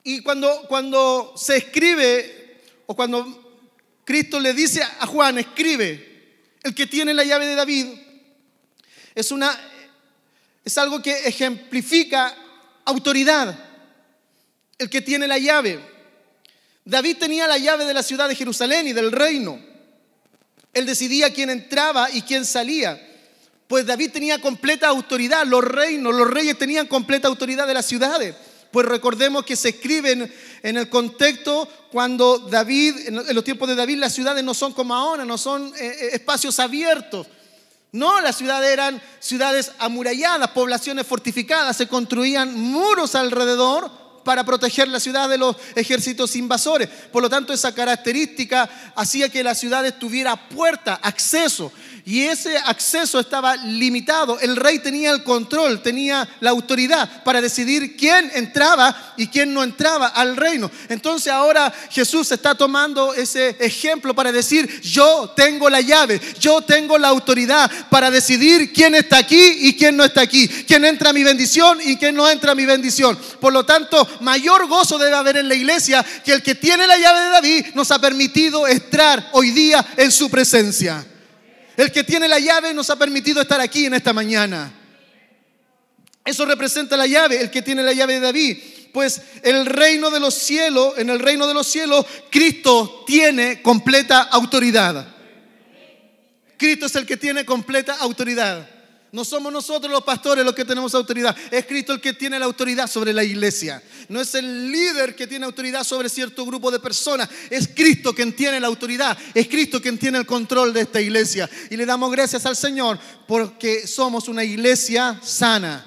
Y 0.03 0.21
cuando, 0.21 0.67
cuando 0.67 1.33
se 1.35 1.57
escribe, 1.57 2.61
o 2.85 2.95
cuando 2.95 3.65
Cristo 4.05 4.39
le 4.39 4.53
dice 4.53 4.83
a 4.83 5.07
Juan, 5.07 5.39
escribe, 5.39 6.51
el 6.61 6.75
que 6.75 6.85
tiene 6.85 7.15
la 7.15 7.23
llave 7.23 7.47
de 7.47 7.55
David, 7.55 7.87
es, 9.15 9.31
una, 9.31 9.59
es 10.63 10.77
algo 10.77 11.01
que 11.01 11.17
ejemplifica 11.27 12.35
autoridad, 12.85 13.57
el 14.77 14.87
que 14.87 15.01
tiene 15.01 15.25
la 15.25 15.39
llave. 15.39 15.79
David 16.85 17.17
tenía 17.17 17.47
la 17.47 17.57
llave 17.57 17.85
de 17.85 17.95
la 17.95 18.03
ciudad 18.03 18.29
de 18.29 18.35
Jerusalén 18.35 18.87
y 18.87 18.93
del 18.93 19.11
reino. 19.11 19.59
Él 20.75 20.85
decidía 20.85 21.33
quién 21.33 21.49
entraba 21.49 22.11
y 22.11 22.21
quién 22.21 22.45
salía. 22.45 23.08
Pues 23.69 23.85
David 23.85 24.09
tenía 24.11 24.41
completa 24.41 24.87
autoridad, 24.87 25.45
los 25.45 25.63
reinos, 25.63 26.15
los 26.15 26.27
reyes 26.27 26.57
tenían 26.57 26.87
completa 26.87 27.27
autoridad 27.27 27.67
de 27.67 27.75
las 27.75 27.85
ciudades. 27.85 28.33
Pues 28.71 28.87
recordemos 28.87 29.45
que 29.45 29.55
se 29.55 29.69
escriben 29.69 30.33
en 30.63 30.75
el 30.75 30.89
contexto 30.89 31.69
cuando 31.91 32.39
David, 32.39 32.95
en 33.05 33.35
los 33.35 33.43
tiempos 33.43 33.69
de 33.69 33.75
David, 33.75 33.97
las 33.99 34.15
ciudades 34.15 34.43
no 34.43 34.55
son 34.55 34.73
como 34.73 34.95
ahora, 34.95 35.23
no 35.23 35.37
son 35.37 35.67
eh, 35.77 35.85
eh, 35.85 36.09
espacios 36.13 36.57
abiertos. 36.57 37.27
No, 37.91 38.19
las 38.21 38.37
ciudades 38.37 38.71
eran 38.71 38.99
ciudades 39.19 39.71
amuralladas, 39.77 40.49
poblaciones 40.49 41.05
fortificadas, 41.05 41.77
se 41.77 41.87
construían 41.87 42.59
muros 42.59 43.13
alrededor 43.13 43.91
para 44.23 44.43
proteger 44.43 44.87
la 44.87 44.99
ciudad 44.99 45.29
de 45.29 45.37
los 45.37 45.55
ejércitos 45.75 46.35
invasores. 46.35 46.89
Por 47.11 47.21
lo 47.21 47.29
tanto, 47.29 47.53
esa 47.53 47.75
característica 47.75 48.67
hacía 48.95 49.29
que 49.29 49.43
la 49.43 49.53
ciudad 49.53 49.93
tuviera 49.99 50.49
puerta, 50.49 50.99
acceso 51.03 51.71
y 52.09 52.23
ese 52.23 52.57
acceso 52.57 53.19
estaba 53.19 53.55
limitado. 53.55 54.39
El 54.39 54.55
rey 54.55 54.79
tenía 54.79 55.11
el 55.11 55.23
control, 55.23 55.83
tenía 55.83 56.27
la 56.39 56.49
autoridad 56.49 57.21
para 57.23 57.39
decidir 57.39 57.95
quién 57.95 58.31
entraba 58.33 59.13
y 59.15 59.27
quién 59.27 59.53
no 59.53 59.61
entraba 59.61 60.07
al 60.07 60.35
reino. 60.35 60.71
Entonces 60.89 61.31
ahora 61.31 61.71
Jesús 61.91 62.31
está 62.31 62.55
tomando 62.55 63.13
ese 63.13 63.55
ejemplo 63.59 64.15
para 64.15 64.31
decir, 64.31 64.81
yo 64.81 65.33
tengo 65.35 65.69
la 65.69 65.81
llave, 65.81 66.19
yo 66.39 66.63
tengo 66.63 66.97
la 66.97 67.09
autoridad 67.09 67.69
para 67.91 68.09
decidir 68.09 68.73
quién 68.73 68.95
está 68.95 69.19
aquí 69.19 69.57
y 69.59 69.77
quién 69.77 69.95
no 69.95 70.03
está 70.03 70.21
aquí, 70.21 70.47
quién 70.47 70.85
entra 70.85 71.11
a 71.11 71.13
mi 71.13 71.23
bendición 71.23 71.77
y 71.79 71.95
quién 71.95 72.15
no 72.15 72.27
entra 72.27 72.53
a 72.53 72.55
mi 72.55 72.65
bendición. 72.65 73.19
Por 73.39 73.53
lo 73.53 73.67
tanto, 73.67 74.07
mayor 74.21 74.67
gozo 74.67 74.97
debe 74.97 75.15
haber 75.15 75.37
en 75.37 75.47
la 75.47 75.53
iglesia 75.53 76.03
que 76.25 76.33
el 76.33 76.41
que 76.41 76.55
tiene 76.55 76.87
la 76.87 76.97
llave 76.97 77.19
de 77.19 77.29
David 77.29 77.65
nos 77.75 77.91
ha 77.91 78.01
permitido 78.01 78.67
entrar 78.67 79.29
hoy 79.33 79.51
día 79.51 79.85
en 79.95 80.11
su 80.11 80.27
presencia. 80.27 81.05
El 81.79 81.93
que 81.93 82.03
tiene 82.03 82.27
la 82.27 82.39
llave 82.39 82.73
nos 82.73 82.89
ha 82.89 82.97
permitido 82.97 83.41
estar 83.41 83.61
aquí 83.61 83.85
en 83.85 83.93
esta 83.93 84.11
mañana. 84.11 84.69
Eso 86.25 86.45
representa 86.45 86.97
la 86.97 87.07
llave, 87.07 87.39
el 87.39 87.49
que 87.49 87.61
tiene 87.61 87.81
la 87.81 87.93
llave 87.93 88.15
de 88.15 88.19
David. 88.19 88.57
Pues 88.91 89.21
el 89.43 89.65
reino 89.65 90.11
de 90.11 90.19
los 90.19 90.33
cielos, 90.33 90.95
en 90.97 91.09
el 91.09 91.19
reino 91.19 91.47
de 91.47 91.53
los 91.53 91.65
cielos, 91.67 92.05
Cristo 92.29 93.05
tiene 93.07 93.61
completa 93.61 94.23
autoridad. 94.23 95.07
Cristo 96.57 96.87
es 96.87 96.95
el 96.97 97.05
que 97.05 97.15
tiene 97.15 97.45
completa 97.45 97.95
autoridad. 97.95 98.67
No 99.11 99.25
somos 99.25 99.51
nosotros 99.51 99.91
los 99.91 100.03
pastores 100.03 100.45
los 100.45 100.53
que 100.53 100.65
tenemos 100.65 100.93
autoridad. 100.93 101.35
Es 101.51 101.65
Cristo 101.65 101.93
el 101.93 102.01
que 102.01 102.13
tiene 102.13 102.37
la 102.37 102.45
autoridad 102.45 102.87
sobre 102.87 103.11
la 103.11 103.23
iglesia. 103.23 103.81
No 104.07 104.21
es 104.21 104.35
el 104.35 104.71
líder 104.71 105.15
que 105.15 105.25
tiene 105.25 105.45
autoridad 105.45 105.83
sobre 105.83 106.09
cierto 106.09 106.45
grupo 106.45 106.69
de 106.69 106.79
personas. 106.79 107.27
Es 107.49 107.67
Cristo 107.69 108.13
quien 108.13 108.35
tiene 108.35 108.59
la 108.59 108.67
autoridad. 108.67 109.17
Es 109.33 109.47
Cristo 109.47 109.81
quien 109.81 109.97
tiene 109.97 110.19
el 110.19 110.27
control 110.27 110.73
de 110.73 110.81
esta 110.81 111.01
iglesia. 111.01 111.49
Y 111.71 111.77
le 111.77 111.87
damos 111.87 112.11
gracias 112.11 112.45
al 112.45 112.55
Señor 112.55 112.99
porque 113.27 113.87
somos 113.87 114.27
una 114.27 114.43
iglesia 114.43 115.19
sana. 115.23 115.85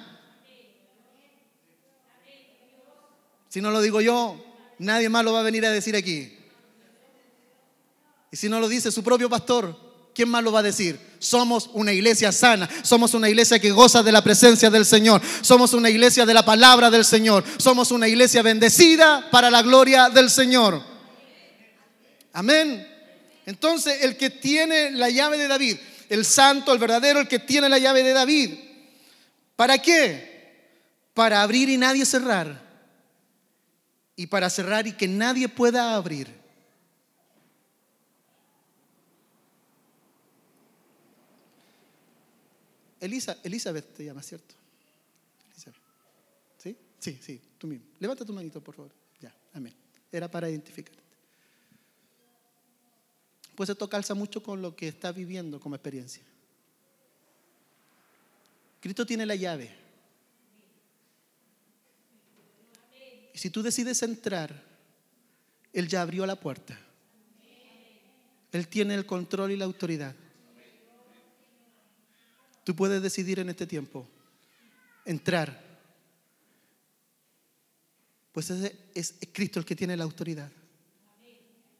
Si 3.48 3.60
no 3.60 3.70
lo 3.70 3.80
digo 3.80 4.00
yo, 4.00 4.42
nadie 4.78 5.08
más 5.08 5.24
lo 5.24 5.32
va 5.32 5.40
a 5.40 5.44
venir 5.44 5.64
a 5.64 5.70
decir 5.70 5.94
aquí. 5.94 6.36
Y 8.32 8.36
si 8.36 8.48
no 8.48 8.58
lo 8.58 8.68
dice 8.68 8.90
su 8.90 9.04
propio 9.04 9.28
pastor, 9.28 9.91
¿quién 10.14 10.28
más 10.28 10.42
lo 10.42 10.52
va 10.52 10.60
a 10.60 10.64
decir? 10.64 10.98
Somos 11.18 11.70
una 11.72 11.92
iglesia 11.92 12.32
sana, 12.32 12.68
somos 12.82 13.14
una 13.14 13.28
iglesia 13.28 13.58
que 13.58 13.70
goza 13.70 14.02
de 14.02 14.12
la 14.12 14.22
presencia 14.22 14.70
del 14.70 14.84
Señor, 14.84 15.22
somos 15.40 15.72
una 15.72 15.90
iglesia 15.90 16.26
de 16.26 16.34
la 16.34 16.44
palabra 16.44 16.90
del 16.90 17.04
Señor, 17.04 17.44
somos 17.58 17.90
una 17.90 18.08
iglesia 18.08 18.42
bendecida 18.42 19.28
para 19.30 19.50
la 19.50 19.62
gloria 19.62 20.08
del 20.10 20.30
Señor. 20.30 20.82
Amén. 22.32 22.88
Entonces, 23.46 24.02
el 24.02 24.16
que 24.16 24.30
tiene 24.30 24.90
la 24.90 25.10
llave 25.10 25.38
de 25.38 25.48
David, 25.48 25.76
el 26.08 26.24
santo, 26.24 26.72
el 26.72 26.78
verdadero, 26.78 27.20
el 27.20 27.28
que 27.28 27.38
tiene 27.38 27.68
la 27.68 27.78
llave 27.78 28.02
de 28.02 28.12
David, 28.12 28.50
¿Para 29.62 29.78
qué? 29.78 31.08
Para 31.14 31.42
abrir 31.42 31.68
y 31.68 31.76
nadie 31.76 32.04
cerrar. 32.04 32.60
Y 34.16 34.26
para 34.26 34.50
cerrar 34.50 34.88
y 34.88 34.92
que 34.92 35.06
nadie 35.06 35.48
pueda 35.48 35.94
abrir. 35.94 36.41
Elisa, 43.02 43.36
Elizabeth 43.42 43.94
te 43.94 44.04
llama, 44.04 44.22
¿cierto? 44.22 44.54
Elizabeth. 45.50 45.80
¿Sí? 46.56 46.76
Sí, 47.00 47.18
sí, 47.20 47.40
tú 47.58 47.66
mismo. 47.66 47.84
Levanta 47.98 48.24
tu 48.24 48.32
manito, 48.32 48.62
por 48.62 48.76
favor. 48.76 48.92
Ya, 49.20 49.34
amén. 49.52 49.74
Era 50.12 50.30
para 50.30 50.48
identificarte. 50.48 51.02
Pues 53.56 53.68
esto 53.68 53.88
calza 53.88 54.14
mucho 54.14 54.40
con 54.40 54.62
lo 54.62 54.76
que 54.76 54.86
estás 54.86 55.12
viviendo 55.16 55.58
como 55.58 55.74
experiencia. 55.74 56.22
Cristo 58.80 59.04
tiene 59.04 59.26
la 59.26 59.34
llave. 59.34 59.68
Y 63.34 63.38
si 63.38 63.50
tú 63.50 63.64
decides 63.64 64.00
entrar, 64.04 64.62
Él 65.72 65.88
ya 65.88 66.02
abrió 66.02 66.24
la 66.24 66.36
puerta. 66.36 66.78
Él 68.52 68.68
tiene 68.68 68.94
el 68.94 69.06
control 69.06 69.50
y 69.50 69.56
la 69.56 69.64
autoridad. 69.64 70.14
Tú 72.64 72.76
puedes 72.76 73.02
decidir 73.02 73.38
en 73.38 73.48
este 73.48 73.66
tiempo 73.66 74.08
entrar. 75.04 75.62
Pues 78.32 78.50
ese 78.50 78.76
es 78.94 79.14
Cristo 79.32 79.58
el 79.58 79.66
que 79.66 79.76
tiene 79.76 79.96
la 79.96 80.04
autoridad. 80.04 80.50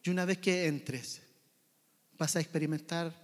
Y 0.05 0.11
una 0.11 0.25
vez 0.25 0.39
que 0.39 0.67
entres, 0.67 1.23
vas 2.19 2.37
a 2.37 2.41
experimentar 2.41 3.15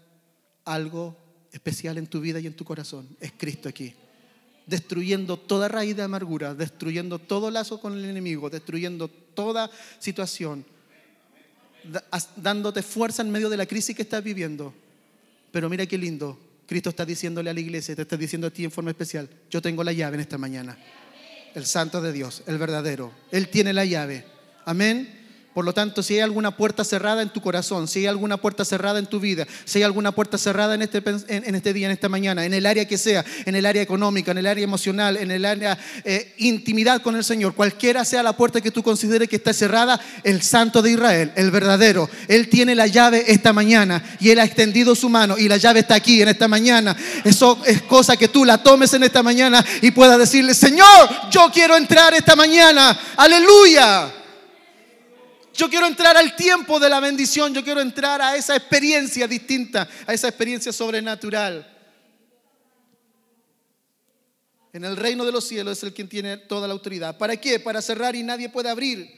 algo 0.65 1.17
especial 1.53 1.99
en 1.99 2.07
tu 2.07 2.21
vida 2.21 2.41
y 2.41 2.47
en 2.47 2.55
tu 2.55 2.65
corazón. 2.65 3.09
Es 3.21 3.33
Cristo 3.37 3.69
aquí. 3.69 3.95
Destruyendo 4.67 5.39
toda 5.39 5.67
raíz 5.69 5.97
de 5.97 6.03
amargura, 6.03 6.55
destruyendo 6.55 7.19
todo 7.19 7.51
lazo 7.51 7.81
con 7.81 7.95
el 7.95 8.05
enemigo, 8.05 8.51
destruyendo 8.51 9.09
toda 9.09 9.71
situación, 9.99 10.65
dándote 12.37 12.83
fuerza 12.83 13.23
en 13.23 13.31
medio 13.31 13.49
de 13.49 13.57
la 13.57 13.67
crisis 13.67 13.97
que 13.97 14.03
estás 14.03 14.23
viviendo. 14.23 14.75
Pero 15.51 15.69
mira 15.69 15.87
qué 15.87 15.97
lindo. 15.99 16.39
Cristo 16.69 16.91
está 16.91 17.07
diciéndole 17.07 17.49
a 17.49 17.55
la 17.55 17.61
iglesia, 17.61 17.97
te 17.97 18.03
está 18.03 18.19
diciendo 18.19 18.47
a 18.47 18.51
ti 18.51 18.63
en 18.63 18.71
forma 18.71 18.91
especial, 18.91 19.27
yo 19.51 19.63
tengo 19.63 19.83
la 19.83 19.91
llave 19.91 20.17
en 20.17 20.21
esta 20.21 20.37
mañana. 20.37 20.77
El 21.55 21.65
santo 21.65 22.03
de 22.03 22.13
Dios, 22.13 22.43
el 22.47 22.59
verdadero. 22.59 23.11
Él 23.31 23.49
tiene 23.49 23.73
la 23.73 23.87
llave. 23.87 24.27
Amén. 24.67 25.18
Por 25.59 25.65
lo 25.65 25.75
tanto, 25.75 26.05
si 26.05 26.15
hay 26.15 26.21
alguna 26.21 26.53
puerta 26.53 26.85
cerrada 26.85 27.21
en 27.21 27.31
tu 27.31 27.41
corazón, 27.41 27.89
si 27.89 27.99
hay 27.99 28.07
alguna 28.07 28.37
puerta 28.37 28.65
cerrada 28.65 29.01
en 29.01 29.07
tu 29.07 29.19
vida, 29.19 29.45
si 29.65 29.81
hay 29.81 29.83
alguna 29.83 30.13
puerta 30.13 30.39
cerrada 30.39 30.77
en 30.77 30.83
este, 30.83 31.03
en 31.27 31.53
este 31.53 31.73
día, 31.73 31.87
en 31.87 31.93
esta 31.93 32.09
mañana, 32.09 32.45
en 32.45 32.55
el 32.55 32.65
área 32.65 32.87
que 32.87 32.97
sea, 32.97 33.25
en 33.45 33.57
el 33.57 33.67
área 33.67 33.83
económica, 33.83 34.31
en 34.31 34.39
el 34.39 34.47
área 34.47 34.63
emocional, 34.63 35.17
en 35.17 35.33
el 35.33 35.45
área 35.45 35.77
eh, 36.05 36.33
intimidad 36.37 37.03
con 37.03 37.17
el 37.17 37.25
Señor, 37.25 37.57
cualquiera 37.57 38.05
sea 38.05 38.23
la 38.23 38.37
puerta 38.37 38.61
que 38.61 38.71
tú 38.71 38.85
consideres 38.85 39.29
que 39.29 39.35
está 39.35 39.53
cerrada, 39.53 40.01
el 40.23 40.43
Santo 40.43 40.81
de 40.81 40.93
Israel, 40.93 41.33
el 41.35 41.51
verdadero, 41.51 42.09
Él 42.29 42.49
tiene 42.49 42.77
la 42.77 42.87
llave 42.87 43.25
esta 43.27 43.53
mañana 43.53 44.01
y 44.21 44.31
Él 44.31 44.39
ha 44.39 44.45
extendido 44.45 44.95
su 44.95 45.09
mano 45.09 45.37
y 45.39 45.49
la 45.49 45.57
llave 45.57 45.81
está 45.81 45.97
aquí 45.97 46.23
en 46.23 46.29
esta 46.29 46.47
mañana. 46.47 46.97
Eso 47.25 47.61
es 47.67 47.83
cosa 47.83 48.17
que 48.17 48.29
tú 48.29 48.45
la 48.45 48.63
tomes 48.63 48.95
en 48.95 49.03
esta 49.03 49.25
mañana 49.25 49.65
y 49.83 49.91
puedas 49.91 50.21
decirle, 50.21 50.55
Señor, 50.55 50.87
yo 51.33 51.51
quiero 51.53 51.77
entrar 51.77 52.15
esta 52.15 52.37
mañana. 52.37 52.97
Aleluya. 53.17 54.18
Yo 55.59 55.69
quiero 55.69 55.89
entrar 55.89 56.17
al 56.17 56.37
tiempo 56.37 56.79
de 56.79 56.89
la 56.89 57.01
bendición, 57.01 57.53
yo 57.53 57.65
quiero 57.65 57.81
entrar 57.81 58.23
a 58.23 58.37
esa 58.37 58.55
experiencia 58.55 59.27
distinta, 59.27 59.89
a 60.07 60.15
esa 60.15 60.29
experiencia 60.29 60.73
sobrenatural. 60.73 61.69
En 64.73 64.85
el 64.85 64.97
reino 64.97 65.25
de 65.25 65.33
los 65.33 65.49
cielos 65.49 65.79
es 65.79 65.83
el 65.83 65.93
quien 65.93 66.09
tiene 66.09 66.37
toda 66.37 66.69
la 66.69 66.75
autoridad. 66.75 67.19
¿Para 67.19 67.37
qué? 67.37 67.59
Para 67.59 67.83
cerrar 67.83 68.15
y 68.15 68.23
nadie 68.23 68.49
puede 68.49 68.71
abrir. 68.71 69.13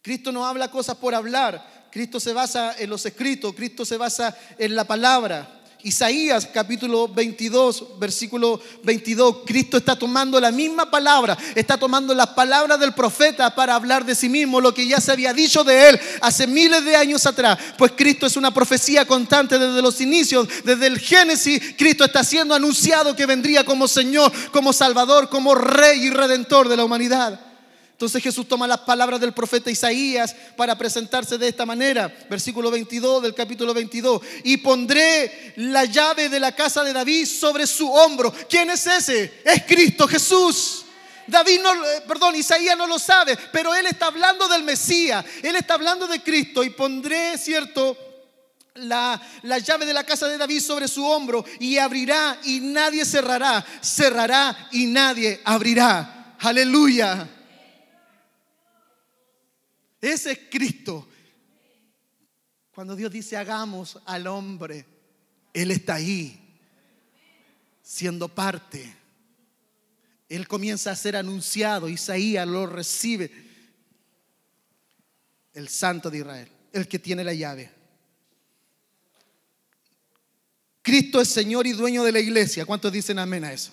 Cristo 0.00 0.32
no 0.32 0.46
habla 0.46 0.70
cosas 0.70 0.96
por 0.96 1.14
hablar. 1.14 1.90
Cristo 1.92 2.18
se 2.18 2.32
basa 2.32 2.74
en 2.78 2.88
los 2.88 3.04
escritos, 3.04 3.54
Cristo 3.54 3.84
se 3.84 3.98
basa 3.98 4.34
en 4.56 4.74
la 4.74 4.84
palabra. 4.84 5.61
Isaías 5.84 6.48
capítulo 6.52 7.08
22, 7.08 7.98
versículo 7.98 8.60
22, 8.84 9.38
Cristo 9.44 9.76
está 9.76 9.96
tomando 9.96 10.40
la 10.40 10.52
misma 10.52 10.90
palabra, 10.90 11.36
está 11.56 11.76
tomando 11.76 12.14
las 12.14 12.28
palabras 12.28 12.78
del 12.78 12.94
profeta 12.94 13.52
para 13.54 13.74
hablar 13.74 14.04
de 14.04 14.14
sí 14.14 14.28
mismo, 14.28 14.60
lo 14.60 14.72
que 14.72 14.86
ya 14.86 15.00
se 15.00 15.10
había 15.10 15.32
dicho 15.32 15.64
de 15.64 15.88
él 15.88 16.00
hace 16.20 16.46
miles 16.46 16.84
de 16.84 16.94
años 16.94 17.26
atrás. 17.26 17.58
Pues 17.76 17.92
Cristo 17.96 18.26
es 18.26 18.36
una 18.36 18.54
profecía 18.54 19.04
constante 19.04 19.58
desde 19.58 19.82
los 19.82 20.00
inicios, 20.00 20.48
desde 20.64 20.86
el 20.86 21.00
Génesis, 21.00 21.74
Cristo 21.76 22.04
está 22.04 22.22
siendo 22.22 22.54
anunciado 22.54 23.16
que 23.16 23.26
vendría 23.26 23.64
como 23.64 23.88
Señor, 23.88 24.32
como 24.52 24.72
Salvador, 24.72 25.28
como 25.28 25.54
Rey 25.54 26.06
y 26.06 26.10
Redentor 26.10 26.68
de 26.68 26.76
la 26.76 26.84
humanidad. 26.84 27.51
Entonces 27.92 28.22
Jesús 28.22 28.48
toma 28.48 28.66
las 28.66 28.80
palabras 28.80 29.20
del 29.20 29.32
profeta 29.32 29.70
Isaías 29.70 30.34
para 30.56 30.76
presentarse 30.76 31.38
de 31.38 31.46
esta 31.46 31.64
manera. 31.64 32.12
Versículo 32.28 32.70
22 32.70 33.22
del 33.22 33.34
capítulo 33.34 33.72
22. 33.72 34.20
Y 34.42 34.56
pondré 34.56 35.54
la 35.56 35.84
llave 35.84 36.28
de 36.28 36.40
la 36.40 36.52
casa 36.52 36.82
de 36.82 36.92
David 36.92 37.26
sobre 37.26 37.66
su 37.66 37.88
hombro. 37.92 38.32
¿Quién 38.50 38.70
es 38.70 38.86
ese? 38.86 39.42
Es 39.44 39.62
Cristo 39.64 40.08
Jesús. 40.08 40.84
David 41.28 41.60
no, 41.62 41.72
eh, 41.72 42.02
perdón, 42.06 42.34
Isaías 42.34 42.76
no 42.76 42.88
lo 42.88 42.98
sabe, 42.98 43.38
pero 43.52 43.72
él 43.74 43.86
está 43.86 44.06
hablando 44.06 44.48
del 44.48 44.64
Mesías, 44.64 45.24
él 45.40 45.54
está 45.54 45.74
hablando 45.74 46.08
de 46.08 46.20
Cristo 46.20 46.64
y 46.64 46.70
pondré, 46.70 47.38
cierto, 47.38 47.96
la, 48.74 49.20
la, 49.42 49.58
llave 49.58 49.86
de 49.86 49.94
la 49.94 50.02
casa 50.02 50.26
de 50.26 50.38
David 50.38 50.60
sobre 50.60 50.88
su 50.88 51.06
hombro 51.06 51.44
y 51.60 51.78
abrirá 51.78 52.38
y 52.42 52.58
nadie 52.58 53.04
cerrará, 53.04 53.64
cerrará 53.80 54.68
y 54.72 54.86
nadie 54.86 55.40
abrirá. 55.44 56.36
Aleluya. 56.40 57.28
Ese 60.02 60.32
es 60.32 60.40
Cristo. 60.50 61.08
Cuando 62.74 62.96
Dios 62.96 63.12
dice 63.12 63.36
hagamos 63.36 64.00
al 64.04 64.26
hombre, 64.26 64.84
Él 65.54 65.70
está 65.70 65.94
ahí, 65.94 66.58
siendo 67.82 68.28
parte. 68.28 68.96
Él 70.28 70.48
comienza 70.48 70.90
a 70.90 70.96
ser 70.96 71.14
anunciado, 71.14 71.88
Isaías 71.88 72.48
lo 72.48 72.66
recibe. 72.66 73.30
El 75.54 75.68
santo 75.68 76.10
de 76.10 76.18
Israel, 76.18 76.48
el 76.72 76.88
que 76.88 76.98
tiene 76.98 77.22
la 77.22 77.34
llave. 77.34 77.70
Cristo 80.80 81.20
es 81.20 81.28
Señor 81.28 81.66
y 81.68 81.72
dueño 81.72 82.02
de 82.02 82.10
la 82.10 82.18
iglesia. 82.18 82.66
¿Cuántos 82.66 82.90
dicen 82.90 83.20
amén 83.20 83.44
a 83.44 83.52
eso? 83.52 83.70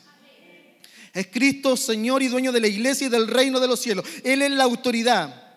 Es 1.11 1.25
Cristo 1.27 1.75
Señor 1.75 2.21
y 2.21 2.27
dueño 2.27 2.51
de 2.51 2.59
la 2.59 2.67
iglesia 2.67 3.07
y 3.07 3.09
del 3.09 3.27
reino 3.27 3.59
de 3.59 3.67
los 3.67 3.79
cielos. 3.79 4.05
Él 4.23 4.43
es 4.43 4.51
la 4.51 4.65
autoridad. 4.65 5.48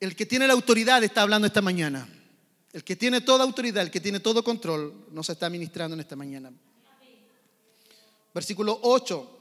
El 0.00 0.16
que 0.16 0.24
tiene 0.24 0.46
la 0.46 0.54
autoridad 0.54 1.04
está 1.04 1.22
hablando 1.22 1.46
esta 1.46 1.60
mañana. 1.60 2.08
El 2.72 2.82
que 2.82 2.96
tiene 2.96 3.20
toda 3.20 3.44
autoridad, 3.44 3.82
el 3.82 3.90
que 3.90 4.00
tiene 4.00 4.20
todo 4.20 4.42
control, 4.42 5.06
nos 5.12 5.28
está 5.28 5.50
ministrando 5.50 5.94
en 5.94 6.00
esta 6.00 6.16
mañana. 6.16 6.50
Versículo 8.32 8.78
8. 8.82 9.38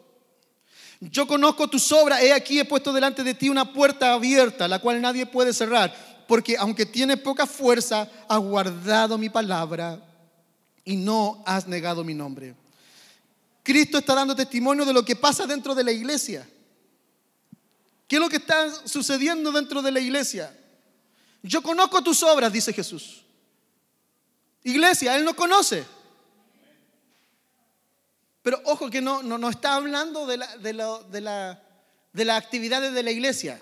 Yo 1.01 1.25
conozco 1.27 1.69
tus 1.69 1.91
obras, 1.93 2.21
he 2.21 2.33
aquí 2.33 2.59
he 2.59 2.65
puesto 2.65 2.91
delante 2.91 3.23
de 3.23 3.33
ti 3.33 3.47
una 3.47 3.71
puerta 3.71 4.13
abierta, 4.13 4.67
la 4.67 4.79
cual 4.79 5.01
nadie 5.01 5.25
puede 5.25 5.53
cerrar, 5.53 5.95
porque 6.27 6.57
aunque 6.57 6.85
tiene 6.85 7.15
poca 7.15 7.47
fuerza, 7.47 8.09
has 8.27 8.39
guardado 8.39 9.17
mi 9.17 9.29
palabra 9.29 10.03
y 10.83 10.97
no 10.97 11.41
has 11.45 11.67
negado 11.67 12.03
mi 12.03 12.13
nombre. 12.13 12.53
Cristo 13.63 13.99
está 13.99 14.15
dando 14.15 14.35
testimonio 14.35 14.83
de 14.83 14.91
lo 14.91 15.05
que 15.05 15.15
pasa 15.15 15.45
dentro 15.45 15.73
de 15.73 15.83
la 15.85 15.91
iglesia. 15.91 16.45
¿Qué 18.09 18.15
es 18.15 18.19
lo 18.19 18.27
que 18.27 18.37
está 18.37 18.87
sucediendo 18.87 19.51
dentro 19.51 19.83
de 19.83 19.91
la 19.91 19.99
iglesia? 19.99 20.51
Yo 21.43 21.61
conozco 21.61 22.01
tus 22.01 22.23
obras, 22.23 22.51
dice 22.51 22.73
Jesús. 22.73 23.23
Iglesia, 24.63 25.15
Él 25.15 25.23
no 25.23 25.35
conoce. 25.35 25.85
Pero 28.41 28.59
ojo 28.65 28.89
que 28.89 28.99
no, 28.99 29.21
no, 29.21 29.47
está 29.47 29.75
hablando 29.75 30.25
de, 30.25 30.37
la, 30.37 30.57
de, 30.57 30.73
de, 31.11 31.21
la, 31.21 31.63
de 32.11 32.25
las 32.25 32.43
actividades 32.43 32.93
de 32.93 33.03
la 33.03 33.11
iglesia. 33.11 33.61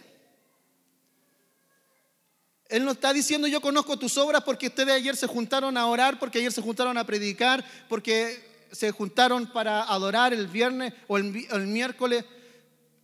Él 2.70 2.86
no 2.86 2.92
está 2.92 3.12
diciendo 3.12 3.50
yo 3.50 3.60
conozco 3.60 4.00
tus 4.00 4.18
obras 4.18 4.44
porque 4.44 4.68
ustedes 4.68 4.94
ayer 4.94 5.18
se 5.18 5.28
juntaron 5.28 5.76
a 5.76 5.88
orar, 5.88 6.20
porque 6.20 6.40
ayer 6.40 6.54
se 6.54 6.62
juntaron 6.62 6.98
a 6.98 7.06
predicar, 7.06 7.66
porque 7.90 8.66
se 8.72 8.92
juntaron 8.92 9.46
para 9.48 9.84
adorar 9.84 10.34
el 10.34 10.48
viernes 10.48 10.94
o 11.10 11.18
el, 11.18 11.46
el 11.52 11.68
miércoles. 11.68 12.24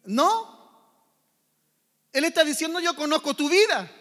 No, 0.05 0.52
él 2.13 2.25
está 2.25 2.43
diciendo, 2.43 2.79
yo 2.79 2.95
conozco 2.95 3.33
tu 3.33 3.49
vida. 3.49 3.91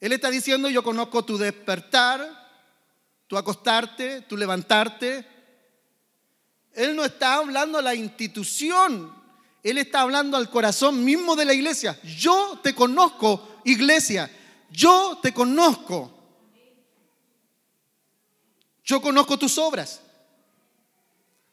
Él 0.00 0.12
está 0.12 0.28
diciendo, 0.28 0.68
yo 0.68 0.82
conozco 0.82 1.24
tu 1.24 1.38
despertar, 1.38 2.28
tu 3.28 3.36
acostarte, 3.36 4.22
tu 4.22 4.36
levantarte. 4.36 5.24
Él 6.74 6.96
no 6.96 7.04
está 7.04 7.36
hablando 7.36 7.78
a 7.78 7.82
la 7.82 7.94
institución, 7.94 9.14
Él 9.62 9.78
está 9.78 10.00
hablando 10.00 10.36
al 10.36 10.50
corazón 10.50 11.04
mismo 11.04 11.36
de 11.36 11.44
la 11.44 11.54
iglesia. 11.54 11.98
Yo 12.02 12.58
te 12.60 12.74
conozco, 12.74 13.60
iglesia. 13.64 14.28
Yo 14.68 15.20
te 15.22 15.32
conozco. 15.32 16.12
Yo 18.84 19.00
conozco 19.00 19.38
tus 19.38 19.56
obras. 19.58 20.01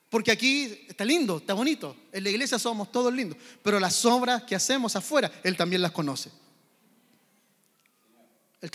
Porque 0.09 0.31
aquí 0.31 0.85
está 0.87 1.05
lindo, 1.05 1.37
está 1.37 1.53
bonito. 1.53 1.95
En 2.11 2.23
la 2.23 2.29
iglesia 2.29 2.57
somos 2.57 2.91
todos 2.91 3.13
lindos. 3.13 3.37
Pero 3.61 3.79
las 3.79 4.03
obras 4.05 4.43
que 4.43 4.55
hacemos 4.55 4.95
afuera, 4.95 5.31
Él 5.43 5.55
también 5.55 5.81
las 5.81 5.91
conoce. 5.91 6.31